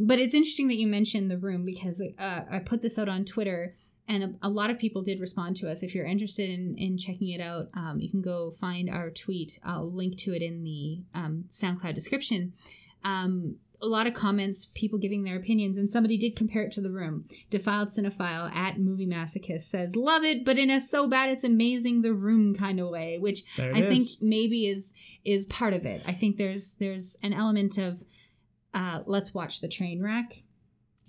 [0.00, 3.24] but it's interesting that you mentioned the room because uh, i put this out on
[3.24, 3.72] twitter
[4.08, 5.82] and a, a lot of people did respond to us.
[5.82, 9.58] If you're interested in, in checking it out um, you can go find our tweet.
[9.64, 12.52] I'll link to it in the um, soundcloud description.
[13.04, 16.80] Um, a lot of comments people giving their opinions and somebody did compare it to
[16.80, 17.24] the room.
[17.50, 22.00] Defiled cinephile at movie masochist says love it but in a so bad it's amazing
[22.00, 24.94] the room kind of way which i think maybe is
[25.24, 26.02] is part of it.
[26.06, 28.02] I think there's there's an element of
[28.74, 30.42] uh, let's watch the train wreck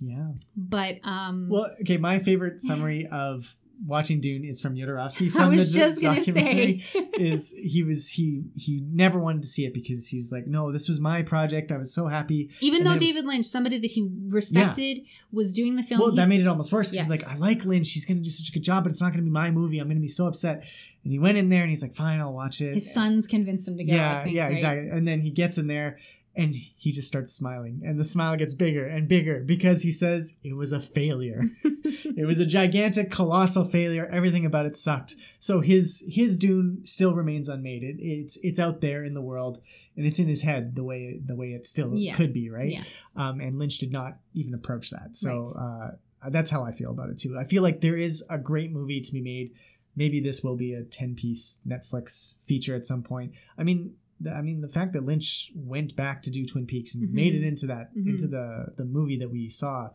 [0.02, 0.32] Yeah.
[0.56, 3.56] but um Well, okay, my favorite summary of
[3.88, 6.84] watching Dune is from Jodorowsky i from was the just gonna say
[7.18, 10.74] is he was he he never wanted to see it because he was like, no,
[10.74, 11.72] this was my project.
[11.72, 12.50] I was so happy.
[12.60, 15.00] even And though it was- david lynch somebody that he respected
[15.32, 17.08] was doing the film Well, he- that made it almost worse Yes.
[17.10, 17.90] like I like Lynch.
[17.94, 19.80] He's gonna do such a good job, but it's not gonna be my movie.
[19.80, 20.66] I'm gonna be so upset.
[21.06, 22.74] And he went in there and he's like, fine, I'll watch it.
[22.74, 24.52] his sons convinced him to go I yeah, think, yeah, right?
[24.52, 24.90] exactly.
[24.90, 25.98] And then he gets in there
[26.40, 30.38] and he just starts smiling and the smile gets bigger and bigger because he says
[30.44, 31.41] it was a failure.
[32.22, 34.06] It was a gigantic colossal failure.
[34.11, 35.16] Everything about it sucked.
[35.40, 39.60] So his his dune still remains unmade it, it's it's out there in the world
[39.95, 42.16] and it's in his head the way the way it still Yeah.
[42.16, 42.72] could be right?
[42.72, 42.84] Yeah.
[43.16, 45.16] um and lynch did not even approach that.
[45.16, 45.91] So Right.
[46.26, 47.38] uh that's how i feel about it too.
[47.38, 49.52] I feel like there is a great movie to be made.
[49.95, 53.34] Maybe this will be a 10 piece netflix feature at some point.
[53.57, 53.95] I mean
[54.28, 57.14] I mean, the fact that Lynch went back to do Twin Peaks and Mhm.
[57.14, 58.10] made it into that Mhm.
[58.10, 59.90] into the the movie that we saw,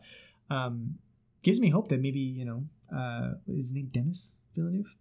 [0.49, 0.97] um,
[1.43, 4.97] gives me hope that maybe you know, uh, is his name Dennis Villeneuve?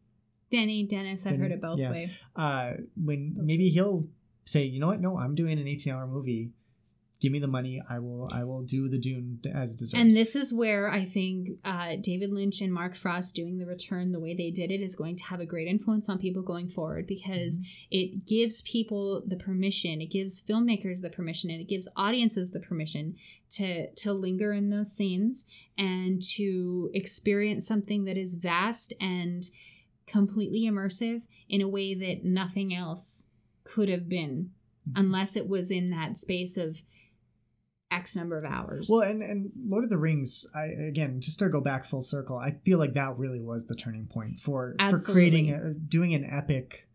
[0.51, 1.91] Denny, Dennis, I've heard it both yeah.
[1.91, 2.11] way.
[2.37, 4.09] Uh, when maybe he'll
[4.45, 5.01] say, you know what?
[5.01, 6.53] No, I'm doing an 18 hour movie.
[7.25, 7.81] Give me the money.
[7.89, 8.29] I will.
[8.31, 9.99] I will do the Dune as it deserves.
[9.99, 14.13] And this is where I think uh, David Lynch and Mark Frost doing the return
[14.13, 16.69] the way they did it is going to have a great influence on people going
[16.69, 17.61] forward because
[17.91, 22.61] it gives people the permission, it gives filmmakers the permission, and it gives audiences the
[22.61, 23.15] permission
[23.53, 25.47] to to linger in those scenes
[25.79, 29.45] and to experience something that is vast and
[30.07, 33.29] completely immersive in a way that nothing else
[33.65, 34.51] could have been
[34.89, 35.01] Mm-hmm.
[35.01, 36.83] unless it was in that space of
[37.91, 38.89] X number of hours.
[38.91, 42.37] Well, and and Lord of the Rings, I again just to go back full circle,
[42.37, 46.25] I feel like that really was the turning point for for creating a, doing an
[46.25, 46.89] epic,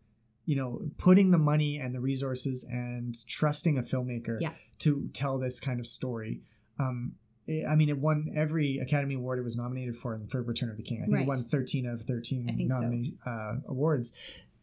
[0.44, 4.52] you know, putting the money and the resources and trusting a filmmaker Yeah.
[4.80, 6.42] to tell this kind of story.
[6.78, 7.12] Um,
[7.46, 10.68] it- I mean, it won every Academy Award it was nominated for in- for Return
[10.70, 10.98] of the King.
[11.02, 11.22] I think Right.
[11.24, 13.30] it won thirteen out of thirteen I think so.
[13.30, 14.12] uh, awards,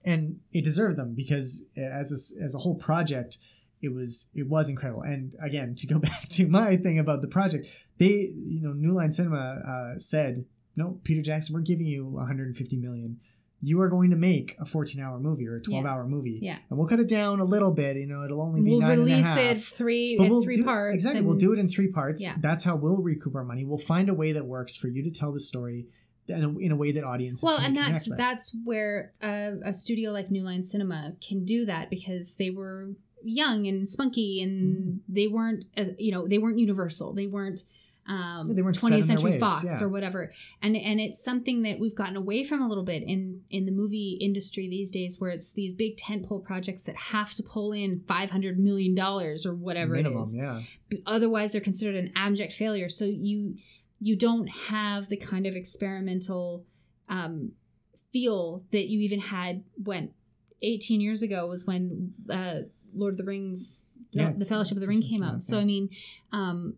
[0.06, 3.40] and it deserved them because as a, as a whole project,
[3.82, 5.02] it was it was incredible.
[5.04, 7.68] And again, to go back to my thing about the project,
[7.98, 9.62] they you know New Line Cinema
[9.96, 10.46] uh, said,
[10.78, 13.20] no, Peter Jackson, we're giving you 150 million.
[13.60, 15.90] You are going to make a 14 hour movie or a 12 Yeah.
[15.92, 16.60] hour movie, Yeah.
[16.70, 17.98] and we'll cut it down a little bit.
[17.98, 20.44] You know, it'll only be we'll nine and a release it three But in we'll
[20.44, 20.94] three do- parts.
[20.94, 22.24] Exactly, and- we'll do it in three parts.
[22.24, 22.36] Yeah.
[22.40, 23.66] That's how we'll recoup our money.
[23.66, 25.88] We'll find a way that works for you to tell the story
[26.28, 28.18] in a, in a way that audiences Well, can and that's with.
[28.20, 32.90] that's where a, a studio like New Line Cinema can do that because they were
[33.24, 34.98] young and spunky and Mm-hmm.
[35.14, 37.14] they weren't as you know they weren't Universal.
[37.14, 37.64] They weren't.
[38.10, 39.84] Um, they weren't 20th Century ways, Fox yeah.
[39.84, 40.32] or whatever,
[40.62, 43.72] and and it's something that we've gotten away from a little bit in in the
[43.74, 48.00] movie industry these days, where it's these big tentpole projects that have to pull in
[48.08, 50.36] five hundred million dollars or whatever minimum, it is.
[50.36, 50.62] yeah.
[51.06, 53.56] otherwise they're considered an abject failure so you
[54.00, 56.64] you don't have the kind of experimental
[57.10, 57.52] um,
[58.14, 60.14] feel that you even had when
[60.62, 62.60] 18 years ago was when uh,
[62.96, 63.84] lord of the rings
[64.14, 64.34] the, Yeah.
[64.38, 65.90] the fellowship of the ring came out so i mean
[66.32, 66.76] um,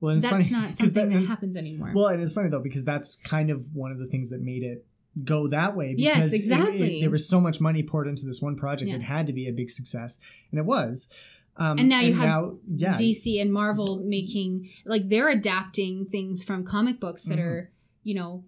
[0.00, 2.48] Well, and it's that's funny not something that, and- happens anymore Well, and it's funny
[2.50, 4.84] though because that's kind of one of the things that made it
[5.24, 5.94] go that way.
[5.96, 7.00] Yes, Because it- it- exactly.
[7.00, 8.96] there was so much money poured into this one project; Yeah.
[8.96, 10.18] it had to be a big success,
[10.50, 11.08] and it was.
[11.56, 16.64] Um, And now you have yeah, dc and marvel making like they're adapting things from
[16.64, 17.42] comic books that Mhm.
[17.44, 18.44] are you know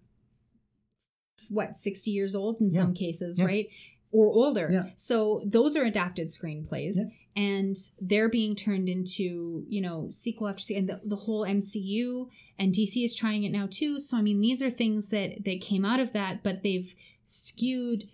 [1.50, 2.80] what 60 years old in Yeah.
[2.82, 3.68] some cases right
[4.10, 4.84] or older Yeah.
[4.96, 7.04] so those are adapted screenplays Yeah.
[7.36, 12.28] and they're being turned into you know sequel after sequel and the, the whole mcu
[12.58, 15.60] and dc is trying it now too so i mean these are things that that
[15.60, 16.94] came out of that but they've
[17.24, 18.04] skewed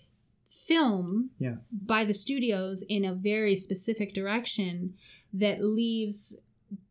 [0.49, 1.57] film Yeah.
[1.71, 4.95] by the studios in a very specific direction
[5.33, 6.39] that leaves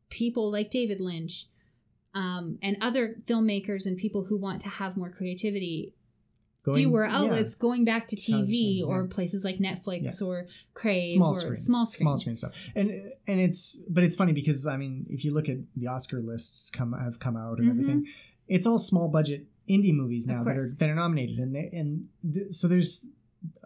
[0.09, 1.47] people like David Lynch
[2.13, 5.93] um, and other filmmakers and people who want to have more creativity,
[6.63, 7.17] going- fewer yeah.
[7.17, 8.31] outlets going back to TV
[8.79, 10.27] Television, or places like Netflix Yeah.
[10.27, 12.05] or Crave small or screen, small screen.
[12.05, 12.69] small screen stuff.
[12.75, 12.91] And
[13.27, 16.69] and it's but it's funny because I mean, if you look at the Oscar lists
[16.69, 17.71] come have come out and Mhm.
[17.71, 18.07] everything,
[18.47, 22.07] it's all small budget indie movies now that are that are nominated, and they, and
[22.21, 23.07] th- so there's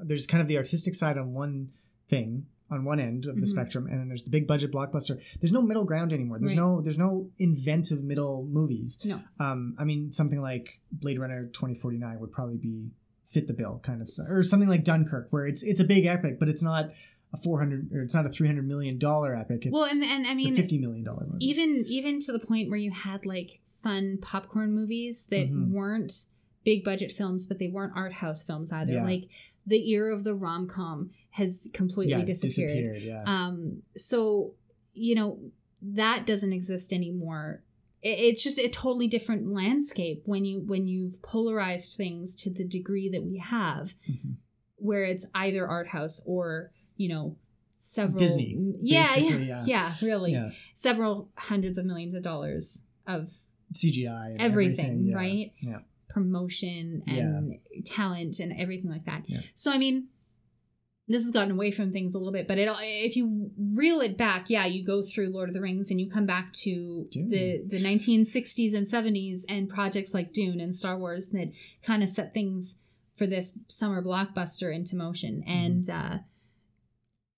[0.03, 1.69] there's kind of the artistic side on one
[2.07, 3.47] thing on one end of the Mhm.
[3.49, 5.21] spectrum, and then there's the big budget blockbuster.
[5.39, 6.37] There's no middle ground anymore.
[6.39, 6.57] There's Right.
[6.57, 8.99] no there's no inventive middle movies.
[9.05, 9.21] No.
[9.39, 12.91] Um, I mean, something like Blade Runner 2049 would probably be
[13.23, 16.39] fit the bill, kind of, or something like Dunkirk, where it's it's a big epic,
[16.39, 16.91] but it's not
[17.33, 19.65] a 400 or it's not a 300 million dollar epic.
[19.65, 21.45] It's, well, and and I it's mean, a 50 million dollar movie.
[21.45, 25.71] even even to the point where you had like fun popcorn movies that Mhm.
[25.71, 26.25] weren't
[26.63, 29.03] big budget films but they weren't art house films either Yeah.
[29.03, 29.25] like
[29.67, 33.23] the era of the rom-com has completely yeah, disappeared, Yeah.
[33.27, 34.53] um so
[34.93, 35.39] you know
[35.81, 37.63] that doesn't exist anymore
[38.01, 42.65] It- it's just a totally different landscape when you when you've polarized things to the
[42.65, 44.37] degree that we have Mhm.
[44.77, 47.37] where it's either art house or you know
[47.79, 49.63] several Disney, yeah yeah, yeah.
[49.73, 50.49] yeah really yeah.
[50.73, 53.31] several hundreds of millions of dollars of
[53.73, 54.31] CGI.
[54.31, 55.15] And everything, yeah.
[55.15, 55.51] right?
[55.61, 55.79] Yeah.
[56.09, 59.23] Promotion and talent and everything like that.
[59.27, 59.39] Yeah.
[59.53, 60.07] So I mean,
[61.07, 64.17] this has gotten away from things a little bit, but it if you reel it
[64.17, 67.29] back, yeah, you go through Lord of the Rings and you come back to Dune.
[67.29, 72.09] the the 1960s and 70s and projects like Dune and Star Wars that kind of
[72.09, 72.75] set things
[73.15, 75.43] for this summer blockbuster into motion.
[75.47, 76.17] And uh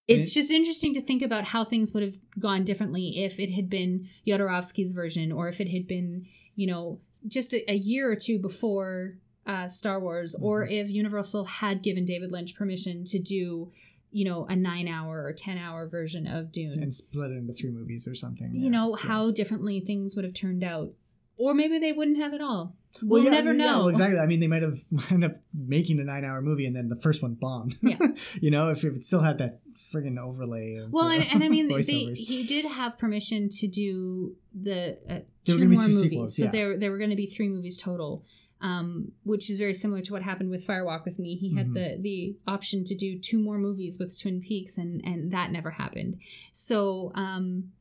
[0.09, 3.69] it's just interesting to think about how things would have gone differently if it had
[3.69, 6.25] been Jodorowsky's version or if it had been,
[6.59, 9.15] you know, just a, a year or two before
[9.45, 13.71] uh, Star Wars, or if Universal had given David Lynch permission to do,
[14.11, 16.83] you know, a nine hour or 10 hour version of Dune.
[16.83, 18.53] and split it into three movies or something.
[18.53, 18.69] you yeah.
[18.69, 19.07] know, Yeah.
[19.07, 20.93] how differently things would have turned out.
[21.37, 22.75] Or maybe they wouldn't have at all.
[23.03, 23.77] We'll yeah, never yeah, know.
[23.79, 24.17] well, exactly.
[24.19, 24.79] I mean, they might have
[25.11, 27.75] wound up making a nine-hour movie, and then the first one bombed.
[27.81, 27.97] Yeah.
[28.41, 30.77] you know, if, if it still had that friggin' overlay.
[30.77, 35.19] Of, Well, and, and I mean, they, he did have permission to do the uh,
[35.45, 36.01] two were gonna be more two movies.
[36.09, 36.49] sequels, so yeah.
[36.49, 38.25] there there were going to be three movies total,
[38.59, 41.35] um, which is very similar to what happened with Fire Walk with Me.
[41.35, 41.73] He had Mhm.
[41.75, 45.69] the the option to do two more movies with Twin Peaks, and and that never
[45.71, 46.17] happened.
[46.51, 47.11] So.
[47.13, 47.71] Um,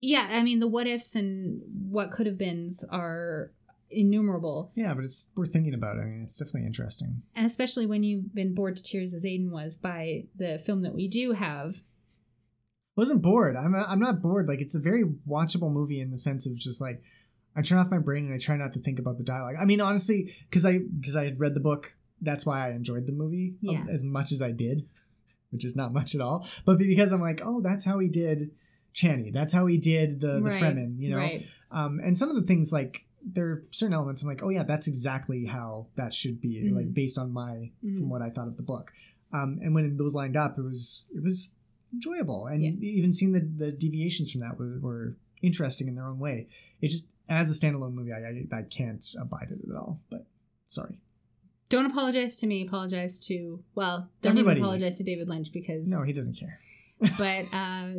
[0.00, 1.60] yeah, I mean the what ifs and
[1.90, 3.50] what could have beens are
[3.90, 5.98] innumerable, yeah, but it's worth thinking about.
[5.98, 7.22] I mean, it's definitely interesting.
[7.34, 10.94] and especially when you've been bored to tears as Aiden was by the film that
[10.94, 11.76] we do have.
[12.96, 13.56] I wasn't bored.
[13.56, 14.48] I'm I'm not bored.
[14.48, 17.02] Like it's a very watchable movie in the sense of just like
[17.54, 19.54] I turn off my brain and I try not to think about the dialogue.
[19.60, 23.06] I mean, honestly, because I because I had read the book, that's why I enjoyed
[23.06, 23.84] the movie um, Yeah.
[23.88, 24.86] as much as I did,
[25.50, 26.46] which is not much at all.
[26.64, 28.50] But because I'm like, oh, that's how he did
[28.94, 29.32] Chani.
[29.32, 30.98] That's how he did the the Right, Fremen.
[30.98, 31.46] You know, right?
[31.70, 34.62] um, and some of the things like there are certain elements I'm like, oh yeah,
[34.62, 36.72] that's exactly how that should be, Mhm.
[36.74, 37.98] like based on my Mhm.
[37.98, 38.92] from what I thought of the book.
[39.32, 41.54] Um, and when those lined up, it was it was
[41.92, 42.70] enjoyable, and Yeah.
[42.80, 46.46] even seeing the the deviations from that were, were interesting in their own way.
[46.80, 50.00] It just as a standalone movie, I I, I can't abide it at all.
[50.10, 50.26] But
[50.66, 50.98] sorry,
[51.68, 52.66] Don't apologize to me.
[52.66, 54.60] Apologize to well, don't Everybody.
[54.60, 56.58] even apologize to David Lynch because no, he doesn't care.
[57.18, 57.92] but uh,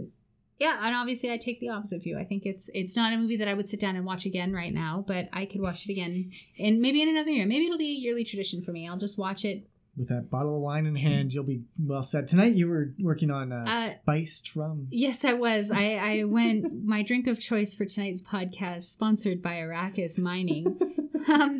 [0.60, 2.18] yeah, and obviously I take the opposite view.
[2.19, 4.53] I think it's it's not a movie that I would sit down and watch again
[4.53, 6.30] right now, but I could watch it again
[6.60, 7.45] and maybe in another year.
[7.45, 8.88] Maybe it'll be a yearly tradition for me.
[8.88, 9.65] I'll just watch it.
[9.98, 12.27] With that bottle of wine in hand, you'll be well set.
[12.27, 14.88] Tonight you were working on uh, Uh, spiced rum.
[14.91, 15.72] Yes, I was.
[15.72, 20.80] I, I went my drink of choice for tonight's podcast, sponsored by Arrakis Mining.
[21.34, 21.60] um,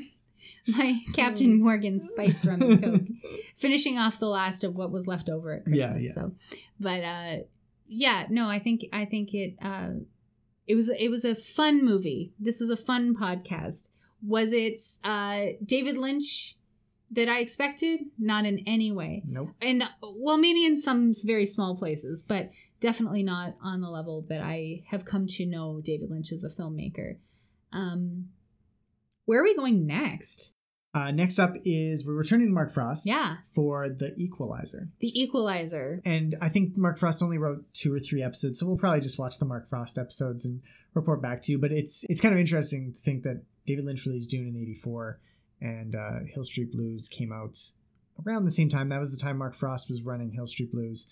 [0.78, 3.02] my Captain Morgan spiced rum and coke,
[3.56, 6.04] finishing off the last of what was left over at Yeah, Christmas.
[6.06, 6.12] yeah.
[6.12, 6.32] So,
[6.80, 7.36] but uh,
[7.90, 9.92] yeah, no, I think I think it uh,
[10.68, 12.34] it was it was a fun movie.
[12.40, 13.90] This was a fun podcast.
[14.26, 16.56] Was it uh, David Lynch
[17.12, 18.02] that I expected?
[18.20, 19.50] Not in any way Nope.
[19.62, 22.50] and well maybe in some very small places but
[22.80, 26.50] definitely not on the level that i have come to know david lynch as a
[26.50, 27.18] filmmaker
[27.74, 28.28] um
[29.26, 30.56] where are we going next
[30.94, 33.06] Uh, next up is we're returning to Mark Frost.
[33.06, 34.90] yeah For the Equalizer.
[35.00, 38.78] the equalizer And I think Mark Frost only wrote two or three episodes, so we'll
[38.78, 40.62] probably just watch the Mark Frost episodes and
[40.96, 41.60] report back to you.
[41.60, 45.20] But it's it's kind of interesting to think that David Lynch released Dune in '84,
[45.62, 47.60] and uh, Hill Street Blues came out
[48.26, 48.88] around the same time.
[48.88, 51.08] That was the time Mark Frost was running Hill Street Blues,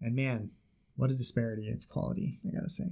[0.00, 0.50] and man,
[0.96, 2.40] what a disparity of quality!
[2.48, 2.84] I gotta say.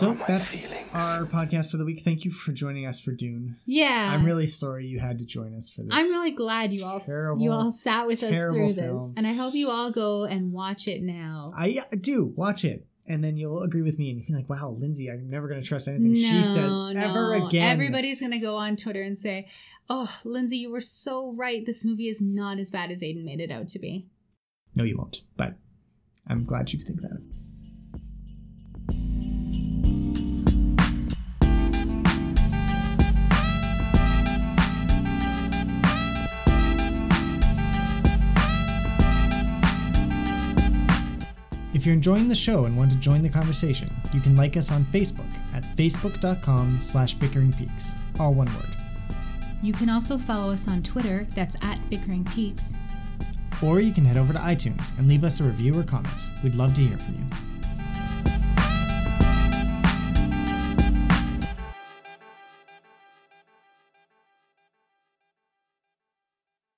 [0.00, 0.90] Where So that's feelings?
[0.94, 2.00] our podcast for the week.
[2.00, 3.56] Thank you for joining us for Dune.
[3.66, 5.90] yeah I'm really sorry you had to join us for this.
[5.92, 9.26] I'm really glad you all terrible, you all sat with us terrible through this, and
[9.26, 11.52] I hope you all go and watch it now.
[11.56, 14.48] I I do watch it, and then you'll agree with me, and you'll be like,
[14.48, 17.46] "Wow, Lindsay, I'm never going to trust anything she says ever no.
[17.46, 19.48] again." Everybody's gonna go on Twitter and say,
[19.88, 21.64] "Oh, Lindsay, you were so right.
[21.64, 24.06] This movie is not as bad as Aiden made it out to be."
[24.76, 25.22] No, you won't.
[25.36, 25.56] But
[26.26, 27.22] I'm glad you think that.
[41.88, 44.84] You're enjoying the show and want to join the conversation, you can like us on
[44.84, 45.24] Facebook
[45.54, 48.76] at facebook.com slash bickeringpeaks, all one word.
[49.62, 51.26] You can also follow us on Twitter.
[51.34, 52.76] That's at Bickering Peaks.
[53.64, 56.26] Or you can head over to iTunes and leave us a review or comment.
[56.44, 57.47] We'd love to hear from you.